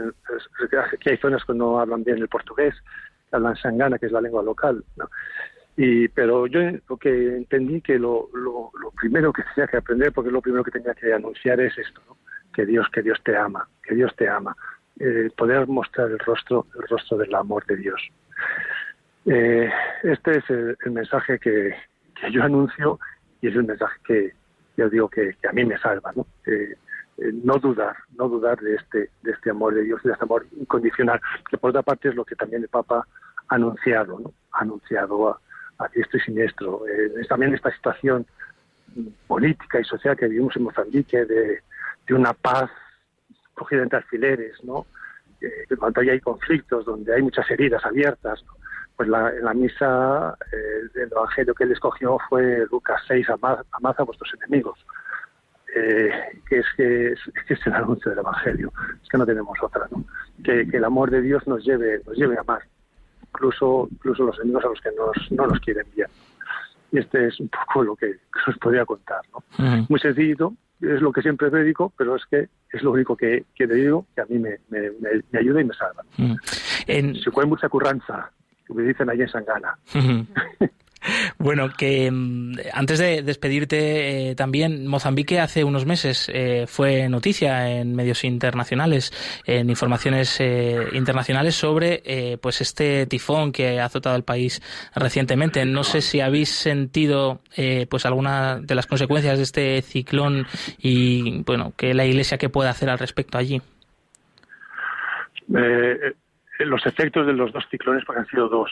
aquí 0.93 1.11
hay 1.11 1.17
zonas 1.19 1.45
que 1.45 1.55
no 1.55 1.79
hablan 1.79 2.05
bien 2.05 2.19
el 2.19 2.29
portugués, 2.29 2.75
hablan 3.31 3.55
Shangana, 3.55 3.99
que 3.99 4.07
es 4.07 4.13
la 4.13 4.21
lengua 4.21 4.43
local, 4.43 4.85
¿no? 4.97 5.09
Y, 5.77 6.09
pero 6.09 6.47
yo 6.47 6.61
lo 6.89 6.97
que 6.99 7.37
entendí 7.37 7.81
que 7.81 7.99
lo, 7.99 8.29
lo, 8.35 8.71
lo, 8.79 8.91
primero 8.91 9.33
que 9.33 9.43
tenía 9.55 9.67
que 9.67 9.79
aprender, 9.79 10.13
porque 10.13 10.31
lo 10.31 10.43
primero 10.43 10.63
que 10.63 10.71
tenía 10.71 10.95
que 10.95 11.15
anunciar 11.15 11.61
es 11.61 11.77
esto, 11.79 12.03
¿no? 12.07 12.17
que 12.53 12.67
Dios, 12.67 12.87
que 12.93 13.03
Dios 13.03 13.19
te 13.25 13.37
ama, 13.37 13.67
que 13.83 13.95
Dios 13.95 14.15
te 14.17 14.29
ama, 14.29 14.55
eh, 15.01 15.31
poder 15.37 15.67
mostrar 15.67 16.11
el 16.11 16.19
rostro, 16.19 16.67
el 16.75 16.89
rostro 16.89 17.19
del 17.19 17.35
amor 17.35 17.65
de 17.67 17.77
Dios. 17.77 18.01
Eh, 19.27 19.71
este 20.03 20.39
es 20.39 20.51
el, 20.51 20.77
mensaje 20.91 21.39
que, 21.39 21.75
yo 22.31 22.43
anuncio 22.43 22.99
y 23.41 23.49
es 23.49 23.55
el 23.55 23.65
mensaje 23.65 23.99
que 24.05 24.33
yo 24.77 24.89
digo 24.89 25.09
que, 25.09 25.37
a 25.49 25.53
mí 25.53 25.65
me 25.65 25.79
salva, 25.79 26.13
¿no? 26.15 26.27
Eh, 26.47 26.77
no 27.45 27.59
dudar, 27.59 27.95
no 28.17 28.29
dudar 28.29 28.59
de 28.61 28.75
este, 28.75 29.11
de 29.23 29.33
este 29.33 29.51
amor 29.51 29.75
de 29.75 29.83
Dios, 29.83 30.03
de 30.03 30.13
este 30.13 30.25
amor 30.25 30.47
incondicional, 30.59 31.21
que 31.49 31.59
por 31.59 31.71
otra 31.71 31.83
parte 31.83 32.09
es 32.09 32.15
lo 32.15 32.25
que 32.25 32.35
también 32.35 32.63
el 32.63 32.69
Papa 32.69 33.07
ha 33.49 33.55
anunciado. 33.55 34.33
Ha 34.53 34.63
anunciado 34.63 35.29
a, 35.29 35.41
a 35.79 35.91
y 35.95 36.21
siniestro. 36.21 36.83
Eh, 36.89 37.25
también 37.29 37.55
esta 37.55 37.71
situación 37.73 38.27
política 39.27 39.81
y 39.81 39.85
social 39.85 40.17
que 40.17 40.29
vivimos 40.29 40.57
en 40.57 40.65
Mozambique 40.65 41.25
de, 41.25 41.63
de 42.07 42.15
una 42.15 42.33
paz 42.33 42.71
cogida 43.55 43.83
entre 43.83 43.99
alfileres, 43.99 44.63
¿no? 44.65 44.87
Eh, 45.41 45.77
cuando 45.79 46.01
hay 46.01 46.21
conflictos, 46.21 46.85
donde 46.85 47.15
hay 47.15 47.23
muchas 47.23 47.51
heridas 47.51 47.85
abiertas, 47.85 48.43
¿no? 48.45 48.53
pues 48.97 49.09
la, 49.09 49.31
en 49.31 49.45
la 49.45 49.55
misa 49.55 50.37
eh, 50.53 50.89
el 50.95 51.11
evangelio 51.11 51.55
que 51.55 51.65
él 51.65 51.73
escogió 51.73 52.19
fue 52.29 52.67
Lucas 52.71 53.03
6, 53.09 53.31
amad, 53.31 53.61
amad 53.73 53.95
a 53.99 54.03
vuestros 54.05 54.33
enemigos, 54.35 54.79
eh, 55.75 56.11
que, 56.49 56.59
es, 56.59 56.67
que, 56.77 57.13
es, 57.13 57.21
que 57.49 57.55
es 57.55 57.67
el 57.67 57.75
anuncio 57.75 58.11
del 58.11 58.21
evangelio, 58.21 58.73
es 59.03 59.09
que 59.09 59.19
no 59.19 59.27
tenemos 59.27 59.59
otra, 59.63 59.89
¿no? 59.91 60.05
Que, 60.45 60.69
que 60.69 60.77
el 60.77 60.85
amor 60.85 61.11
de 61.11 61.23
Dios 61.23 61.47
nos 61.47 61.65
lleve, 61.65 62.03
nos 62.07 62.17
lleve 62.17 62.37
a 62.37 62.41
amar 62.43 62.63
incluso, 63.33 63.89
incluso 63.91 64.25
los 64.25 64.37
enemigos 64.37 64.65
a 64.65 64.69
los 64.69 64.81
que 64.81 64.91
nos, 64.93 65.33
no 65.33 65.47
nos 65.47 65.61
quieren 65.61 65.87
bien. 65.95 66.09
Y 66.91 66.99
este 66.99 67.29
es 67.29 67.41
un 67.41 67.49
poco 67.49 67.83
lo 67.83 67.97
que 67.97 68.17
os 68.47 68.59
podría 68.59 68.85
contar. 68.85 69.21
¿no? 69.33 69.39
Uh 69.59 69.69
-huh. 69.69 69.87
Muy 69.89 70.01
sencillito, 70.01 70.55
es 70.83 71.01
lo 71.01 71.13
que 71.13 71.23
siempre 71.23 71.51
predico, 71.51 71.93
pero 71.97 72.17
es 72.17 72.23
que 72.27 72.49
es 72.73 72.83
lo 72.83 72.93
único 72.93 73.17
que, 73.17 73.45
que 73.55 73.67
te 73.67 73.75
digo 73.75 74.07
que 74.15 74.21
a 74.21 74.27
mí 74.27 74.39
me, 74.39 74.59
me, 74.69 74.91
me, 75.01 75.39
ayuda 75.39 75.61
y 75.61 75.65
me 75.65 75.75
salva. 75.75 76.03
-huh. 76.19 76.37
en... 76.87 77.15
Se 77.17 77.31
puede 77.31 77.47
mucha 77.47 77.69
curranza, 77.69 78.31
que 78.67 78.75
me 78.75 78.83
dicen 78.83 79.09
allí 79.09 79.23
en 79.23 79.29
Sangana. 79.29 79.79
Uh 79.95 79.99
-huh. 79.99 80.71
Bueno, 81.39 81.71
que 81.77 82.11
mm, 82.11 82.55
antes 82.73 82.99
de 82.99 83.23
despedirte 83.23 84.31
eh, 84.31 84.35
también, 84.35 84.87
Mozambique 84.87 85.41
hace 85.41 85.65
unos 85.65 85.87
meses 85.87 86.31
eh, 86.33 86.67
fue 86.67 87.09
noticia 87.09 87.71
en 87.71 87.95
medios 87.95 88.25
internacionales, 88.25 89.13
en 89.47 89.71
informaciones 89.71 90.41
eh, 90.41 90.77
internacionales 90.93 91.55
sobre 91.55 92.03
eh, 92.05 92.39
pues 92.41 92.61
este 92.61 93.07
tifón 93.07 93.53
que 93.53 93.81
ha 93.81 93.87
azotado 93.87 94.17
el 94.17 94.25
país 94.25 94.63
recientemente. 94.95 95.65
No 95.65 95.85
sé 95.85 96.01
si 96.01 96.21
habéis 96.21 96.51
sentido 96.51 97.41
pues 97.89 98.07
alguna 98.07 98.61
de 98.61 98.75
las 98.75 98.87
consecuencias 98.87 99.37
de 99.37 99.43
este 99.43 99.83
ciclón 99.83 100.47
y 100.79 101.43
bueno, 101.43 101.73
que 101.77 101.95
la 101.95 102.05
Iglesia 102.05 102.39
qué 102.39 102.49
puede 102.49 102.71
hacer 102.71 102.89
al 102.89 102.99
respecto 102.99 103.39
allí. 103.39 103.61
Los 106.59 106.87
efectos 106.87 107.27
de 107.27 107.33
los 107.33 107.53
dos 107.53 107.65
ciclones 107.71 108.05
porque 108.05 108.21
han 108.21 108.27
sido 108.27 108.49
dos 108.49 108.71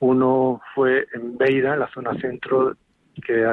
uno 0.00 0.60
fue 0.74 1.06
en 1.12 1.36
Beira, 1.36 1.74
en 1.74 1.80
la 1.80 1.88
zona 1.88 2.14
centro, 2.20 2.76
que 3.24 3.44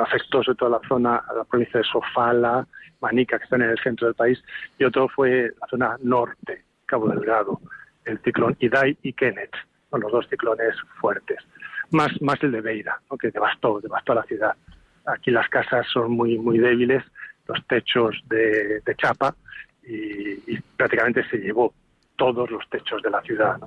afectó 0.00 0.42
sobre 0.42 0.56
todo 0.56 0.74
a 0.74 0.80
la 0.80 0.88
zona, 0.88 1.16
a 1.16 1.34
la 1.34 1.44
provincia 1.44 1.78
de 1.78 1.86
Sofala, 1.86 2.66
Manica, 3.00 3.38
que 3.38 3.44
están 3.44 3.62
en 3.62 3.70
el 3.70 3.78
centro 3.78 4.06
del 4.06 4.14
país, 4.14 4.42
y 4.78 4.84
otro 4.84 5.08
fue 5.08 5.52
la 5.60 5.66
zona 5.68 5.96
norte, 6.02 6.64
Cabo 6.86 7.08
Delgado, 7.08 7.60
el 8.04 8.18
ciclón 8.20 8.56
Idai 8.60 8.96
y 9.02 9.12
Kenneth, 9.12 9.54
son 9.90 10.00
los 10.00 10.12
dos 10.12 10.26
ciclones 10.28 10.74
fuertes. 11.00 11.38
Más, 11.90 12.10
más 12.20 12.42
el 12.42 12.52
de 12.52 12.60
Beira, 12.60 13.00
que 13.20 13.30
devastó, 13.30 13.80
devastó 13.80 14.14
la 14.14 14.24
ciudad. 14.24 14.54
Aquí 15.06 15.30
las 15.30 15.48
casas 15.48 15.86
son 15.92 16.12
muy, 16.12 16.38
muy 16.38 16.58
débiles, 16.58 17.02
los 17.46 17.66
techos 17.66 18.16
de, 18.28 18.82
chapa, 18.96 19.34
y, 19.82 20.58
prácticamente 20.76 21.26
se 21.28 21.38
llevó 21.38 21.72
todos 22.16 22.50
los 22.50 22.68
techos 22.68 23.02
de 23.02 23.10
la 23.10 23.22
ciudad. 23.22 23.58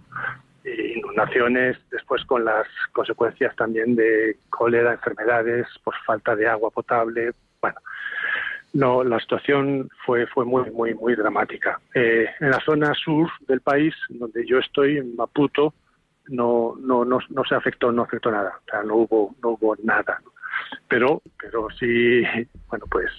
Inundaciones, 0.63 1.77
después 1.89 2.23
con 2.25 2.45
las 2.45 2.67
consecuencias 2.91 3.55
también 3.55 3.95
de 3.95 4.37
cólera, 4.49 4.93
enfermedades 4.93 5.67
por 5.83 5.95
falta 6.05 6.35
de 6.35 6.47
agua 6.47 6.69
potable. 6.69 7.31
Bueno, 7.61 7.79
no, 8.73 9.03
la 9.03 9.19
situación 9.19 9.89
fue, 10.05 10.27
fue 10.27 10.45
muy, 10.45 10.69
muy, 10.71 10.93
muy 10.93 11.15
dramática. 11.15 11.79
Eh, 11.93 12.27
en 12.39 12.51
la 12.51 12.59
zona 12.59 12.93
sur 12.93 13.29
del 13.47 13.61
país, 13.61 13.93
donde 14.09 14.45
yo 14.45 14.59
estoy, 14.59 14.97
en 14.97 15.15
Maputo, 15.15 15.73
no, 16.27 16.75
no, 16.79 17.03
no, 17.03 17.19
no 17.29 17.43
se 17.43 17.55
afectó, 17.55 17.91
no 17.91 18.03
afectó 18.03 18.31
nada, 18.31 18.59
o 18.65 18.69
sea, 18.69 18.83
no 18.83 18.95
hubo, 18.95 19.35
no 19.41 19.49
hubo 19.49 19.75
nada. 19.83 20.21
Pero, 20.87 21.21
pero 21.39 21.67
sí, 21.71 22.21
bueno, 22.69 22.85
pues 22.89 23.11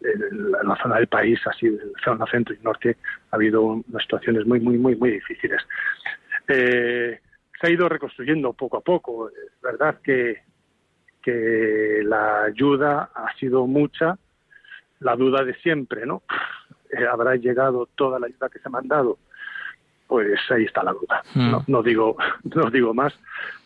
en 0.00 0.52
la, 0.52 0.60
en 0.60 0.68
la 0.68 0.76
zona 0.76 0.96
del 0.96 1.08
país, 1.08 1.40
así, 1.46 1.66
en 1.66 1.76
la 1.76 2.04
zona 2.04 2.26
centro 2.30 2.54
y 2.54 2.58
norte, 2.62 2.96
ha 3.30 3.36
habido 3.36 3.62
unas 3.62 4.02
situaciones 4.02 4.46
muy, 4.46 4.60
muy, 4.60 4.78
muy, 4.78 4.96
muy 4.96 5.10
difíciles 5.10 5.60
eh, 6.48 7.20
se 7.60 7.66
ha 7.66 7.70
ido 7.70 7.88
reconstruyendo 7.88 8.52
poco 8.52 8.78
a 8.78 8.80
poco. 8.80 9.28
Es 9.28 9.60
verdad 9.62 10.00
que, 10.02 10.42
que 11.22 12.02
la 12.04 12.44
ayuda 12.44 13.10
ha 13.14 13.34
sido 13.38 13.66
mucha, 13.66 14.18
la 15.00 15.16
duda 15.16 15.44
de 15.44 15.54
siempre, 15.56 16.06
¿no? 16.06 16.22
Eh, 16.90 17.06
¿Habrá 17.06 17.36
llegado 17.36 17.88
toda 17.94 18.18
la 18.18 18.26
ayuda 18.26 18.48
que 18.48 18.58
se 18.58 18.68
ha 18.68 18.70
mandado? 18.70 19.18
Pues 20.06 20.38
ahí 20.50 20.64
está 20.64 20.82
la 20.82 20.92
duda. 20.92 21.22
Mm. 21.34 21.50
No, 21.50 21.64
no, 21.66 21.82
digo, 21.82 22.16
no 22.54 22.70
digo 22.70 22.94
más, 22.94 23.18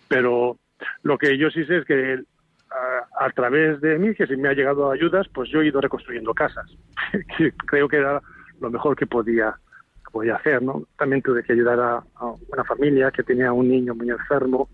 pero 0.08 0.56
lo 1.02 1.18
que 1.18 1.36
yo 1.36 1.50
sí 1.50 1.64
sé 1.64 1.78
es 1.78 1.84
que 1.84 2.22
a, 2.70 3.24
a, 3.26 3.30
través 3.30 3.80
de 3.80 3.98
mí, 3.98 4.14
que 4.14 4.26
si 4.26 4.36
me 4.36 4.48
ha 4.48 4.52
llegado 4.52 4.90
ayudas, 4.90 5.26
pues 5.28 5.50
yo 5.50 5.60
he 5.60 5.66
ido 5.66 5.80
reconstruyendo 5.80 6.34
casas. 6.34 6.70
Creo 7.66 7.88
que 7.88 7.96
era 7.96 8.22
lo 8.60 8.70
mejor 8.70 8.96
que 8.96 9.06
podía 9.06 9.56
podía 10.10 10.36
hacer, 10.36 10.62
¿no? 10.62 10.84
También 10.96 11.22
tuve 11.22 11.42
que 11.42 11.52
ayudar 11.52 11.80
a, 11.80 12.02
a 12.16 12.24
una 12.48 12.64
familia 12.64 13.10
que 13.10 13.22
tenía 13.22 13.52
un 13.52 13.68
niño 13.68 13.94
muy 13.94 14.10
enfermo 14.10 14.68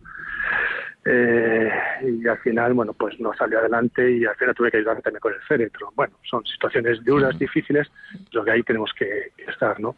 eh, 1.07 1.70
y 2.03 2.27
al 2.27 2.38
final, 2.38 2.73
bueno, 2.73 2.94
pues 2.94 3.20
no 3.20 3.35
salió 3.35 3.59
adelante 3.59 4.11
y 4.11 4.25
al 4.25 4.37
final 4.37 4.55
tuve 4.55 4.70
que 4.70 4.79
ayudar 4.79 5.03
también 5.03 5.20
con 5.20 5.35
el 5.35 5.40
féretro. 5.40 5.92
Bueno, 5.94 6.14
son 6.23 6.44
situaciones 6.47 7.05
duras, 7.05 7.38
difíciles, 7.38 7.90
lo 8.33 8.42
que 8.42 8.53
ahí 8.53 8.62
tenemos 8.62 8.90
que, 8.99 9.33
que 9.37 9.51
estar, 9.51 9.79
¿no? 9.81 9.97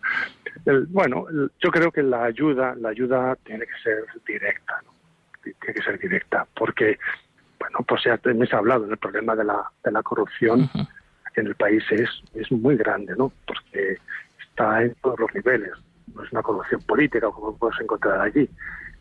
El, 0.65 0.87
bueno, 0.87 1.27
el, 1.31 1.53
yo 1.61 1.71
creo 1.71 1.93
que 1.93 2.03
la 2.03 2.25
ayuda, 2.25 2.75
la 2.75 2.89
ayuda 2.89 3.37
tiene 3.45 3.67
que 3.67 3.79
ser 3.85 4.05
directa, 4.27 4.81
¿no? 4.85 4.91
Tiene 5.43 5.75
que 5.75 5.83
ser 5.83 5.97
directa, 6.01 6.45
porque, 6.57 6.99
bueno, 7.61 7.79
pues 7.87 8.03
ya 8.03 8.19
me 8.25 8.49
ha 8.51 8.57
hablado 8.57 8.87
del 8.87 8.97
problema 8.97 9.37
de 9.37 9.45
la, 9.45 9.63
de 9.85 9.93
la 9.93 10.03
corrupción 10.03 10.63
uh 10.63 10.65
-huh. 10.65 10.89
en 11.37 11.47
el 11.47 11.55
país 11.55 11.85
es, 11.91 12.11
es 12.35 12.51
muy 12.51 12.77
grande, 12.77 13.15
¿no? 13.17 13.31
Porque 13.47 13.99
está 14.57 14.83
en 14.83 14.95
todos 15.03 15.21
los 15.21 15.35
niveles. 15.35 15.71
No 16.15 16.25
es 16.25 16.33
una 16.33 16.43
corrupción 16.43 16.81
política 16.83 17.29
como 17.31 17.57
puedes 17.57 17.79
encontrar 17.81 18.21
allí. 18.21 18.49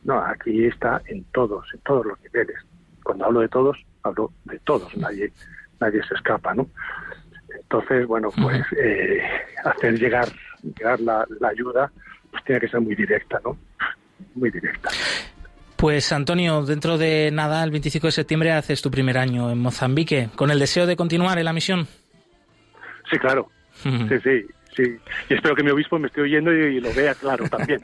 No, 0.03 0.19
aquí 0.19 0.65
está 0.65 1.01
en 1.05 1.23
todos, 1.33 1.65
en 1.73 1.79
todos 1.81 2.05
los 2.05 2.19
niveles. 2.21 2.57
Cuando 3.03 3.25
hablo 3.25 3.39
de 3.39 3.47
todos, 3.47 3.77
hablo 4.03 4.31
de 4.43 4.59
todos. 4.59 4.95
Nadie, 4.97 5.31
nadie 5.79 6.01
se 6.07 6.13
escapa, 6.15 6.53
¿no? 6.53 6.67
Entonces, 7.57 8.05
bueno, 8.05 8.29
pues 8.31 8.61
eh, 8.77 9.21
hacer 9.63 9.97
llegar, 9.97 10.27
llegar 10.61 10.99
la, 10.99 11.25
la 11.39 11.47
ayuda, 11.47 11.91
pues 12.29 12.43
tiene 12.43 12.59
que 12.59 12.67
ser 12.67 12.81
muy 12.81 12.95
directa, 12.95 13.39
¿no? 13.43 13.57
Muy 14.35 14.51
directa. 14.51 14.89
Pues 15.77 16.11
Antonio, 16.11 16.63
dentro 16.63 16.97
de 16.97 17.31
nada, 17.31 17.63
el 17.63 17.71
25 17.71 18.07
de 18.07 18.11
septiembre 18.11 18.51
haces 18.51 18.81
tu 18.81 18.91
primer 18.91 19.17
año 19.17 19.49
en 19.51 19.59
Mozambique, 19.59 20.29
con 20.35 20.51
el 20.51 20.59
deseo 20.59 20.85
de 20.85 20.95
continuar 20.95 21.37
en 21.37 21.45
la 21.45 21.53
misión. 21.53 21.87
Sí, 23.09 23.17
claro. 23.17 23.49
Sí, 23.81 24.19
sí 24.23 24.45
sí. 24.75 24.97
Y 25.29 25.33
espero 25.33 25.55
que 25.55 25.63
mi 25.63 25.71
obispo 25.71 25.99
me 25.99 26.07
esté 26.07 26.21
oyendo 26.21 26.53
y, 26.53 26.77
y 26.77 26.79
lo 26.79 26.93
vea 26.93 27.15
claro 27.15 27.47
también. 27.49 27.81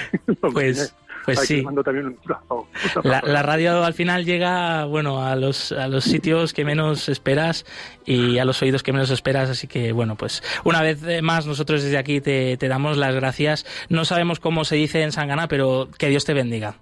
pues, 0.40 0.94
pues 1.24 1.40
sí. 1.40 1.64
También 1.84 2.06
un... 2.06 2.18
oh, 2.48 2.66
la, 3.02 3.22
la, 3.24 3.42
radio 3.42 3.84
al 3.84 3.94
final 3.94 4.24
llega, 4.24 4.84
bueno, 4.84 5.24
a 5.24 5.36
los, 5.36 5.72
a 5.72 5.88
los 5.88 6.04
sitios 6.04 6.52
que 6.52 6.64
menos 6.64 7.08
esperas 7.08 7.64
y 8.04 8.38
a 8.38 8.44
los 8.44 8.60
oídos 8.62 8.82
que 8.82 8.92
menos 8.92 9.10
esperas. 9.10 9.50
Así 9.50 9.66
que, 9.66 9.92
bueno, 9.92 10.16
pues 10.16 10.42
una 10.64 10.82
vez 10.82 11.02
más 11.22 11.46
nosotros 11.46 11.82
desde 11.82 11.98
aquí 11.98 12.20
te, 12.20 12.56
te 12.56 12.68
damos 12.68 12.96
las 12.96 13.14
gracias. 13.14 13.66
No 13.88 14.04
sabemos 14.04 14.40
cómo 14.40 14.64
se 14.64 14.76
dice 14.76 15.02
en 15.02 15.12
Sangana, 15.12 15.48
pero 15.48 15.88
que 15.98 16.08
Dios 16.08 16.24
te 16.24 16.34
bendiga. 16.34 16.76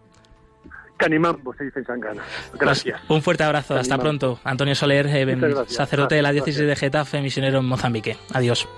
Canimambo, 1.02 1.52
se 1.54 1.64
dice 1.64 1.80
en 1.80 1.86
Sangana. 1.86 2.22
Pues, 2.50 2.60
Gracias. 2.60 3.00
un 3.08 3.22
fuerte 3.22 3.42
abrazo, 3.42 3.74
hasta 3.74 3.98
pronto. 3.98 4.38
Antonio 4.44 4.76
Soler, 4.76 5.08
eh, 5.08 5.54
sacerdote 5.66 6.14
de 6.14 6.22
la 6.22 6.30
diócesis 6.30 6.64
de 6.64 6.76
Getafe, 6.76 7.20
misionero 7.20 7.58
en 7.58 7.64
Mozambique. 7.64 8.16
Adiós. 8.32 8.68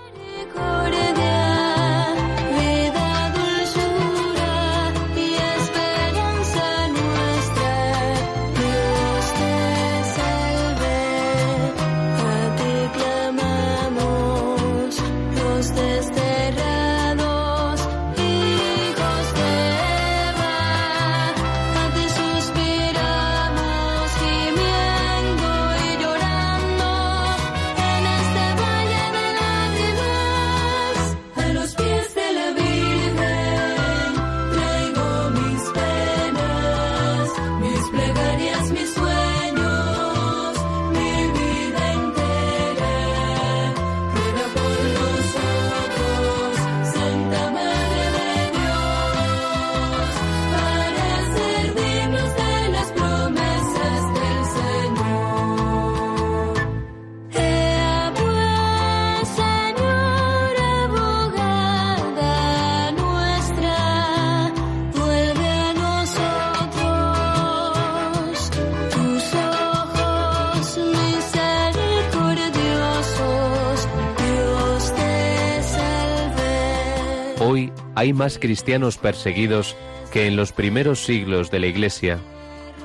Hay 78.05 78.13
más 78.13 78.37
cristianos 78.37 78.99
perseguidos 78.99 79.75
que 80.13 80.27
en 80.27 80.35
los 80.35 80.51
primeros 80.51 81.03
siglos 81.03 81.49
de 81.49 81.59
la 81.59 81.65
Iglesia. 81.65 82.19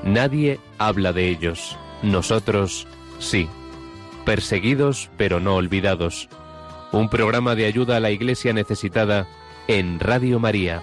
Nadie 0.03 0.59
habla 0.79 1.13
de 1.13 1.29
ellos. 1.29 1.77
Nosotros 2.03 2.87
sí. 3.19 3.47
Perseguidos 4.25 5.11
pero 5.19 5.39
no 5.39 5.57
olvidados. 5.57 6.31
Un 6.93 7.11
programa 7.11 7.55
de 7.55 7.67
ayuda 7.67 7.99
a 7.99 8.01
la 8.01 8.11
Iglesia 8.11 8.55
necesitada 8.55 9.29
en 9.69 10.01
Radio 10.01 10.41
María. 10.41 10.81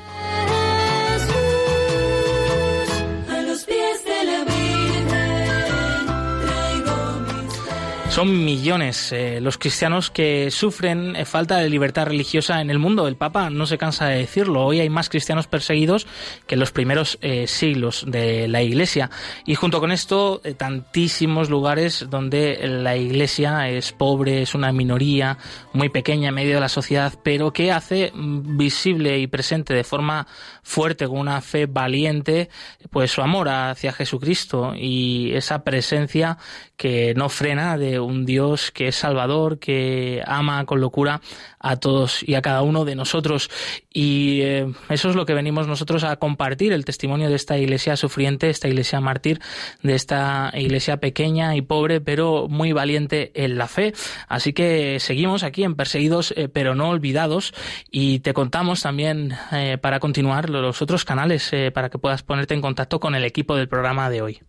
Son 8.17 8.43
millones 8.43 9.11
eh, 9.11 9.39
los 9.41 9.59
cristianos 9.59 10.09
que 10.09 10.49
sufren 10.49 11.15
eh, 11.15 11.23
falta 11.23 11.57
de 11.57 11.69
libertad 11.69 12.07
religiosa 12.07 12.61
en 12.61 12.71
el 12.71 12.79
mundo. 12.79 13.07
El 13.07 13.15
Papa 13.15 13.51
no 13.51 13.67
se 13.67 13.77
cansa 13.77 14.07
de 14.07 14.17
decirlo. 14.17 14.65
Hoy 14.65 14.79
hay 14.79 14.89
más 14.89 15.07
cristianos 15.07 15.45
perseguidos 15.45 16.07
que 16.47 16.55
en 16.55 16.59
los 16.59 16.71
primeros 16.71 17.19
eh, 17.21 17.45
siglos 17.45 18.05
de 18.07 18.47
la 18.47 18.63
Iglesia. 18.63 19.11
Y 19.45 19.53
junto 19.53 19.79
con 19.79 19.91
esto, 19.91 20.41
tantísimos 20.57 21.51
lugares 21.51 22.07
donde 22.09 22.57
la 22.67 22.97
Iglesia 22.97 23.69
es 23.69 23.91
pobre, 23.91 24.41
es 24.41 24.55
una 24.55 24.71
minoría 24.71 25.37
muy 25.73 25.89
pequeña 25.89 26.29
en 26.29 26.35
medio 26.35 26.55
de 26.55 26.61
la 26.61 26.69
sociedad, 26.69 27.13
pero 27.21 27.53
que 27.53 27.71
hace 27.71 28.11
mm, 28.15 28.57
visible 28.57 29.19
y 29.19 29.27
presente 29.27 29.75
de 29.75 29.83
forma 29.83 30.25
fuerte, 30.63 31.05
con 31.05 31.19
una 31.19 31.39
fe 31.41 31.67
valiente, 31.67 32.49
pues 32.89 33.11
su 33.11 33.21
amor 33.21 33.47
hacia 33.47 33.93
Jesucristo 33.93 34.73
y 34.75 35.33
esa 35.35 35.63
presencia 35.63 36.39
que 36.75 37.13
no 37.15 37.29
frena 37.29 37.77
de 37.77 38.06
un 38.07 38.25
Dios 38.25 38.71
que 38.71 38.87
es 38.87 38.95
salvador, 38.95 39.59
que 39.59 40.23
ama 40.25 40.65
con 40.65 40.81
locura 40.81 41.21
a 41.59 41.75
todos 41.75 42.23
y 42.23 42.35
a 42.35 42.41
cada 42.41 42.61
uno 42.61 42.85
de 42.85 42.95
nosotros. 42.95 43.49
Y 43.93 44.41
eh, 44.41 44.71
eso 44.89 45.09
es 45.09 45.15
lo 45.15 45.25
que 45.25 45.33
venimos 45.33 45.67
nosotros 45.67 46.03
a 46.03 46.15
compartir, 46.17 46.73
el 46.73 46.85
testimonio 46.85 47.29
de 47.29 47.35
esta 47.35 47.57
iglesia 47.57 47.95
sufriente, 47.95 48.49
esta 48.49 48.67
iglesia 48.67 48.99
mártir, 49.01 49.39
de 49.81 49.95
esta 49.95 50.51
iglesia 50.55 50.97
pequeña 50.97 51.55
y 51.55 51.61
pobre, 51.61 52.01
pero 52.01 52.47
muy 52.47 52.71
valiente 52.71 53.31
en 53.35 53.57
la 53.57 53.67
fe. 53.67 53.93
Así 54.27 54.53
que 54.53 54.99
seguimos 54.99 55.43
aquí 55.43 55.63
en 55.63 55.75
Perseguidos, 55.75 56.33
eh, 56.37 56.49
pero 56.49 56.75
no 56.75 56.89
olvidados. 56.89 57.53
Y 57.91 58.19
te 58.19 58.33
contamos 58.33 58.81
también, 58.81 59.33
eh, 59.51 59.77
para 59.81 59.99
continuar, 59.99 60.49
los 60.49 60.81
otros 60.81 61.05
canales 61.05 61.51
para 61.73 61.89
que 61.89 61.97
puedas 61.97 62.23
ponerte 62.23 62.53
en 62.53 62.61
contacto 62.61 62.99
con 62.99 63.15
el 63.15 63.23
equipo 63.23 63.55
del 63.55 63.67
programa 63.67 64.09
de 64.09 64.21
hoy. 64.21 64.41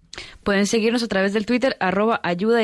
Pueden 0.42 0.66
seguirnos 0.66 1.02
a 1.02 1.08
través 1.08 1.32
del 1.32 1.46
Twitter 1.46 1.76
arroba 1.80 2.20
ayuda 2.22 2.60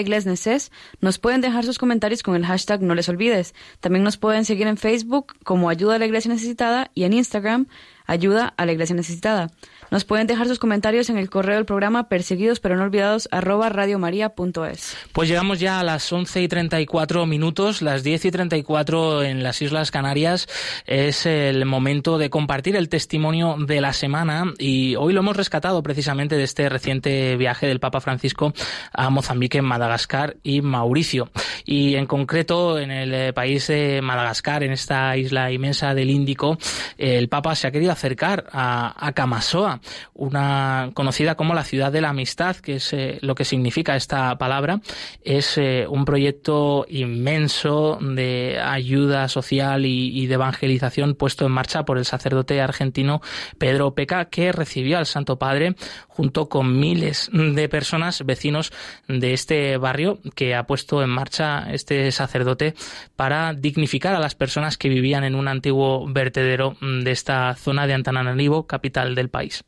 Nos 1.01 1.19
pueden 1.19 1.41
dejar 1.41 1.65
sus 1.65 1.79
comentarios 1.79 2.23
con 2.23 2.35
el 2.35 2.47
hashtag 2.47 2.83
no 2.83 2.95
les 2.95 3.09
olvides. 3.09 3.55
También 3.81 4.03
nos 4.03 4.17
pueden 4.17 4.45
seguir 4.45 4.67
en 4.67 4.77
Facebook 4.77 5.35
como 5.45 5.69
Ayuda 5.69 5.97
a 5.97 5.99
la 5.99 6.07
Iglesia 6.07 6.31
Necesitada 6.31 6.91
y 6.95 7.05
en 7.05 7.13
Instagram 7.13 7.67
Ayuda 8.07 8.53
a 8.57 8.67
la 8.67 8.73
Iglesia 8.73 8.97
Necesitada. 8.97 9.51
Nos 9.95 10.05
pueden 10.05 10.27
dejar 10.27 10.49
sus 10.49 10.59
comentarios 10.59 11.09
en 11.09 11.19
el 11.19 11.31
correo 11.31 11.55
del 11.55 11.67
programa 11.67 12.09
perseguidos 12.09 12.59
pero 12.59 12.75
no 12.75 12.83
olvidados 12.83 13.29
arroba 13.31 13.69
radiomaria.es. 13.69 14.97
Pues 15.13 15.29
llegamos 15.29 15.61
ya 15.61 15.79
a 15.79 15.85
las 15.85 16.13
11 16.13 16.43
y 16.43 16.49
34 16.49 17.27
minutos, 17.27 17.81
las 17.81 18.03
10 18.03 18.25
y 18.25 18.31
34 18.33 19.23
en 19.23 19.45
las 19.45 19.63
Islas 19.63 19.93
Canarias. 19.93 20.49
Es 20.87 21.27
el 21.27 21.65
momento 21.65 22.19
de 22.19 22.29
compartir 22.29 22.75
el 22.75 22.89
testimonio 22.89 23.55
de 23.57 23.81
la 23.81 23.93
semana 23.93 24.53
y 24.59 24.97
hoy 24.97 25.13
lo 25.13 25.21
hemos 25.21 25.37
rescatado 25.37 25.81
precisamente 25.85 26.37
de 26.37 26.43
este 26.43 26.69
reciente 26.69 27.37
viaje 27.37 27.69
del 27.69 27.79
Papa 27.79 28.01
Francisco 28.01 28.53
a 28.93 29.11
Mozambique, 29.11 29.63
Madagascar 29.63 30.39
y 30.43 30.61
Mauricio. 30.61 31.31
Y 31.65 31.95
en 31.95 32.07
concreto 32.07 32.81
en 32.81 32.91
el 32.91 33.15
eh, 33.15 33.33
país 33.33 33.69
de 33.69 34.03
Madagascar, 34.03 34.65
en 34.65 34.73
esta 34.73 35.17
isla 35.17 35.53
inmensa 35.53 35.95
del 35.95 36.11
Índico, 36.11 36.59
el 36.99 37.29
Papa 37.29 37.55
se 37.55 37.69
ha 37.69 37.71
querido 37.71 37.93
acercar 37.93 38.47
a, 38.51 38.93
a 38.99 39.13
Camasoa, 39.13 39.81
una 40.15 40.91
conocida 40.95 41.35
como 41.35 41.55
la 41.55 41.65
ciudad 41.65 41.93
de 41.93 42.01
la 42.01 42.11
amistad, 42.11 42.57
que 42.57 42.77
es 42.77 42.93
eh, 42.93 43.19
lo 43.23 43.35
que 43.35 43.45
significa 43.45 43.97
esta 43.97 44.37
palabra. 44.39 44.81
Es 45.23 45.59
eh, 45.59 45.87
un 45.89 46.05
proyecto 46.05 46.87
inmenso 46.89 47.99
de 48.01 48.61
ayuda 48.61 49.29
social 49.29 49.87
y, 49.87 50.27
de 50.27 50.35
evangelización 50.35 51.15
puesto 51.15 51.47
en 51.47 51.53
marcha 51.53 51.85
por 51.85 51.99
el 51.99 52.05
sacerdote 52.05 52.61
argentino 52.61 53.21
Pedro 53.59 53.95
Peca, 53.95 54.27
que 54.27 54.53
recibió 54.53 54.99
al 54.99 55.07
Santo 55.07 55.39
Padre 55.39 55.75
junto 56.09 56.49
con 56.49 56.79
miles 56.79 57.31
de 57.33 57.69
personas, 57.69 58.25
vecinos 58.25 58.73
de 59.09 59.33
este 59.33 59.77
barrio, 59.77 60.21
que 60.35 60.55
ha 60.55 60.67
puesto 60.67 61.03
en 61.03 61.11
marcha 61.11 61.67
este 61.73 62.11
sacerdote 62.13 62.75
para 63.17 63.53
dignificar 63.53 64.15
a 64.15 64.21
las 64.21 64.35
personas 64.35 64.79
que 64.79 64.89
vivían 64.89 65.25
en 65.25 65.35
un 65.35 65.49
antiguo 65.49 66.07
vertedero 66.07 66.77
de 66.81 67.11
esta 67.11 67.55
zona 67.55 67.87
de 67.87 67.95
Antananarivo, 67.95 68.67
capital 68.67 69.15
del 69.15 69.29
país. 69.29 69.65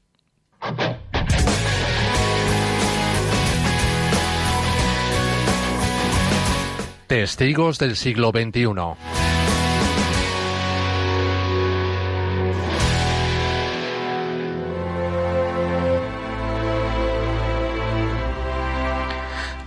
Testigos 7.06 7.78
del 7.78 7.96
siglo 7.96 8.30
XXI. 8.30 8.66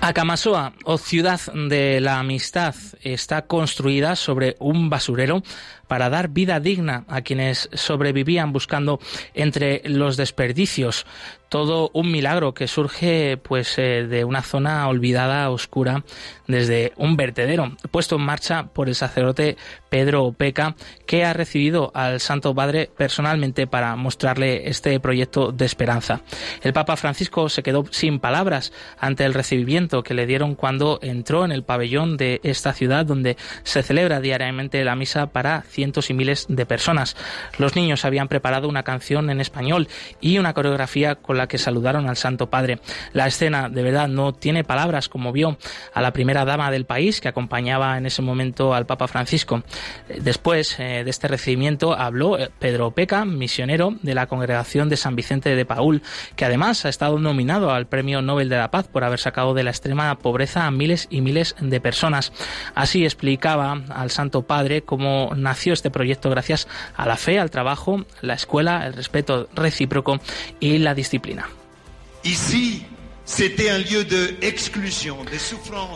Akamasoa, 0.02 0.74
o 0.86 0.98
ciudad 0.98 1.40
de 1.54 2.02
la 2.02 2.20
amistad, 2.20 2.74
está 3.02 3.44
construida 3.44 4.16
sobre 4.16 4.56
un 4.60 4.90
basurero 4.90 5.44
para 5.90 6.10
dar 6.10 6.30
vida 6.30 6.62
digna 6.62 7.04
a 7.10 7.22
quienes 7.22 7.68
sobrevivían 7.74 8.54
buscando 8.54 9.02
entre 9.34 9.82
los 9.84 10.16
desperdicios 10.16 11.06
todo 11.50 11.90
un 11.94 12.12
milagro 12.12 12.54
que 12.54 12.68
surge 12.68 13.38
pues 13.38 13.78
eh, 13.78 14.06
de 14.08 14.24
una 14.24 14.44
zona 14.44 14.88
olvidada, 14.88 15.50
oscura, 15.50 16.04
desde 16.48 16.94
un 16.96 17.18
vertedero 17.18 17.76
puesto 17.92 18.16
en 18.16 18.22
marcha 18.22 18.68
por 18.68 18.88
el 18.88 18.96
sacerdote 18.96 19.58
Pedro 19.90 20.26
Opeca, 20.26 20.76
que 21.06 21.26
ha 21.26 21.34
recibido 21.34 21.92
al 21.96 22.20
Santo 22.20 22.54
Padre 22.54 22.90
personalmente 22.96 23.68
para 23.68 23.96
mostrarle 23.96 24.70
este 24.70 25.00
proyecto 25.00 25.52
de 25.52 25.66
esperanza. 25.66 26.22
El 26.62 26.74
Papa 26.74 26.96
Francisco 26.96 27.50
se 27.50 27.64
quedó 27.64 27.86
sin 27.90 28.20
palabras 28.20 28.72
ante 29.00 29.26
el 29.26 29.34
recibimiento 29.34 30.04
que 30.04 30.14
le 30.14 30.28
dieron 30.28 30.56
cuando 30.56 31.00
entró 31.02 31.46
en 31.46 31.52
el 31.52 31.64
pabellón 31.64 32.18
de 32.18 32.40
esta 32.44 32.74
ciudad 32.74 33.06
donde 33.06 33.38
se 33.64 33.82
celebra 33.82 34.22
diariamente 34.22 34.84
la 34.84 34.96
misa 34.96 35.28
para 35.28 35.64
cientos 35.80 36.10
y 36.10 36.14
miles 36.14 36.46
de 36.50 36.66
personas. 36.66 37.16
Los 37.58 37.78
niños 37.78 38.04
habían 38.04 38.28
preparado 38.28 38.68
una 38.68 38.84
canción 38.84 39.30
en 39.30 39.40
español 39.40 39.88
y 40.20 40.38
una 40.38 40.54
coreografía 40.54 41.16
con 41.16 41.38
la 41.38 41.48
que 41.48 41.58
saludaron 41.58 42.10
al 42.10 42.18
Santo 42.18 42.50
Padre. 42.50 42.82
La 43.14 43.28
escena 43.28 43.70
de 43.70 43.82
verdad 43.82 44.10
no 44.10 44.34
tiene 44.34 44.66
palabras, 44.66 45.08
como 45.08 45.32
vio 45.32 45.58
a 45.94 46.02
la 46.02 46.12
primera 46.12 46.44
dama 46.44 46.70
del 46.70 46.84
país 46.84 47.22
que 47.22 47.30
acompañaba 47.30 47.98
en 47.98 48.08
ese 48.08 48.22
momento 48.22 48.74
al 48.74 48.86
Papa 48.86 49.08
Francisco. 49.08 49.64
Después 50.10 50.78
eh, 50.82 51.06
de 51.06 51.10
este 51.10 51.30
recibimiento 51.30 51.94
habló 51.94 52.38
eh, 52.38 52.50
Pedro 52.60 52.92
Peca, 52.92 53.24
misionero 53.24 53.96
de 54.02 54.16
la 54.16 54.28
congregación 54.28 54.90
de 54.90 54.98
San 54.98 55.16
Vicente 55.16 55.56
de 55.56 55.64
Paul, 55.64 56.02
que 56.36 56.44
además 56.44 56.84
ha 56.84 56.90
estado 56.90 57.20
nominado 57.20 57.72
al 57.72 57.88
Premio 57.88 58.22
Nobel 58.22 58.50
de 58.50 58.58
la 58.58 58.70
Paz 58.70 58.90
por 58.90 59.06
haber 59.06 59.20
sacado 59.20 59.54
de 59.54 59.64
la 59.64 59.70
extrema 59.70 60.14
pobreza 60.20 60.66
a 60.66 60.72
miles 60.72 61.08
y 61.10 61.22
miles 61.22 61.56
de 61.58 61.80
personas. 61.80 62.34
Así 62.76 63.06
explicaba 63.06 63.82
al 63.88 64.12
Santo 64.12 64.42
Padre 64.42 64.82
cómo 64.82 65.30
nació 65.36 65.69
este 65.74 65.92
proyecto 65.92 66.30
gracias 66.30 66.68
a 66.96 67.06
la 67.06 67.18
fe, 67.18 67.40
al 67.40 67.52
trabajo, 67.52 68.06
la 68.22 68.34
escuela, 68.34 68.86
el 68.86 68.94
respeto 68.94 69.50
recíproco 69.54 70.20
y 70.60 70.78
la 70.80 70.94
disciplina. 70.94 71.50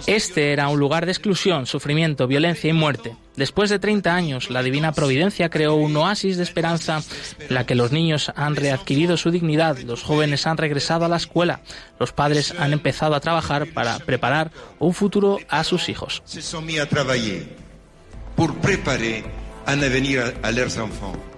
Este 0.05 0.53
era 0.53 0.67
un 0.67 0.79
lugar 0.79 1.05
de 1.05 1.11
exclusión, 1.11 1.65
sufrimiento, 1.65 2.27
violencia 2.27 2.69
y 2.69 2.73
muerte. 2.73 3.15
Después 3.35 3.71
de 3.71 3.79
30 3.79 4.13
años, 4.13 4.51
la 4.51 4.61
Divina 4.61 4.91
Providencia 4.91 5.49
creó 5.49 5.73
un 5.73 5.97
oasis 5.97 6.37
de 6.37 6.43
esperanza 6.43 7.01
en 7.39 7.53
la 7.53 7.65
que 7.65 7.73
los 7.73 7.91
niños 7.91 8.31
han 8.35 8.55
readquirido 8.55 9.17
su 9.17 9.31
dignidad, 9.31 9.79
los 9.79 10.03
jóvenes 10.03 10.45
han 10.45 10.57
regresado 10.57 11.05
a 11.05 11.09
la 11.09 11.17
escuela, 11.17 11.61
los 11.99 12.13
padres 12.13 12.53
han 12.59 12.71
empezado 12.71 13.15
a 13.15 13.19
trabajar 13.19 13.73
para 13.73 13.97
preparar 13.97 14.51
un 14.77 14.93
futuro 14.93 15.39
a 15.49 15.63
sus 15.63 15.89
hijos. 15.89 16.21
Se 16.25 16.41
a 16.79 16.87
trabajar 16.87 17.41
para 18.35 18.53
preparar 18.61 19.42
un 19.67 19.83
avenir 19.83 20.33
a 20.41 20.51
leurs 20.51 20.77
enfants. 20.77 21.33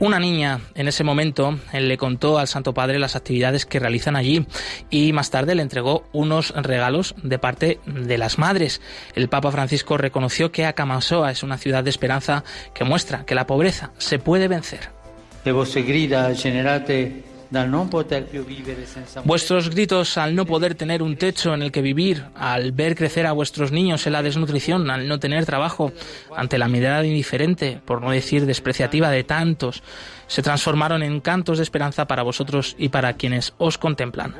Una 0.00 0.18
niña 0.18 0.60
en 0.74 0.88
ese 0.88 1.04
momento 1.04 1.58
le 1.74 1.98
contó 1.98 2.38
al 2.38 2.48
Santo 2.48 2.72
Padre 2.72 2.98
las 2.98 3.16
actividades 3.16 3.66
que 3.66 3.78
realizan 3.78 4.16
allí 4.16 4.46
y 4.88 5.12
más 5.12 5.30
tarde 5.30 5.54
le 5.54 5.60
entregó 5.60 6.04
unos 6.12 6.54
regalos 6.56 7.14
de 7.22 7.38
parte 7.38 7.80
de 7.84 8.16
las 8.16 8.38
madres. 8.38 8.80
El 9.14 9.28
Papa 9.28 9.52
Francisco 9.52 9.98
reconoció 9.98 10.52
que 10.52 10.64
Acamasoa 10.64 11.30
es 11.30 11.42
una 11.42 11.58
ciudad 11.58 11.84
de 11.84 11.90
esperanza 11.90 12.44
que 12.72 12.84
muestra 12.84 13.26
que 13.26 13.34
la 13.34 13.46
pobreza 13.46 13.90
se 13.98 14.18
puede 14.18 14.48
vencer. 14.48 14.88
Vuestros 19.24 19.70
gritos 19.70 20.16
al 20.16 20.34
no 20.36 20.46
poder 20.46 20.76
tener 20.76 21.02
un 21.02 21.16
techo 21.16 21.52
en 21.52 21.62
el 21.62 21.72
que 21.72 21.82
vivir, 21.82 22.24
al 22.34 22.72
ver 22.72 22.94
crecer 22.94 23.26
a 23.26 23.32
vuestros 23.32 23.72
niños 23.72 24.06
en 24.06 24.12
la 24.12 24.22
desnutrición, 24.22 24.88
al 24.90 25.08
no 25.08 25.18
tener 25.18 25.46
trabajo, 25.46 25.92
ante 26.36 26.58
la 26.58 26.68
mirada 26.68 27.04
indiferente, 27.04 27.80
por 27.84 28.02
no 28.02 28.10
decir 28.10 28.46
despreciativa 28.46 29.10
de 29.10 29.24
tantos, 29.24 29.82
se 30.28 30.42
transformaron 30.42 31.02
en 31.02 31.20
cantos 31.20 31.58
de 31.58 31.64
esperanza 31.64 32.06
para 32.06 32.22
vosotros 32.22 32.76
y 32.78 32.88
para 32.88 33.14
quienes 33.14 33.52
os 33.58 33.78
contemplan. 33.78 34.34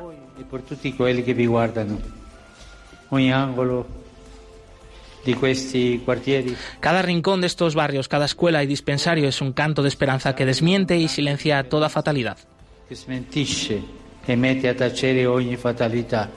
Cada 6.79 7.01
rincón 7.01 7.41
de 7.41 7.47
estos 7.47 7.75
barrios, 7.75 8.07
cada 8.07 8.25
escuela 8.25 8.63
y 8.63 8.67
dispensario 8.67 9.27
es 9.27 9.41
un 9.41 9.51
canto 9.51 9.83
de 9.83 9.89
esperanza 9.89 10.33
que 10.33 10.45
desmiente 10.45 10.97
y 10.97 11.09
silencia 11.09 11.67
toda 11.69 11.89
fatalidad 11.89 12.37
que 12.91 12.97
smentisce 12.97 13.81
e 14.25 14.35
mette 14.35 14.67
a 14.67 14.73
tacere 14.73 15.25
ogni 15.25 15.55
fatalità. 15.55 16.29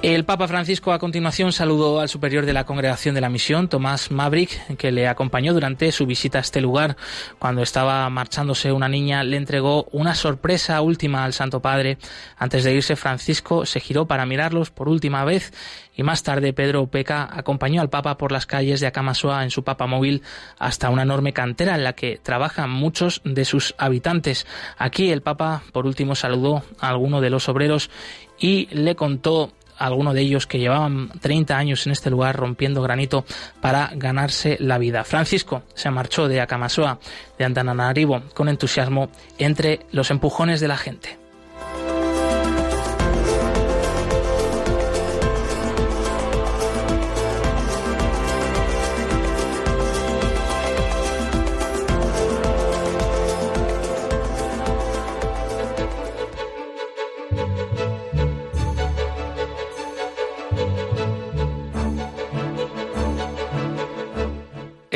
El 0.00 0.24
Papa 0.24 0.46
Francisco 0.46 0.92
a 0.92 1.00
continuación 1.00 1.52
saludó 1.52 1.98
al 1.98 2.08
superior 2.08 2.46
de 2.46 2.52
la 2.52 2.64
Congregación 2.64 3.16
de 3.16 3.20
la 3.20 3.28
Misión, 3.28 3.68
Tomás 3.68 4.12
Maverick, 4.12 4.76
que 4.76 4.92
le 4.92 5.08
acompañó 5.08 5.52
durante 5.52 5.90
su 5.90 6.06
visita 6.06 6.38
a 6.38 6.40
este 6.40 6.60
lugar. 6.60 6.96
Cuando 7.40 7.62
estaba 7.62 8.08
marchándose 8.08 8.70
una 8.70 8.88
niña, 8.88 9.24
le 9.24 9.36
entregó 9.36 9.88
una 9.90 10.14
sorpresa 10.14 10.80
última 10.82 11.24
al 11.24 11.32
Santo 11.32 11.60
Padre. 11.60 11.98
Antes 12.36 12.62
de 12.62 12.74
irse, 12.74 12.94
Francisco 12.94 13.66
se 13.66 13.80
giró 13.80 14.06
para 14.06 14.24
mirarlos 14.24 14.70
por 14.70 14.88
última 14.88 15.24
vez 15.24 15.52
y 15.96 16.04
más 16.04 16.22
tarde 16.22 16.52
Pedro 16.52 16.86
Peca 16.86 17.28
acompañó 17.32 17.82
al 17.82 17.90
Papa 17.90 18.18
por 18.18 18.30
las 18.30 18.46
calles 18.46 18.78
de 18.78 18.86
Acamasoa 18.86 19.42
en 19.42 19.50
su 19.50 19.64
Papa 19.64 19.88
móvil 19.88 20.22
hasta 20.60 20.90
una 20.90 21.02
enorme 21.02 21.32
cantera 21.32 21.74
en 21.74 21.82
la 21.82 21.94
que 21.94 22.20
trabajan 22.22 22.70
muchos 22.70 23.20
de 23.24 23.44
sus 23.44 23.74
habitantes. 23.78 24.46
Aquí 24.76 25.10
el 25.10 25.22
Papa, 25.22 25.64
por 25.72 25.86
último, 25.86 26.14
saludó 26.14 26.62
a 26.78 26.88
alguno 26.88 27.20
de 27.20 27.30
los 27.30 27.48
obreros 27.48 27.90
y 28.38 28.68
le 28.70 28.94
contó 28.94 29.52
algunos 29.78 30.14
de 30.14 30.22
ellos 30.22 30.46
que 30.46 30.58
llevaban 30.58 31.10
30 31.20 31.56
años 31.56 31.86
en 31.86 31.92
este 31.92 32.10
lugar 32.10 32.36
rompiendo 32.36 32.82
granito 32.82 33.24
para 33.60 33.90
ganarse 33.94 34.56
la 34.60 34.78
vida. 34.78 35.04
Francisco 35.04 35.62
se 35.74 35.90
marchó 35.90 36.28
de 36.28 36.40
Acamasoa, 36.40 36.98
de 37.38 37.44
Antananarivo, 37.44 38.22
con 38.34 38.48
entusiasmo 38.48 39.10
entre 39.38 39.80
los 39.92 40.10
empujones 40.10 40.60
de 40.60 40.68
la 40.68 40.76
gente. 40.76 41.27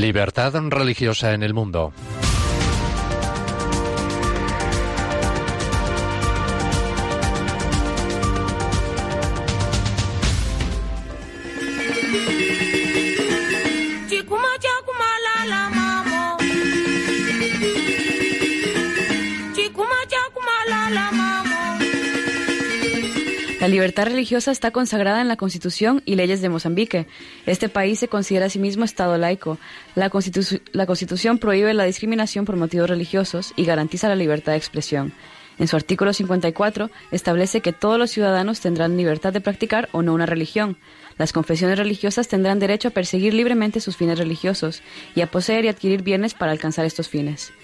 Libertad 0.00 0.54
religiosa 0.70 1.34
en 1.34 1.42
el 1.42 1.52
mundo. 1.52 1.92
Libertad 23.80 24.08
religiosa 24.08 24.50
está 24.50 24.72
consagrada 24.72 25.22
en 25.22 25.28
la 25.28 25.36
Constitución 25.36 26.02
y 26.04 26.14
leyes 26.14 26.42
de 26.42 26.50
Mozambique. 26.50 27.06
Este 27.46 27.70
país 27.70 27.98
se 27.98 28.08
considera 28.08 28.44
a 28.44 28.50
sí 28.50 28.58
mismo 28.58 28.84
Estado 28.84 29.16
laico. 29.16 29.56
La, 29.94 30.10
Constitución 30.10 31.38
prohíbe 31.38 31.72
la 31.72 31.84
discriminación 31.84 32.44
por 32.44 32.56
motivos 32.56 32.90
religiosos 32.90 33.54
y 33.56 33.64
garantiza 33.64 34.10
la 34.10 34.16
libertad 34.16 34.52
de 34.52 34.58
expresión. 34.58 35.14
En 35.58 35.66
su 35.66 35.76
artículo 35.76 36.12
54 36.12 36.90
establece 37.10 37.62
que 37.62 37.72
todos 37.72 37.98
los 37.98 38.10
ciudadanos 38.10 38.60
tendrán 38.60 38.98
libertad 38.98 39.32
de 39.32 39.40
practicar 39.40 39.88
o 39.92 40.02
no 40.02 40.12
una 40.12 40.26
religión. 40.26 40.76
Las 41.16 41.32
confesiones 41.32 41.78
religiosas 41.78 42.28
tendrán 42.28 42.58
derecho 42.58 42.88
a 42.88 42.90
perseguir 42.90 43.32
libremente 43.32 43.80
sus 43.80 43.96
fines 43.96 44.18
religiosos 44.18 44.82
y 45.14 45.22
a 45.22 45.30
poseer 45.30 45.64
y 45.64 45.68
adquirir 45.68 46.02
bienes 46.02 46.34
para 46.34 46.52
alcanzar 46.52 46.84
estos 46.84 47.08
fines. 47.08 47.54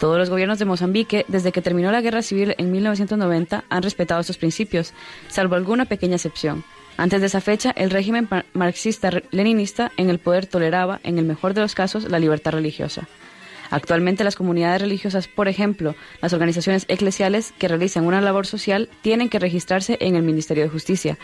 Todos 0.00 0.16
los 0.16 0.30
gobiernos 0.30 0.58
de 0.58 0.64
Mozambique, 0.64 1.26
desde 1.28 1.52
que 1.52 1.60
terminó 1.60 1.92
la 1.92 2.00
guerra 2.00 2.22
civil 2.22 2.54
en 2.56 2.72
1990, 2.72 3.64
han 3.68 3.82
respetado 3.82 4.22
estos 4.22 4.38
principios, 4.38 4.94
salvo 5.28 5.56
alguna 5.56 5.84
pequeña 5.84 6.16
excepción. 6.16 6.64
Antes 6.96 7.20
de 7.20 7.26
esa 7.26 7.42
fecha, 7.42 7.70
el 7.76 7.90
régimen 7.90 8.26
marxista-leninista 8.54 9.92
en 9.98 10.08
el 10.08 10.18
poder 10.18 10.46
toleraba, 10.46 11.00
en 11.04 11.18
el 11.18 11.26
mejor 11.26 11.52
de 11.52 11.60
los 11.60 11.74
casos, 11.74 12.10
la 12.10 12.18
libertad 12.18 12.52
religiosa. 12.52 13.08
Actualmente 13.70 14.24
las 14.24 14.36
comunidades 14.36 14.80
religiosas, 14.80 15.28
por 15.28 15.48
ejemplo, 15.48 15.94
las 16.22 16.32
organizaciones 16.32 16.86
eclesiales 16.88 17.52
que 17.58 17.68
realizan 17.68 18.06
una 18.06 18.22
labor 18.22 18.46
social, 18.46 18.88
tienen 19.02 19.28
que 19.28 19.38
registrarse 19.38 19.98
en 20.00 20.16
el 20.16 20.22
Ministerio 20.22 20.64
de 20.64 20.70
Justicia. 20.70 21.18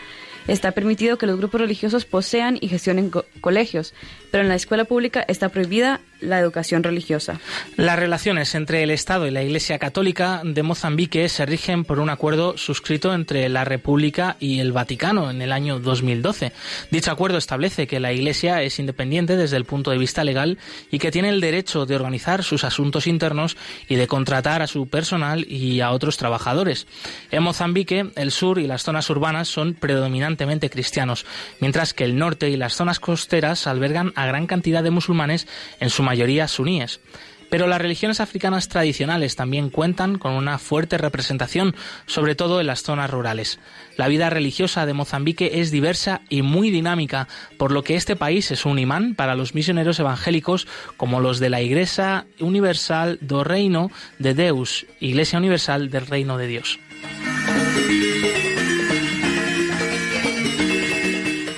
Está 0.47 0.71
permitido 0.71 1.17
que 1.17 1.25
los 1.25 1.37
grupos 1.37 1.61
religiosos 1.61 2.05
posean 2.05 2.59
y 2.61 2.69
gestionen 2.69 3.11
colegios, 3.41 3.95
pero 4.31 4.43
en 4.43 4.49
la 4.49 4.55
escuela 4.55 4.85
pública 4.85 5.25
está 5.27 5.49
prohibida 5.49 5.99
la 6.19 6.39
educación 6.39 6.83
religiosa. 6.83 7.39
Las 7.75 7.99
relaciones 7.99 8.55
entre 8.55 8.83
el 8.83 8.91
Estado 8.91 9.27
y 9.27 9.31
la 9.31 9.43
Iglesia 9.43 9.79
Católica 9.79 10.41
de 10.43 10.63
Mozambique 10.63 11.29
se 11.29 11.45
rigen 11.45 11.83
por 11.83 11.99
un 11.99 12.09
acuerdo 12.09 12.57
suscrito 12.57 13.13
entre 13.13 13.49
la 13.49 13.65
República 13.65 14.35
y 14.39 14.59
el 14.59 14.71
Vaticano 14.71 15.29
en 15.29 15.41
el 15.41 15.51
año 15.51 15.79
2012. 15.79 16.51
Dicho 16.91 17.11
acuerdo 17.11 17.37
establece 17.37 17.87
que 17.87 17.99
la 17.99 18.13
Iglesia 18.13 18.61
es 18.61 18.79
independiente 18.79 19.37
desde 19.37 19.57
el 19.57 19.65
punto 19.65 19.91
de 19.91 19.97
vista 19.97 20.23
legal 20.23 20.57
y 20.91 20.99
que 20.99 21.11
tiene 21.11 21.29
el 21.29 21.41
derecho 21.41 21.85
de 21.85 21.95
organizar 21.95 22.43
sus 22.43 22.63
asuntos 22.63 23.07
internos 23.07 23.57
y 23.87 23.95
de 23.95 24.07
contratar 24.07 24.61
a 24.61 24.67
su 24.67 24.87
personal 24.87 25.45
y 25.49 25.81
a 25.81 25.91
otros 25.91 26.17
trabajadores. 26.17 26.87
En 27.31 27.43
Mozambique, 27.43 28.11
el 28.15 28.31
sur 28.31 28.59
y 28.59 28.67
las 28.67 28.83
zonas 28.83 29.09
urbanas 29.09 29.47
son 29.47 29.73
predominantemente 29.73 30.69
cristianos, 30.69 31.25
mientras 31.59 31.93
que 31.93 32.03
el 32.03 32.17
norte 32.17 32.49
y 32.49 32.57
las 32.57 32.73
zonas 32.73 32.99
costeras 32.99 33.67
albergan 33.67 34.13
a 34.15 34.25
gran 34.25 34.47
cantidad 34.47 34.83
de 34.83 34.91
musulmanes 34.91 35.47
en 35.79 35.89
su 35.89 36.03
mayoría 36.07 36.47
suníes. 36.47 37.01
Pero 37.49 37.67
las 37.67 37.81
religiones 37.81 38.19
africanas 38.19 38.67
tradicionales 38.67 39.35
también 39.35 39.69
cuentan 39.69 40.17
con 40.17 40.33
una 40.33 40.57
fuerte 40.57 40.97
representación, 40.97 41.75
sobre 42.05 42.35
todo 42.35 42.59
en 42.59 42.67
las 42.67 42.83
zonas 42.83 43.09
rurales. 43.09 43.59
La 43.95 44.07
vida 44.07 44.29
religiosa 44.29 44.85
de 44.85 44.93
Mozambique 44.93 45.51
es 45.61 45.71
diversa 45.71 46.21
y 46.29 46.41
muy 46.41 46.71
dinámica, 46.71 47.27
por 47.57 47.71
lo 47.71 47.83
que 47.83 47.95
este 47.95 48.15
país 48.15 48.51
es 48.51 48.65
un 48.65 48.79
imán 48.79 49.15
para 49.15 49.35
los 49.35 49.53
misioneros 49.53 49.99
evangélicos 49.99 50.67
como 50.97 51.19
los 51.21 51.39
de 51.39 51.49
la 51.49 51.61
Iglesia 51.61 52.25
Universal 52.39 53.17
do 53.21 53.43
Reino 53.43 53.91
de 54.19 54.33
Deus, 54.33 54.85
Iglesia 54.99 55.39
Universal 55.39 55.89
del 55.89 56.05
Reino 56.07 56.37
de 56.37 56.47
Dios. 56.47 56.79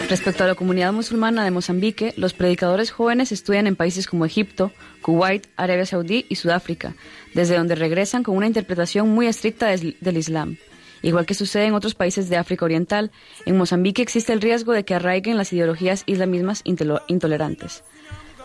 Respecto 0.09 0.43
a 0.43 0.47
la 0.47 0.55
comunidad 0.55 0.91
musulmana 0.91 1.43
de 1.43 1.51
Mozambique, 1.51 2.15
los 2.17 2.33
predicadores 2.33 2.89
jóvenes 2.89 3.31
estudian 3.31 3.67
en 3.67 3.75
países 3.75 4.07
como 4.07 4.25
Egipto, 4.25 4.71
Kuwait, 5.03 5.45
Arabia 5.55 5.85
Saudí 5.85 6.25
y 6.29 6.35
Sudáfrica, 6.35 6.95
desde 7.35 7.55
donde 7.55 7.75
regresan 7.75 8.23
con 8.23 8.35
una 8.35 8.47
interpretación 8.47 9.07
muy 9.09 9.27
estricta 9.27 9.67
del 9.67 10.17
Islam. 10.17 10.57
Igual 11.03 11.27
que 11.27 11.35
sucede 11.35 11.65
en 11.65 11.75
otros 11.75 11.93
países 11.93 12.27
de 12.27 12.37
África 12.37 12.65
Oriental, 12.65 13.11
en 13.45 13.55
Mozambique 13.55 14.01
existe 14.01 14.33
el 14.33 14.41
riesgo 14.41 14.73
de 14.73 14.83
que 14.83 14.95
arraiguen 14.95 15.37
las 15.37 15.53
ideologías 15.53 16.01
islamismas 16.07 16.63
intolerantes. 16.65 17.83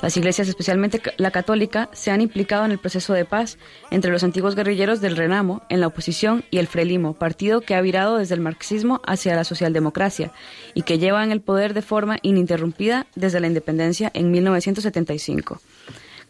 Las 0.05 0.18
iglesias, 0.18 0.48
especialmente 0.48 1.00
la 1.16 1.30
católica, 1.30 1.88
se 1.94 2.11
han 2.11 2.20
implicado 2.20 2.66
en 2.66 2.72
el 2.72 2.78
proceso 2.78 3.14
de 3.14 3.24
paz 3.24 3.57
entre 3.90 4.12
los 4.12 4.22
antiguos 4.22 4.55
guerrilleros 4.55 5.00
del 5.00 5.16
Renamo 5.16 5.62
en 5.70 5.80
la 5.80 5.86
oposición 5.86 6.44
y 6.50 6.59
el 6.59 6.66
Frelimo, 6.66 7.14
partido 7.14 7.62
que 7.62 7.74
ha 7.74 7.80
virado 7.80 8.18
desde 8.18 8.34
el 8.34 8.42
marxismo 8.42 9.00
hacia 9.07 9.34
la 9.34 9.44
socialdemocracia 9.44 10.30
y 10.74 10.82
que 10.82 10.98
lleva 10.98 11.24
en 11.24 11.32
el 11.32 11.40
poder 11.40 11.72
de 11.72 11.80
forma 11.80 12.18
ininterrumpida 12.20 13.07
desde 13.14 13.40
la 13.40 13.46
independencia 13.46 14.11
en 14.12 14.30
1975. 14.30 15.62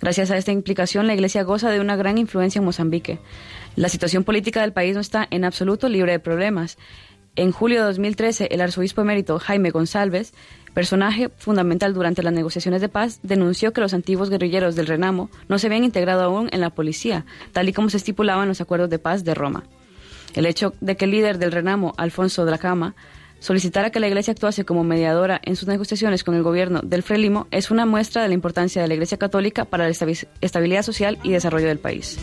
Gracias 0.01 0.31
a 0.31 0.37
esta 0.37 0.53
implicación, 0.53 1.09
la 1.09 1.15
Iglesia 1.15 1.43
goza 1.43 1.69
de 1.69 1.81
una 1.81 1.97
gran 1.97 2.17
influencia 2.17 2.61
en 2.61 2.67
Mozambique. 2.67 3.19
La 3.75 3.89
situación 3.89 4.23
política 4.23 4.61
del 4.61 4.73
país 4.73 4.95
no 4.95 5.01
está 5.01 5.27
en 5.33 5.45
absoluto 5.45 5.89
libre 5.89 6.13
de 6.13 6.21
problemas. 6.21 6.79
En 7.35 7.51
julio 7.51 7.81
de 7.81 7.87
2013, 7.87 8.51
el 8.53 8.61
arzobispo 8.61 9.01
emérito 9.01 9.41
Jaime 9.41 9.71
González 9.71 10.33
personaje 10.75 11.31
fundamental 11.39 11.95
durante 11.95 12.23
las 12.23 12.33
negociaciones 12.33 12.81
de 12.81 12.89
paz, 12.89 13.21
denunció 13.23 13.73
que 13.73 13.81
los 13.81 13.95
antiguos 13.95 14.29
guerrilleros 14.29 14.75
del 14.75 14.89
Renamo 14.89 15.31
no 15.49 15.59
se 15.59 15.69
habían 15.69 15.85
integrado 15.85 16.23
aún 16.23 16.49
en 16.53 16.61
la 16.61 16.71
policía, 16.71 17.25
tal 17.53 17.69
y 17.69 17.73
como 17.73 17.89
se 17.89 17.97
estipulaba 17.97 18.43
en 18.43 18.49
los 18.49 18.61
acuerdos 18.61 18.91
de 18.91 18.99
paz 18.99 19.25
de 19.25 19.35
Roma. 19.35 19.65
El 20.35 20.47
hecho 20.47 20.75
de 20.81 20.97
que 20.97 21.05
el 21.05 21.13
líder 21.13 21.39
del 21.39 21.53
Renamo, 21.53 21.95
Alfonso 21.97 22.45
Dracama, 22.45 22.95
solicitara 23.39 23.91
que 23.91 24.01
la 24.01 24.09
Iglesia 24.09 24.33
actuase 24.33 24.65
como 24.65 24.85
mediadora 24.85 25.41
en 25.45 25.55
sus 25.55 25.69
negociaciones 25.69 26.25
con 26.25 26.35
el 26.35 26.43
gobierno 26.43 26.81
del 26.83 27.03
Frelimo 27.03 27.47
es 27.51 27.71
una 27.71 27.87
muestra 27.87 28.23
de 28.23 28.29
la 28.29 28.35
importancia 28.35 28.83
de 28.83 28.89
la 28.89 28.95
Iglesia 28.95 29.19
Católica 29.19 29.67
para 29.67 29.85
la 29.85 29.95
estabilidad 30.41 30.83
social 30.83 31.19
y 31.23 31.31
desarrollo 31.31 31.69
del 31.69 31.79
país. 31.79 32.19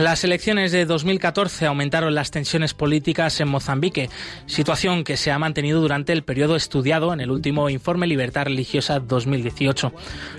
Las 0.00 0.24
elecciones 0.24 0.72
de 0.72 0.86
2014 0.86 1.66
aumentaron 1.66 2.14
las 2.14 2.30
tensiones 2.30 2.72
políticas 2.72 3.38
en 3.38 3.48
Mozambique, 3.48 4.08
situación 4.46 5.04
que 5.04 5.18
se 5.18 5.30
ha 5.30 5.38
mantenido 5.38 5.78
durante 5.82 6.14
el 6.14 6.22
periodo 6.22 6.56
estudiado 6.56 7.12
en 7.12 7.20
el 7.20 7.30
último 7.30 7.68
informe 7.68 8.06
Libertad 8.06 8.44
Religiosa 8.44 8.98
2018. 8.98 9.92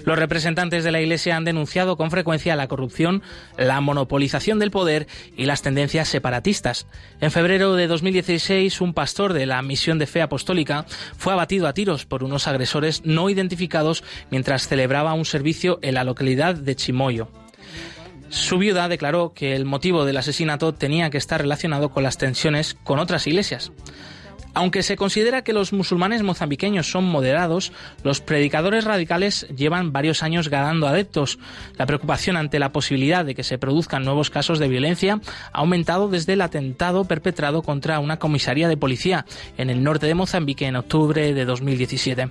Los 0.03 0.18
representantes 0.18 0.84
de 0.84 0.91
la 0.91 0.99
Iglesia 0.99 1.38
han 1.38 1.45
denunciado 1.45 1.95
con 1.95 2.09
frecuencia 2.09 2.55
la 2.55 2.68
corrupción, 2.68 3.22
la 3.55 3.82
monopolización 3.82 4.57
del 4.57 4.72
poder 4.72 5.05
y 5.38 5.45
las 5.45 5.62
tendencias 5.62 6.07
separatistas. 6.07 6.88
En 7.20 7.30
febrero 7.30 7.76
de 7.76 7.86
2016, 7.86 8.82
un 8.82 8.95
pastor 8.95 9.34
de 9.34 9.45
la 9.45 9.62
Misión 9.62 9.99
de 9.99 10.07
Fe 10.07 10.24
Apostólica 10.24 10.88
fue 11.20 11.34
abatido 11.34 11.68
a 11.68 11.76
tiros 11.76 12.07
por 12.07 12.24
unos 12.24 12.47
agresores 12.47 13.03
no 13.05 13.30
identificados 13.30 14.03
mientras 14.32 14.68
celebraba 14.68 15.14
un 15.14 15.26
servicio 15.26 15.78
en 15.84 15.93
la 15.93 16.03
localidad 16.03 16.55
de 16.55 16.76
Chimoyo. 16.76 17.41
Su 18.32 18.58
viuda 18.58 18.88
declaró 18.88 19.34
que 19.34 19.58
el 19.58 19.66
motivo 19.66 20.06
del 20.06 20.16
asesinato 20.16 20.74
tenía 20.74 21.10
que 21.10 21.18
estar 21.18 21.42
relacionado 21.42 21.90
con 21.90 22.02
las 22.02 22.18
tensiones 22.18 22.78
con 22.86 22.98
otras 22.98 23.28
iglesias. 23.28 23.74
Aunque 24.54 24.84
se 24.84 24.97
considera 24.97 25.43
que 25.43 25.54
los 25.54 25.72
musulmanes 25.72 26.24
mozambiqueños 26.24 26.91
son 26.91 27.06
moderados, 27.06 27.72
los 28.04 28.20
predicadores 28.20 28.84
radicales 28.84 29.47
llevan 29.56 29.93
varios 29.93 30.24
años 30.24 30.49
ganando 30.49 30.88
adeptos. 30.88 31.39
La 31.78 31.86
preocupación 31.86 32.36
ante 32.36 32.60
la 32.60 32.72
posibilidad 32.72 33.24
de 33.24 33.34
que 33.34 33.43
se 33.43 33.58
produzcan 33.58 34.04
nuevos 34.04 34.30
casos 34.30 34.60
de 34.60 34.68
violencia 34.68 35.22
ha 35.54 35.60
aumentado 35.60 36.10
desde 36.10 36.34
el 36.34 36.41
atentado 36.41 37.06
perpetrado 37.06 37.62
contra 37.62 37.99
una 37.99 38.20
comisaría 38.20 38.68
de 38.68 38.78
policía 38.78 39.26
en 39.58 39.70
el 39.70 39.84
norte 39.84 40.08
de 40.08 40.16
Mozambique 40.16 40.66
en 40.66 40.76
octubre 40.76 41.34
de 41.34 41.45
2017. 41.45 42.30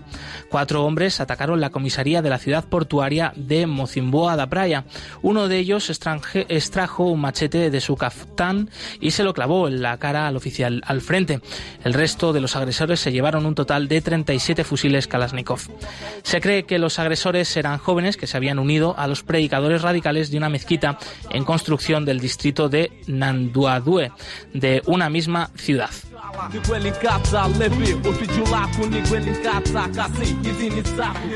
Cuatro 0.51 0.85
hombres 0.85 1.21
atacaron 1.21 1.61
la 1.61 1.71
comisaría 1.71 2.21
de 2.21 2.31
la 2.31 2.39
ciudad 2.39 2.65
portuaria 2.65 3.33
de 3.37 3.67
Mocimboa 3.67 4.37
da 4.37 4.49
Praia. 4.49 4.85
Uno 5.23 5.49
de 5.49 5.59
ellos 5.59 5.89
extrajo 5.91 7.05
un 7.05 7.21
machete 7.21 7.71
de 7.71 7.81
su 7.81 7.97
caftán 7.97 8.69
y 9.01 9.13
se 9.13 9.25
lo 9.25 9.33
clavó 9.33 9.69
en 9.69 9.81
la 9.81 9.97
cara 9.99 10.27
al 10.27 10.37
oficial 10.37 10.83
al 10.87 11.01
frente. 11.01 11.41
El 11.83 11.95
resto 11.95 12.10
de 12.11 12.41
los 12.41 12.57
agresores 12.57 12.99
se 12.99 13.13
llevaron 13.13 13.47
un 13.47 13.55
total 13.55 13.87
de 13.87 14.01
37 14.01 14.65
fusiles 14.65 15.07
Kalashnikov. 15.07 15.61
Se 16.23 16.41
cree 16.41 16.65
que 16.65 16.79
los 16.79 16.99
agresores 16.99 17.57
eran 17.57 17.79
jóvenes 17.79 18.17
que 18.17 18.27
se 18.27 18.37
habían 18.37 18.59
unido 18.59 18.95
a 18.99 19.07
los 19.07 19.23
predicadores 19.23 19.83
radicales 19.83 20.31
de 20.31 20.37
una 20.37 20.49
mezquita 20.49 20.99
en 21.31 21.45
construcción 21.45 22.05
del 22.05 22.21
distrito 22.21 22.69
de 22.69 22.91
Nanduadue, 23.07 24.11
de 24.53 24.83
una 24.87 25.09
misma 25.09 25.51
ciudad. 25.55 25.91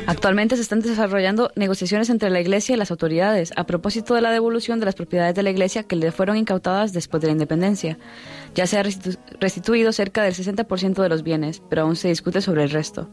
Actualmente 0.06 0.56
se 0.56 0.62
están 0.62 0.80
desarrollando 0.80 1.50
negociaciones 1.56 2.10
entre 2.10 2.30
la 2.30 2.40
Iglesia 2.40 2.74
y 2.74 2.78
las 2.78 2.90
autoridades 2.90 3.52
a 3.56 3.64
propósito 3.64 4.14
de 4.14 4.20
la 4.20 4.30
devolución 4.30 4.80
de 4.80 4.86
las 4.86 4.94
propiedades 4.94 5.34
de 5.34 5.42
la 5.42 5.50
Iglesia 5.50 5.84
que 5.84 5.96
le 5.96 6.12
fueron 6.12 6.36
incautadas 6.36 6.92
después 6.92 7.20
de 7.20 7.28
la 7.28 7.32
independencia. 7.32 7.98
Ya 8.54 8.66
se 8.66 8.78
ha 8.78 8.84
restituido 9.40 9.92
cerca 9.92 10.22
del 10.22 10.34
60% 10.34 11.02
de 11.02 11.08
los 11.08 11.22
bienes, 11.22 11.60
pero 11.68 11.82
aún 11.82 11.96
se 11.96 12.08
discute 12.08 12.40
sobre 12.40 12.62
el 12.62 12.70
resto. 12.70 13.10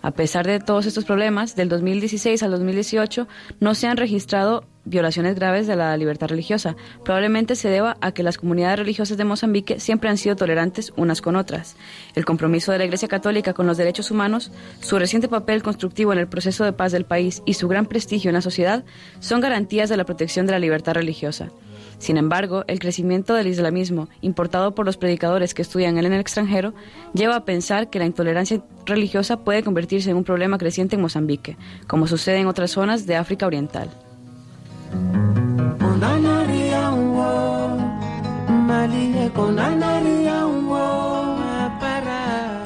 A 0.00 0.12
pesar 0.12 0.46
de 0.46 0.60
todos 0.60 0.86
estos 0.86 1.04
problemas, 1.04 1.56
del 1.56 1.68
2016 1.68 2.42
al 2.42 2.52
2018 2.52 3.28
no 3.60 3.74
se 3.74 3.86
han 3.86 3.96
registrado 3.96 4.64
violaciones 4.84 5.34
graves 5.34 5.66
de 5.66 5.76
la 5.76 5.96
libertad 5.96 6.28
religiosa. 6.28 6.76
Probablemente 7.04 7.56
se 7.56 7.68
deba 7.68 7.96
a 8.00 8.12
que 8.12 8.22
las 8.22 8.38
comunidades 8.38 8.78
religiosas 8.78 9.18
de 9.18 9.24
Mozambique 9.24 9.80
siempre 9.80 10.08
han 10.08 10.16
sido 10.16 10.36
tolerantes 10.36 10.92
unas 10.96 11.20
con 11.20 11.36
otras. 11.36 11.76
El 12.14 12.24
compromiso 12.24 12.72
de 12.72 12.78
la 12.78 12.84
Iglesia 12.84 13.08
Católica 13.08 13.52
con 13.52 13.66
los 13.66 13.76
derechos 13.76 14.10
humanos, 14.10 14.50
su 14.80 14.98
reciente 14.98 15.28
papel 15.28 15.62
constructivo 15.62 16.12
en 16.12 16.18
el 16.18 16.28
proceso 16.28 16.64
de 16.64 16.72
paz 16.72 16.92
del 16.92 17.04
país 17.04 17.42
y 17.44 17.54
su 17.54 17.68
gran 17.68 17.86
prestigio 17.86 18.30
en 18.30 18.34
la 18.34 18.40
sociedad 18.40 18.84
son 19.20 19.40
garantías 19.40 19.90
de 19.90 19.96
la 19.96 20.04
protección 20.04 20.46
de 20.46 20.52
la 20.52 20.58
libertad 20.58 20.94
religiosa. 20.94 21.50
Sin 21.98 22.16
embargo, 22.16 22.64
el 22.68 22.78
crecimiento 22.78 23.34
del 23.34 23.48
islamismo, 23.48 24.08
importado 24.20 24.74
por 24.74 24.86
los 24.86 24.96
predicadores 24.96 25.52
que 25.52 25.62
estudian 25.62 25.98
en 25.98 26.06
el 26.06 26.20
extranjero, 26.20 26.72
lleva 27.12 27.36
a 27.36 27.44
pensar 27.44 27.90
que 27.90 27.98
la 27.98 28.06
intolerancia 28.06 28.62
religiosa 28.86 29.38
puede 29.38 29.62
convertirse 29.62 30.10
en 30.10 30.16
un 30.16 30.24
problema 30.24 30.58
creciente 30.58 30.96
en 30.96 31.02
Mozambique, 31.02 31.56
como 31.86 32.06
sucede 32.06 32.38
en 32.38 32.46
otras 32.46 32.70
zonas 32.70 33.06
de 33.06 33.16
África 33.16 33.46
Oriental. 33.46 33.90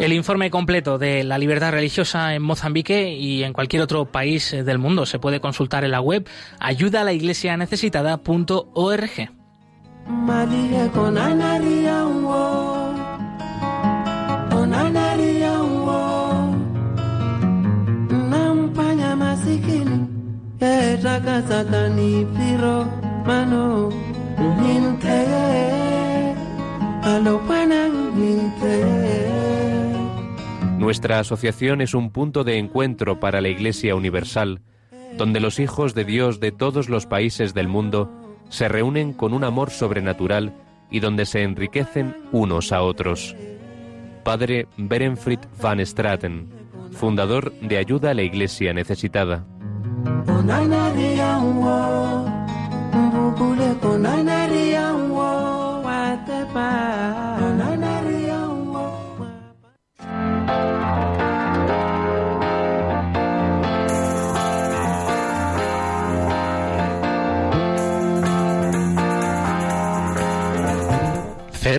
El 0.02 0.12
informe 0.12 0.50
completo 0.50 0.98
de 0.98 1.22
la 1.22 1.38
libertad 1.38 1.70
religiosa 1.70 2.34
en 2.34 2.42
Mozambique 2.42 3.14
y 3.14 3.44
en 3.44 3.52
cualquier 3.52 3.82
otro 3.82 4.04
país 4.04 4.52
eh, 4.52 4.64
del 4.64 4.78
mundo. 4.78 5.06
Se 5.06 5.20
puede 5.20 5.38
consultar 5.38 5.84
en 5.84 5.92
la 5.92 6.00
web 6.00 6.28
ayuda 6.58 7.02
a 7.02 7.04
la 7.04 7.12
iglesia 7.12 7.56
necesitada.org. 7.56 9.30
Nuestra 30.82 31.20
asociación 31.20 31.80
es 31.80 31.94
un 31.94 32.10
punto 32.10 32.42
de 32.42 32.58
encuentro 32.58 33.20
para 33.20 33.40
la 33.40 33.48
Iglesia 33.48 33.94
Universal, 33.94 34.62
donde 35.16 35.38
los 35.38 35.60
hijos 35.60 35.94
de 35.94 36.04
Dios 36.04 36.40
de 36.40 36.50
todos 36.50 36.88
los 36.88 37.06
países 37.06 37.54
del 37.54 37.68
mundo 37.68 38.10
se 38.48 38.66
reúnen 38.66 39.12
con 39.12 39.32
un 39.32 39.44
amor 39.44 39.70
sobrenatural 39.70 40.52
y 40.90 40.98
donde 40.98 41.24
se 41.24 41.44
enriquecen 41.44 42.16
unos 42.32 42.72
a 42.72 42.82
otros. 42.82 43.36
Padre 44.24 44.66
Berenfried 44.76 45.38
van 45.62 45.86
Straten, 45.86 46.48
fundador 46.90 47.52
de 47.60 47.78
Ayuda 47.78 48.10
a 48.10 48.14
la 48.14 48.22
Iglesia 48.22 48.74
Necesitada. 48.74 49.46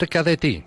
Cerca 0.03 0.21
de 0.21 0.35
ti. 0.35 0.63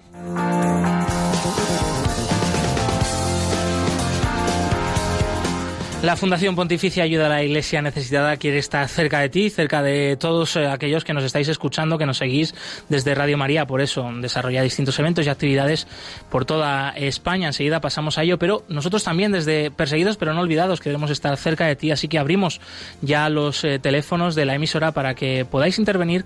La 6.07 6.15
Fundación 6.15 6.55
Pontificia 6.55 7.03
Ayuda 7.03 7.27
a 7.27 7.29
la 7.29 7.43
Iglesia 7.43 7.83
Necesitada 7.83 8.37
quiere 8.37 8.59
estar 8.59 8.89
cerca 8.89 9.19
de 9.19 9.29
ti, 9.29 9.51
cerca 9.51 9.83
de 9.83 10.17
todos 10.17 10.55
eh, 10.55 10.69
aquellos 10.69 11.03
que 11.03 11.13
nos 11.13 11.25
estáis 11.25 11.49
escuchando, 11.49 11.99
que 11.99 12.07
nos 12.07 12.19
seguís 12.19 12.55
desde 12.89 13.13
Radio 13.17 13.37
María. 13.37 13.67
Por 13.67 13.81
eso 13.81 14.09
desarrolla 14.21 14.63
distintos 14.63 14.97
eventos 15.01 15.27
y 15.27 15.31
actividades 15.31 15.89
por 16.31 16.45
toda 16.45 16.91
España. 16.91 17.49
Enseguida 17.49 17.81
pasamos 17.81 18.19
a 18.19 18.23
ello, 18.23 18.39
pero 18.39 18.63
nosotros 18.69 19.03
también 19.03 19.33
desde 19.33 19.73
Perseguidos 19.73 20.17
pero 20.17 20.33
no 20.33 20.43
olvidados 20.43 20.79
queremos 20.79 21.11
estar 21.11 21.37
cerca 21.39 21.67
de 21.67 21.75
ti. 21.75 21.91
Así 21.91 22.07
que 22.07 22.21
abrimos 22.21 22.61
ya 23.03 23.29
los 23.29 23.65
eh, 23.65 23.81
teléfonos 23.81 24.37
de 24.37 24.45
la 24.45 24.55
emisora 24.55 24.93
para 24.93 25.17
que 25.17 25.45
podáis 25.45 25.77
intervenir 25.81 26.25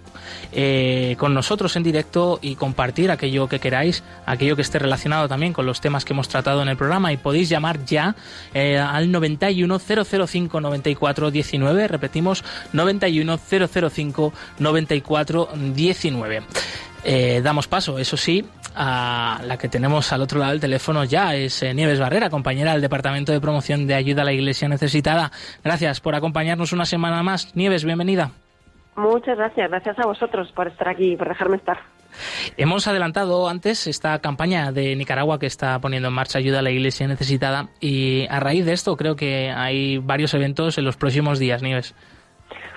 eh, 0.52 1.16
con 1.18 1.32
nosotros 1.32 1.74
en 1.76 1.84
directo 1.84 2.38
y 2.42 2.54
compartir 2.54 3.10
aquello 3.10 3.48
que 3.48 3.60
queráis, 3.60 4.04
aquello 4.26 4.56
que 4.56 4.62
esté 4.62 4.78
relacionado 4.78 5.26
también 5.26 5.54
con 5.54 5.64
los 5.64 5.80
temas 5.80 6.04
que 6.04 6.12
hemos 6.12 6.28
tratado 6.28 6.60
en 6.60 6.68
el 6.68 6.76
programa. 6.76 7.14
Y 7.14 7.16
podéis 7.16 7.48
llamar 7.48 7.82
ya 7.86 8.14
al 8.52 9.10
91 9.10 9.69
005 9.78 10.60
94 10.60 11.30
19. 11.30 11.88
Repetimos, 11.88 12.44
91 12.72 13.38
005 13.38 14.32
94 14.58 15.48
19. 15.54 16.42
damos 17.42 17.68
paso, 17.68 17.98
eso 17.98 18.16
sí, 18.16 18.44
a 18.74 19.40
la 19.44 19.56
que 19.56 19.68
tenemos 19.68 20.12
al 20.12 20.22
otro 20.22 20.38
lado 20.38 20.52
del 20.52 20.60
teléfono 20.60 21.04
ya, 21.04 21.34
es 21.34 21.62
eh, 21.62 21.74
Nieves 21.74 22.00
Barrera, 22.00 22.30
compañera 22.30 22.72
del 22.72 22.80
Departamento 22.80 23.32
de 23.32 23.40
Promoción 23.40 23.86
de 23.86 23.94
Ayuda 23.94 24.22
a 24.22 24.24
la 24.24 24.32
Iglesia 24.32 24.68
Necesitada. 24.68 25.30
Gracias 25.64 26.00
por 26.00 26.14
acompañarnos 26.14 26.72
una 26.72 26.84
semana 26.84 27.22
más. 27.22 27.54
Nieves, 27.56 27.84
bienvenida. 27.84 28.30
Muchas 28.96 29.36
gracias, 29.36 29.70
gracias 29.70 29.98
a 29.98 30.06
vosotros 30.06 30.52
por 30.52 30.68
estar 30.68 30.88
aquí 30.88 31.12
y 31.12 31.16
por 31.16 31.28
dejarme 31.28 31.56
estar. 31.56 31.78
Hemos 32.56 32.86
adelantado 32.88 33.48
antes 33.48 33.86
esta 33.86 34.18
campaña 34.20 34.72
de 34.72 34.96
Nicaragua 34.96 35.38
que 35.38 35.46
está 35.46 35.78
poniendo 35.80 36.08
en 36.08 36.14
marcha 36.14 36.38
ayuda 36.38 36.60
a 36.60 36.62
la 36.62 36.70
Iglesia 36.70 37.06
necesitada 37.08 37.68
y 37.80 38.26
a 38.28 38.40
raíz 38.40 38.64
de 38.64 38.72
esto 38.72 38.96
creo 38.96 39.16
que 39.16 39.50
hay 39.50 39.98
varios 39.98 40.34
eventos 40.34 40.78
en 40.78 40.84
los 40.84 40.96
próximos 40.96 41.38
días, 41.38 41.62
Nieves. 41.62 41.94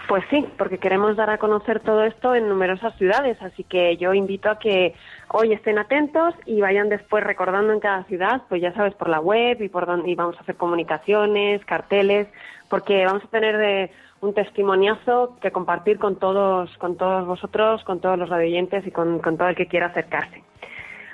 Pues 0.08 0.24
sí, 0.30 0.46
porque 0.58 0.80
queremos 0.80 1.16
dar 1.16 1.30
a 1.30 1.38
conocer 1.38 1.80
todo 1.80 2.04
esto 2.04 2.36
en 2.36 2.50
numerosas 2.50 2.96
ciudades, 2.98 3.42
así 3.42 3.64
que 3.64 3.96
yo 3.98 4.14
invito 4.14 4.50
a 4.50 4.60
que 4.60 4.94
hoy 5.30 5.54
estén 5.54 5.80
atentos 5.80 6.36
y 6.46 6.60
vayan 6.60 6.90
después 6.90 7.24
recordando 7.24 7.72
en 7.72 7.80
cada 7.80 8.04
ciudad, 8.04 8.42
pues 8.50 8.62
ya 8.62 8.74
sabes, 8.74 8.94
por 8.96 9.08
la 9.08 9.22
web 9.22 9.62
y 9.62 9.70
por 9.70 9.86
donde 9.86 10.12
y 10.12 10.16
vamos 10.16 10.36
a 10.38 10.42
hacer 10.42 10.56
comunicaciones, 10.56 11.64
carteles, 11.66 12.28
porque 12.70 13.06
vamos 13.06 13.24
a 13.24 13.28
tener 13.28 13.58
de 13.58 13.92
un 14.24 14.34
testimoniazo 14.34 15.38
que 15.42 15.52
compartir 15.52 16.00
con 16.00 16.16
todos, 16.16 16.70
con 16.78 16.96
todos 16.96 17.28
vosotros, 17.28 17.84
con 17.84 18.00
todos 18.00 18.18
los 18.18 18.30
radioyentes 18.30 18.88
y 18.88 18.92
con, 18.92 19.20
todo 19.22 19.50
el 19.50 19.56
que 19.56 19.68
quiera 19.68 19.88
acercarse. 19.88 20.42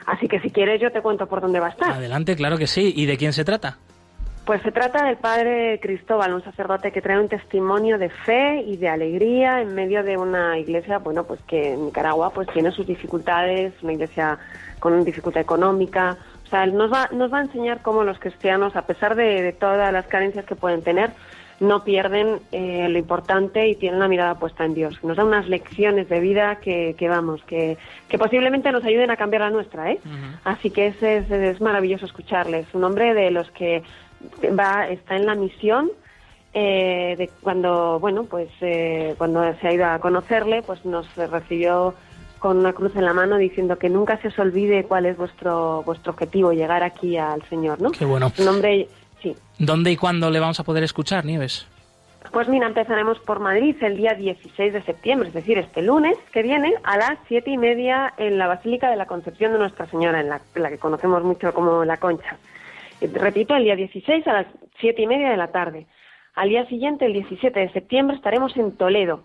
Así 0.05 0.28
que 0.28 0.39
si 0.39 0.51
quieres 0.51 0.80
yo 0.80 0.91
te 0.91 1.01
cuento 1.01 1.28
por 1.28 1.41
dónde 1.41 1.60
va 1.60 1.68
a 1.68 1.72
estar. 1.72 1.91
Adelante, 1.91 2.36
claro 2.36 2.57
que 2.57 2.68
sí. 2.68 2.93
¿Y 2.95 3.05
de 3.07 3.18
quién 3.18 3.34
se 3.34 3.43
trata? 3.43 3.78
Pues 4.45 4.62
se 4.62 4.72
trata 4.72 5.05
del 5.05 5.18
padre 5.18 5.80
Cristóbal, 5.80 6.34
un 6.34 6.43
sacerdote 6.43 6.91
que 6.91 7.01
trae 7.01 7.20
un 7.20 7.30
testimonio 7.30 7.97
de 7.97 8.10
fe 8.10 8.62
y 8.62 8.78
de 8.78 8.89
alegría 8.89 9.62
en 9.62 9.76
medio 9.76 10.03
de 10.03 10.18
una 10.18 10.57
iglesia, 10.57 10.97
bueno, 10.99 11.24
pues 11.24 11.39
que 11.47 11.74
en 11.74 11.86
Nicaragua 11.86 12.32
pues 12.32 12.47
tiene 12.53 12.72
sus 12.72 12.88
dificultades, 12.88 13.74
una 13.84 13.93
iglesia 13.93 14.39
con 14.80 14.93
una 14.93 15.03
dificultad 15.03 15.41
económica. 15.41 16.18
O 16.45 16.47
sea, 16.47 16.64
él 16.64 16.76
nos 16.76 16.91
va, 16.91 17.10
nos 17.12 17.32
va 17.32 17.39
a 17.39 17.41
enseñar 17.41 17.84
cómo 17.84 18.03
los 18.03 18.18
cristianos, 18.18 18.76
a 18.76 18.88
pesar 18.88 19.16
de 19.16 19.53
todas 19.53 19.93
las 19.93 20.07
carencias 20.07 20.45
que 20.45 20.55
pueden 20.55 20.82
tener, 20.82 21.12
no 21.60 21.84
pierden 21.84 22.39
eh, 22.51 22.88
lo 22.89 22.97
importante 22.97 23.68
y 23.68 23.76
tienen 23.76 23.99
la 23.99 24.07
mirada 24.07 24.36
puesta 24.36 24.66
en 24.66 24.74
Dios. 24.74 25.03
Nos 25.03 25.18
da 25.18 25.26
unas 25.26 25.47
lecciones 25.47 26.07
de 26.10 26.20
vida 26.20 26.55
que, 26.57 26.95
que 26.97 27.10
vamos, 27.10 27.43
que, 27.43 27.78
que, 28.07 28.18
posiblemente 28.18 28.72
nos 28.72 28.84
ayuden 28.84 29.12
a 29.12 29.18
cambiar 29.18 29.41
la 29.41 29.49
nuestra, 29.49 29.91
¿eh? 29.91 29.99
Así 30.43 30.70
que 30.70 30.88
es, 30.88 31.01
es, 31.03 31.62
maravilloso 31.62 32.05
escucharles. 32.05 32.68
Un 32.74 32.84
hombre 32.84 33.14
de 33.14 33.32
los 33.32 33.49
que 33.51 33.84
va, 34.57 34.88
está 34.88 35.16
en 35.16 35.26
la 35.26 35.36
misión, 35.36 35.91
eh, 36.53 37.16
de 37.18 37.30
cuando, 37.41 37.99
bueno, 37.99 38.24
pues 38.24 38.49
eh, 38.62 39.16
cuando 39.18 39.41
se 39.60 39.68
ha 39.68 39.74
ido 39.74 39.86
a 39.86 39.99
conocerle, 39.99 40.62
pues 40.62 40.86
nos 40.86 41.14
recibió 41.16 41.93
con 42.39 42.57
una 42.57 42.72
cruz 42.72 42.95
en 42.95 43.03
la 43.03 43.14
mano 43.14 43.38
diciendo 43.38 43.78
que 43.78 43.89
nunca 43.89 44.18
se 44.22 44.30
os 44.30 44.39
olvide 44.39 44.86
cuál 44.86 45.05
es 45.05 45.18
vuestro 45.18 45.84
vuestro 45.84 46.14
objetivo, 46.14 46.53
llegar 46.53 46.84
aquí 46.84 47.18
al 47.18 47.43
Señor, 47.43 47.82
¿no? 47.82 47.91
Qué 47.91 48.05
bueno. 48.05 48.32
Un 48.39 48.47
hombre. 48.47 48.88
¿Dónde 49.60 49.91
y 49.91 49.97
cuándo 49.97 50.30
le 50.30 50.39
vamos 50.39 50.60
a 50.62 50.64
poder 50.64 50.84
escuchar, 50.84 51.26
Nieves? 51.26 51.68
Pues 52.32 52.47
mira, 52.47 52.68
empezaremos 52.68 53.20
por 53.20 53.39
Madrid 53.39 53.76
el 53.82 53.97
día 53.97 54.14
16 54.14 54.72
de 54.72 54.82
septiembre, 54.84 55.28
es 55.28 55.34
decir, 55.34 55.57
este 55.57 55.82
lunes 55.82 56.18
que 56.32 56.43
viene 56.43 56.76
a 56.84 56.95
las 56.95 57.18
siete 57.28 57.51
y 57.51 57.57
media 57.57 58.14
en 58.18 58.38
la 58.38 58.47
Basílica 58.47 58.89
de 58.89 58.95
la 58.95 59.05
Concepción 59.05 59.51
de 59.51 59.60
Nuestra 59.60 59.86
Señora, 59.88 60.22
en 60.22 60.30
la, 60.30 60.39
que 60.70 60.78
conocemos 60.78 61.24
mucho 61.24 61.53
como 61.53 61.84
la 61.84 61.97
Concha. 61.97 62.38
Repito, 63.01 63.55
el 63.55 63.64
día 63.64 63.76
16 63.76 64.28
a 64.28 64.34
las 64.34 64.47
siete 64.80 65.01
y 65.01 65.07
media 65.07 65.30
de 65.30 65.38
la 65.38 65.47
tarde. 65.47 65.88
Al 66.36 66.49
día 66.49 66.66
siguiente, 66.68 67.05
el 67.05 67.14
17 67.14 67.60
de 67.60 67.72
septiembre, 67.74 68.16
estaremos 68.16 68.55
en 68.55 68.78
Toledo, 68.78 69.24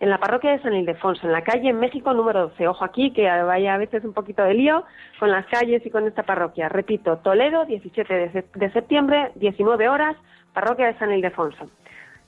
en 0.00 0.08
la 0.08 0.18
parroquia 0.18 0.52
de 0.52 0.62
San 0.62 0.74
Ildefonso, 0.74 1.26
en 1.26 1.32
la 1.32 1.42
calle 1.42 1.74
México 1.74 2.14
número 2.14 2.48
12. 2.48 2.66
Ojo 2.68 2.84
aquí, 2.84 3.12
que 3.12 3.30
vaya 3.42 3.74
a 3.74 3.78
veces 3.78 4.02
un 4.02 4.14
poquito 4.14 4.42
de 4.42 4.54
lío 4.54 4.84
con 5.18 5.30
las 5.30 5.46
calles 5.46 5.84
y 5.84 5.90
con 5.90 6.06
esta 6.06 6.22
parroquia. 6.22 6.70
Repito, 6.70 7.18
Toledo, 7.18 7.66
17 7.66 8.44
de 8.54 8.70
septiembre, 8.72 9.30
19 9.34 9.88
horas, 9.90 10.16
parroquia 10.54 10.86
de 10.86 10.98
San 10.98 11.12
Ildefonso. 11.12 11.68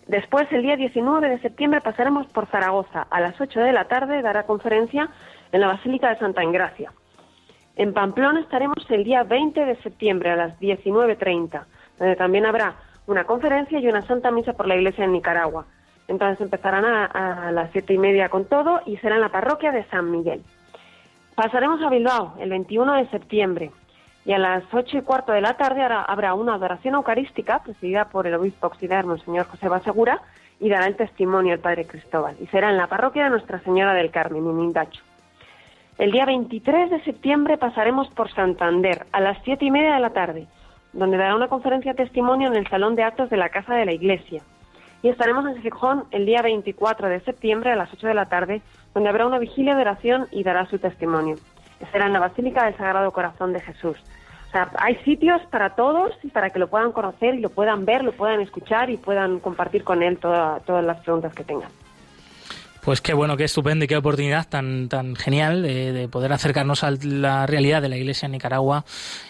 Después, 0.07 0.47
el 0.53 0.62
día 0.62 0.77
19 0.77 1.31
de 1.31 1.39
septiembre, 1.41 1.81
pasaremos 1.81 2.27
por 2.27 2.47
Zaragoza. 2.47 3.07
A 3.09 3.20
las 3.20 3.41
8 3.41 3.61
de 3.61 3.73
la 3.73 3.85
tarde 3.85 4.20
dará 4.20 4.43
conferencia 4.45 5.09
en 5.51 5.61
la 5.61 5.68
Basílica 5.68 6.11
de 6.11 6.18
Santa 6.18 6.43
Engracia. 6.43 6.93
En 7.77 7.95
Pamplona 7.95 8.41
estaremos 8.41 8.85
el 8.91 9.03
día 9.03 9.23
20 9.23 9.64
de 9.64 9.77
septiembre 9.77 10.31
a 10.31 10.37
las 10.37 10.61
19.30, 10.61 11.64
donde 11.99 12.16
también 12.16 12.45
habrá 12.45 12.75
una 13.07 13.25
conferencia 13.25 13.79
y 13.79 13.89
una 13.89 14.03
santa 14.03 14.31
misa 14.31 14.53
por 14.53 14.66
la 14.66 14.77
Iglesia 14.77 15.05
en 15.05 15.12
Nicaragua. 15.12 15.64
Entonces 16.13 16.43
empezarán 16.43 16.85
a, 16.85 17.51
las 17.53 17.71
siete 17.73 17.95
y 17.95 17.99
media 17.99 18.29
con 18.29 18.45
todo 18.45 18.83
y 18.85 18.99
será 18.99 19.15
en 19.15 19.23
la 19.23 19.31
parroquia 19.31 19.73
de 19.73 19.85
San 19.85 20.11
Miguel. 20.11 20.43
Pasaremos 21.35 21.81
a 21.81 21.89
Bilbao 21.89 22.35
el 22.39 22.51
21 22.51 22.97
de 22.97 23.09
septiembre 23.09 23.71
y 24.27 24.35
a 24.35 24.39
las 24.39 24.63
ocho 24.75 24.99
y 24.99 25.01
cuarto 25.01 25.33
de 25.33 25.41
la 25.41 25.57
tarde 25.57 25.83
habrá 25.83 26.35
una 26.35 26.55
adoración 26.55 26.97
eucarística 26.97 27.63
presidida 27.63 28.11
por 28.11 28.27
el 28.27 28.35
obispo 28.35 28.67
auxiliar 28.67 29.07
Monseñor 29.07 29.47
José 29.47 29.71
Basegura 29.71 30.21
y 30.61 30.69
dará 30.69 30.87
el 30.87 30.97
testimonio 30.97 31.55
el 31.55 31.61
Padre 31.61 31.87
Cristóbal. 31.87 32.37
Y 32.41 32.47
será 32.49 32.69
en 32.69 32.77
la 32.77 32.89
parroquia 32.89 33.25
de 33.25 33.31
Nuestra 33.31 33.61
Señora 33.61 33.95
del 33.95 34.11
Carmen, 34.11 34.47
en 34.47 34.61
Indacho. 34.61 35.01
El 35.97 36.13
día 36.13 36.27
23 36.27 36.91
de 36.91 37.03
septiembre 37.05 37.57
pasaremos 37.57 38.09
por 38.09 38.31
Santander 38.31 39.07
a 39.13 39.21
las 39.23 39.43
siete 39.45 39.65
y 39.65 39.71
media 39.71 39.95
de 39.95 40.01
la 40.01 40.11
tarde, 40.11 40.47
donde 40.93 41.17
dará 41.17 41.35
una 41.35 41.49
conferencia 41.49 41.95
testimonio 41.95 42.49
en 42.49 42.57
el 42.57 42.69
Salón 42.69 42.97
de 42.97 43.03
Actos 43.03 43.31
de 43.31 43.39
la 43.39 43.49
Casa 43.49 43.75
de 43.75 43.87
la 43.87 43.95
Iglesia 43.95 44.43
y 45.03 45.09
estaremos 45.09 45.45
en 45.47 45.61
Gijón 45.61 46.05
el 46.13 46.27
día 46.27 46.43
24 46.43 47.09
de 47.09 47.21
septiembre 47.21 47.73
a 47.73 47.77
las 47.77 47.93
8 47.93 48.07
de 48.07 48.15
la 48.15 48.27
tarde, 48.27 48.63
donde 48.95 49.09
habrá 49.09 49.27
una 49.27 49.39
vigilia 49.39 49.75
de 49.75 49.83
oración 49.83 50.29
y 50.31 50.45
dará 50.45 50.67
su 50.67 50.79
testimonio. 50.79 51.37
Será 51.91 52.07
en 52.07 52.13
la 52.13 52.21
Basílica 52.21 52.65
del 52.65 52.77
Sagrado 52.77 53.11
Corazón 53.11 53.53
de 53.53 53.61
Jesús. 53.61 53.97
O 54.49 54.51
sea, 54.53 54.71
hay 54.79 54.97
sitios 54.97 55.43
para 55.51 55.75
todos 55.75 56.13
y 56.23 56.29
para 56.29 56.51
que 56.51 56.59
lo 56.59 56.69
puedan 56.69 56.93
conocer 56.93 57.35
y 57.35 57.41
lo 57.41 57.49
puedan 57.49 57.85
ver, 57.85 58.05
lo 58.05 58.13
puedan 58.13 58.41
escuchar 58.41 58.91
y 58.91 58.97
puedan 58.97 59.41
compartir 59.41 59.83
con 59.83 60.03
él 60.03 60.19
todas 60.19 60.85
las 60.85 61.01
preguntas 61.01 61.35
que 61.35 61.43
tengan. 61.43 61.71
Pues 62.83 63.01
qué 63.01 63.14
bueno, 63.14 63.37
qué 63.37 63.45
estupendo 63.45 63.85
y 63.85 63.89
qué 63.89 63.97
oportunidad 63.97 64.49
tan, 64.49 64.89
tan 64.89 65.14
genial 65.14 65.62
de, 65.62 66.09
poder 66.11 66.33
acercarnos 66.33 66.83
a 66.83 66.91
la 66.91 67.47
realidad 67.47 67.80
de 67.80 67.89
la 67.89 67.97
Iglesia 67.97 68.26
en 68.26 68.33
Nicaragua 68.33 68.85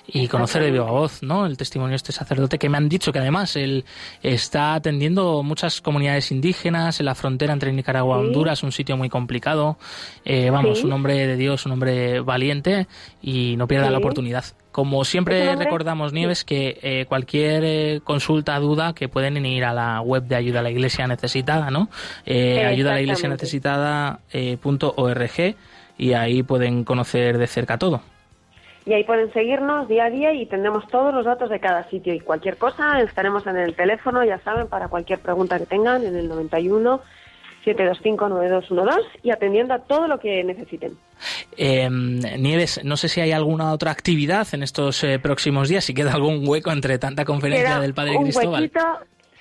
y 0.07 0.27
conocer 0.29 0.63
de 0.63 0.71
viva 0.71 0.91
voz 0.91 1.23
¿no? 1.23 1.45
el 1.45 1.59
testimonio 1.59 1.91
de 1.91 1.97
este 1.97 2.13
sacerdote 2.13 2.59
que 2.59 2.71
me 2.71 2.79
han 2.79 2.89
dicho 2.89 3.13
que 3.13 3.19
además 3.19 3.55
él 3.57 3.85
está 4.23 4.73
atendiendo 4.73 5.43
muchas 5.43 5.83
comunidades 5.83 6.33
indígenas 6.33 6.99
en 7.01 7.05
la 7.05 7.15
frontera 7.15 7.53
entre 7.53 7.75
Nicaragua 7.75 8.17
y 8.17 8.21
Honduras, 8.21 8.63
un 8.63 8.73
sitio 8.73 8.97
muy 8.97 9.11
complicado. 9.11 9.77
Eh, 10.25 10.49
vamos, 10.49 10.83
un 10.83 10.93
hombre 10.95 11.27
de 11.27 11.37
Dios, 11.37 11.67
un 11.67 11.73
hombre 11.73 12.21
valiente 12.21 12.87
y 13.21 13.57
no 13.59 13.69
pierda 13.69 13.91
la 13.91 13.99
oportunidad. 13.99 14.47
Como 14.73 15.05
siempre 15.05 15.55
recordamos, 15.55 16.13
Nieves, 16.15 16.45
que 16.45 16.79
eh, 16.83 17.05
cualquier 17.07 17.63
eh, 17.65 18.01
consulta, 18.03 18.59
duda, 18.59 18.95
que 18.95 19.07
pueden 19.07 19.45
ir 19.45 19.65
a 19.65 19.75
la 19.75 20.01
web 20.01 20.23
de 20.23 20.35
Ayuda 20.35 20.61
a 20.61 20.63
la 20.63 20.71
Iglesia 20.71 21.07
Necesitada, 21.07 21.71
¿no? 21.71 21.91
Eh, 22.25 22.65
ayuda 22.65 22.93
a 22.93 22.95
la 22.95 23.03
Iglesia 23.03 23.29
Necesitada.org 23.29 25.55
y 25.99 26.15
ahí 26.15 26.43
pueden 26.43 26.85
conocer 26.85 27.37
de 27.37 27.47
cerca 27.47 27.77
todo. 27.77 28.01
Y 28.87 28.95
ahí 28.95 29.05
pueden 29.05 29.31
seguirnos 29.35 29.89
día 29.89 30.07
a 30.07 30.11
día 30.11 30.33
y 30.33 30.47
tendremos 30.47 30.89
todos 30.89 31.15
los 31.15 31.27
datos 31.27 31.51
de 31.51 31.61
cada 31.61 31.85
sitio. 31.91 32.15
Y 32.15 32.21
cualquier 32.21 32.57
cosa, 32.57 33.03
estaremos 33.03 33.47
en 33.47 33.59
el 33.59 33.77
teléfono, 33.77 34.25
ya 34.25 34.39
saben, 34.39 34.69
para 34.69 34.89
cualquier 34.89 35.19
pregunta 35.19 35.59
que 35.59 35.67
tengan, 35.67 36.03
en 36.05 36.17
el 36.17 36.29
91 36.29 37.03
725-9212 37.65 39.01
y 39.23 39.31
atendiendo 39.31 39.75
a 39.75 39.79
todo 39.81 40.09
lo 40.09 40.19
que 40.19 40.43
necesiten. 40.45 40.97
Em, 41.57 42.19
Nieves, 42.39 42.81
no 42.85 42.97
sé 42.97 43.09
si 43.09 43.21
hay 43.21 43.33
alguna 43.33 43.73
otra 43.73 43.91
actividad 43.91 44.47
en 44.53 44.63
estos 44.63 45.05
eh, 45.05 45.19
próximos 45.19 45.69
días, 45.69 45.85
si 45.85 45.95
queda 45.95 46.13
algún 46.13 46.47
hueco 46.47 46.73
entre 46.73 46.99
tanta 46.99 47.25
conferencia 47.25 47.81
del 47.81 47.95
Padre 47.95 48.17
un 48.17 48.25
Cristóbal. 48.25 48.63
Huequito, 48.63 48.81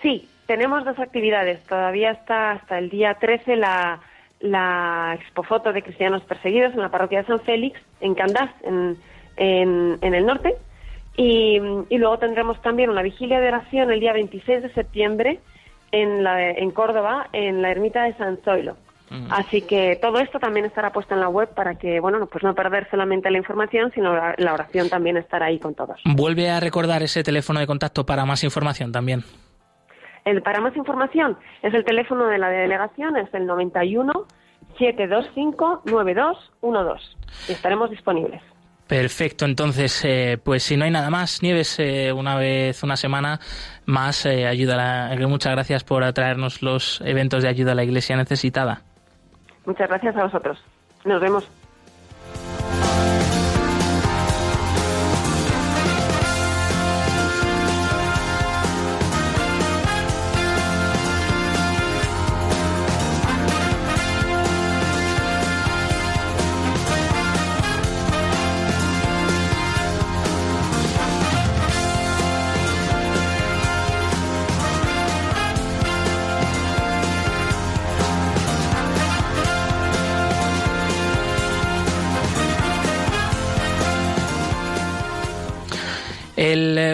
sí, 0.01 0.27
tenemos 0.45 0.85
dos 0.85 0.99
actividades. 0.99 1.63
Todavía 1.63 2.11
está 2.11 2.51
hasta 2.51 2.77
el 2.77 2.89
día 2.89 3.15
13 3.15 3.55
la, 3.55 4.01
la 4.39 5.17
expofoto 5.19 5.73
de 5.73 5.81
cristianos 5.81 6.21
perseguidos 6.23 6.73
en 6.73 6.81
la 6.81 6.89
parroquia 6.89 7.21
de 7.21 7.27
San 7.27 7.39
Félix, 7.39 7.79
en 8.01 8.15
Candás, 8.15 8.51
en, 8.63 8.97
en, 9.37 10.13
el 10.13 10.25
norte. 10.25 10.53
Y, 11.17 11.59
y 11.89 11.97
luego 11.97 12.19
tendremos 12.19 12.61
también 12.61 12.89
una 12.89 13.01
vigilia 13.01 13.39
de 13.39 13.47
oración 13.47 13.91
el 13.91 13.99
día 13.99 14.13
26 14.13 14.63
de 14.63 14.73
septiembre 14.73 15.39
en, 15.91 16.23
la, 16.23 16.49
en 16.49 16.71
Córdoba, 16.71 17.27
en 17.33 17.61
la 17.61 17.71
ermita 17.71 18.03
de 18.03 18.13
San 18.15 18.37
Zoilo. 18.43 18.77
Así 19.29 19.61
que 19.61 19.99
todo 20.01 20.19
esto 20.19 20.39
también 20.39 20.65
estará 20.65 20.93
puesto 20.93 21.13
en 21.13 21.19
la 21.19 21.27
web 21.27 21.49
para 21.53 21.75
que, 21.75 21.99
bueno, 21.99 22.25
pues 22.27 22.45
no 22.45 22.55
perder 22.55 22.89
solamente 22.89 23.29
la 23.29 23.37
información, 23.37 23.91
sino 23.93 24.15
la, 24.15 24.53
oración 24.53 24.87
también 24.87 25.17
estará 25.17 25.47
ahí 25.47 25.59
con 25.59 25.75
todos. 25.75 25.99
Vuelve 26.05 26.49
a 26.49 26.61
recordar 26.61 27.03
ese 27.03 27.21
teléfono 27.21 27.59
de 27.59 27.67
contacto 27.67 28.05
para 28.05 28.23
más 28.25 28.41
información 28.45 28.93
también. 28.93 29.23
El, 30.23 30.41
para 30.41 30.61
más 30.61 30.77
información 30.77 31.37
es 31.61 31.73
el 31.73 31.83
teléfono 31.83 32.27
de 32.27 32.37
la 32.37 32.49
delegación, 32.49 33.17
es 33.17 33.33
el 33.33 33.45
91 33.47 34.13
725 34.77 35.81
9212 35.85 37.03
y 37.49 37.51
estaremos 37.51 37.89
disponibles. 37.89 38.41
Perfecto, 38.91 39.45
entonces, 39.45 40.03
eh, 40.03 40.37
pues 40.43 40.63
si 40.63 40.75
no 40.75 40.83
hay 40.83 40.91
nada 40.91 41.09
más, 41.09 41.41
Nieves, 41.41 41.79
eh, 41.79 42.11
una 42.11 42.35
vez, 42.35 42.83
una 42.83 42.97
semana 42.97 43.39
más, 43.85 44.25
eh, 44.25 44.45
ayuda 44.45 44.73
a 44.73 45.15
la, 45.15 45.27
muchas 45.29 45.53
gracias 45.53 45.85
por 45.85 46.03
atraernos 46.03 46.61
los 46.61 46.99
eventos 47.05 47.41
de 47.41 47.47
ayuda 47.47 47.71
a 47.71 47.75
la 47.75 47.85
Iglesia 47.85 48.17
necesitada. 48.17 48.81
Muchas 49.65 49.87
gracias 49.87 50.17
a 50.17 50.23
vosotros. 50.23 50.61
Nos 51.05 51.21
vemos. 51.21 51.49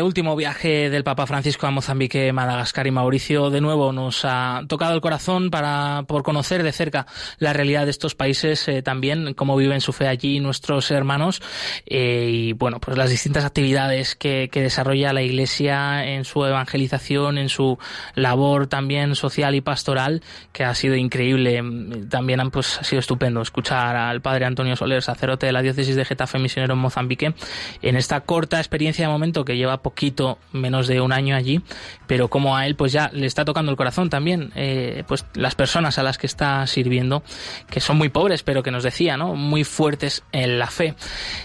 Último 0.08 0.38
viaje 0.38 0.90
del 0.90 1.04
Papa 1.04 1.28
Francisco 1.28 1.68
a 1.68 1.72
Mozambique, 1.72 2.32
Madagascar 2.32 2.88
y 2.88 2.92
Mauricio 2.92 3.50
de 3.50 3.60
nuevo 3.60 3.92
nos 3.92 4.24
ha 4.24 4.62
tocado 4.68 4.94
el 4.94 5.02
corazón 5.02 5.52
para 5.52 6.06
por 6.08 6.24
conocer 6.24 6.64
de 6.64 6.72
cerca 6.72 7.06
la 7.40 7.52
realidad 7.52 7.84
de 7.84 7.92
estos 7.92 8.16
países, 8.16 8.68
eh, 8.70 8.82
también 8.82 9.34
cómo 9.34 9.58
viven 9.58 9.82
su 9.82 9.92
fe 9.92 10.08
allí 10.08 10.40
nuestros 10.40 10.92
hermanos 10.92 11.42
eh, 11.86 12.30
y 12.32 12.54
bueno, 12.54 12.80
pues 12.80 12.98
las 12.98 13.10
distintas 13.10 13.44
actividades 13.44 14.16
que, 14.16 14.50
que, 14.50 14.62
desarrolla 14.62 15.12
la 15.12 15.22
Iglesia 15.22 16.06
en 16.06 16.24
su 16.24 16.46
evangelización, 16.46 17.38
en 17.38 17.50
su 17.50 17.78
labor 18.16 18.68
también 18.68 19.16
social 19.16 19.56
y 19.56 19.62
pastoral, 19.62 20.24
que 20.54 20.64
ha 20.64 20.74
sido 20.74 20.96
increíble. 20.96 21.62
También 22.10 22.50
pues, 22.50 22.80
ha 22.80 22.84
sido 22.84 23.02
estupendo 23.02 23.42
escuchar 23.42 23.96
al 23.96 24.22
Padre 24.22 24.46
Antonio 24.46 24.76
Soler, 24.78 25.04
sacerdote 25.04 25.48
de 25.48 25.52
la 25.52 25.62
diócesis 25.62 25.96
de 25.98 26.06
Getafe, 26.06 26.40
misionero 26.40 26.76
en 26.76 26.80
Mozambique, 26.80 27.34
en 27.82 27.98
esta 27.98 28.22
corta 28.22 28.58
experiencia 28.58 29.06
de 29.06 29.12
momento 29.12 29.44
que 29.44 29.58
lleva 29.58 29.82
poquito, 29.98 30.38
menos 30.52 30.86
de 30.86 31.02
un 31.02 31.12
año 31.12 31.36
allí, 31.36 31.60
pero 32.06 32.28
como 32.28 32.56
a 32.56 32.68
él 32.68 32.76
pues 32.76 32.92
ya 32.92 33.10
le 33.14 33.26
está 33.26 33.46
tocando 33.46 33.72
el 33.72 33.78
corazón 33.78 34.12
también, 34.12 34.52
eh, 34.56 35.04
pues 35.08 35.26
las 35.34 35.56
personas 35.56 35.98
a 35.98 36.04
las 36.04 36.20
que 36.20 36.28
está 36.28 36.68
sirviendo, 36.68 37.24
que 37.68 37.80
son 37.80 37.98
muy 37.98 38.10
pobres, 38.10 38.44
pero 38.44 38.62
que 38.62 38.70
nos 38.70 38.84
decía, 38.84 39.18
¿no? 39.18 39.34
Muy 39.34 39.64
fuertes 39.64 40.24
en 40.32 40.60
la 40.60 40.68
fe. 40.68 40.94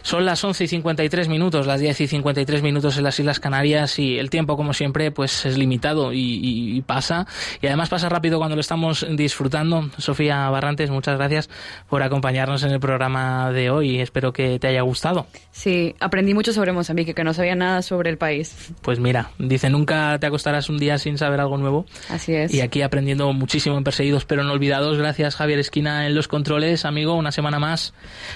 Son 0.03 0.27
las 0.27 0.45
11 0.45 0.65
y 0.65 0.69
53 0.69 1.29
minutos, 1.29 1.67
las 1.67 1.81
10 1.81 2.03
y 2.03 2.07
53 2.09 2.63
minutos 2.63 2.99
en 2.99 3.05
las 3.05 3.19
Islas 3.19 3.41
Canarias 3.41 3.99
y 3.99 4.19
el 4.19 4.29
tiempo, 4.29 4.59
como 4.59 4.75
siempre, 4.75 5.11
pues 5.11 5.47
es 5.47 5.57
limitado 5.57 6.13
y, 6.13 6.41
y 6.43 6.83
pasa. 6.83 7.27
Y 7.63 7.69
además 7.69 7.89
pasa 7.89 8.11
rápido 8.11 8.37
cuando 8.37 8.55
lo 8.55 8.61
estamos 8.61 9.07
disfrutando. 9.13 9.89
Sofía 9.97 10.51
Barrantes, 10.51 10.91
muchas 10.91 11.17
gracias 11.17 11.49
por 11.89 12.03
acompañarnos 12.03 12.65
en 12.65 12.73
el 12.73 12.81
programa 12.81 13.51
de 13.51 13.71
hoy. 13.71 13.99
Espero 14.01 14.35
que 14.35 14.59
te 14.59 14.67
haya 14.67 14.83
gustado. 14.83 15.27
Sí, 15.53 15.95
aprendí 16.01 16.35
mucho 16.35 16.53
sobre 16.53 16.73
Mozambique, 16.73 17.15
que 17.15 17.25
no 17.25 17.33
sabía 17.33 17.55
nada 17.55 17.81
sobre 17.81 18.11
el 18.11 18.19
país. 18.19 18.42
Pues 18.83 18.99
mira, 18.99 19.31
dice, 19.39 19.71
nunca 19.71 20.19
te 20.19 20.27
acostarás 20.27 20.69
un 20.69 20.79
día 20.79 20.99
sin 20.99 21.19
saber 21.19 21.41
algo 21.41 21.59
nuevo. 21.59 21.87
Así 22.09 22.35
es. 22.35 22.53
Y 22.53 22.61
aquí 22.61 22.83
aprendiendo 22.83 23.33
muchísimo 23.33 23.77
en 23.77 23.85
Perseguidos 23.85 24.25
pero 24.25 24.45
no 24.45 24.53
olvidados. 24.53 24.99
Gracias 24.99 25.37
Javier 25.37 25.59
Esquina 25.59 26.07
en 26.07 26.15
los 26.15 26.29
controles, 26.29 26.85
amigo, 26.85 27.15
una 27.15 27.33
semana 27.33 27.59
más. 27.59 27.95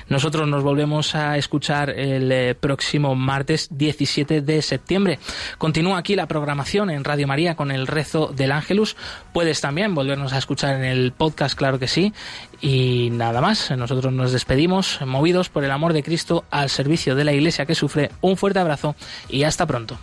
Nosotros 0.09 0.49
nos 0.49 0.63
volvemos 0.63 1.15
a 1.15 1.37
escuchar 1.37 1.91
el 1.91 2.31
eh, 2.33 2.55
próximo 2.55 3.15
martes 3.15 3.69
17 3.71 4.43
de 4.43 4.63
septiembre. 4.63 5.19
Continúa 5.59 5.99
aquí 5.99 6.17
la 6.17 6.27
programación 6.27 6.91
en 6.91 7.05
Radio 7.05 7.27
María 7.27 7.57
con 7.57 7.71
el 7.71 7.87
rezo 7.87 8.33
del 8.35 8.53
Ángelus. 8.53 8.97
Puedes 9.33 9.61
también 9.61 9.95
volvernos 9.95 10.33
a 10.33 10.39
escuchar 10.39 10.77
en 10.77 10.85
el 10.85 11.13
podcast, 11.13 11.57
claro 11.57 11.79
que 11.79 11.89
sí. 11.89 12.13
Y 12.61 13.11
nada 13.11 13.41
más, 13.41 13.71
nosotros 13.71 14.13
nos 14.13 14.33
despedimos, 14.33 15.01
movidos 15.05 15.49
por 15.49 15.65
el 15.65 15.71
amor 15.71 15.93
de 15.93 16.03
Cristo 16.03 16.45
al 16.51 16.71
servicio 16.71 17.15
de 17.15 17.25
la 17.25 17.33
Iglesia 17.33 17.67
que 17.67 17.75
sufre. 17.75 18.11
Un 18.21 18.37
fuerte 18.37 18.59
abrazo 18.59 18.95
y 19.29 19.43
hasta 19.43 19.67
pronto. 19.67 19.99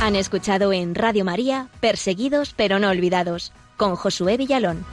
Han 0.00 0.16
escuchado 0.16 0.72
en 0.72 0.94
Radio 0.94 1.24
María 1.24 1.68
Perseguidos 1.80 2.54
pero 2.56 2.78
no 2.78 2.88
olvidados 2.90 3.52
con 3.76 3.94
Josué 3.94 4.36
Villalón. 4.36 4.84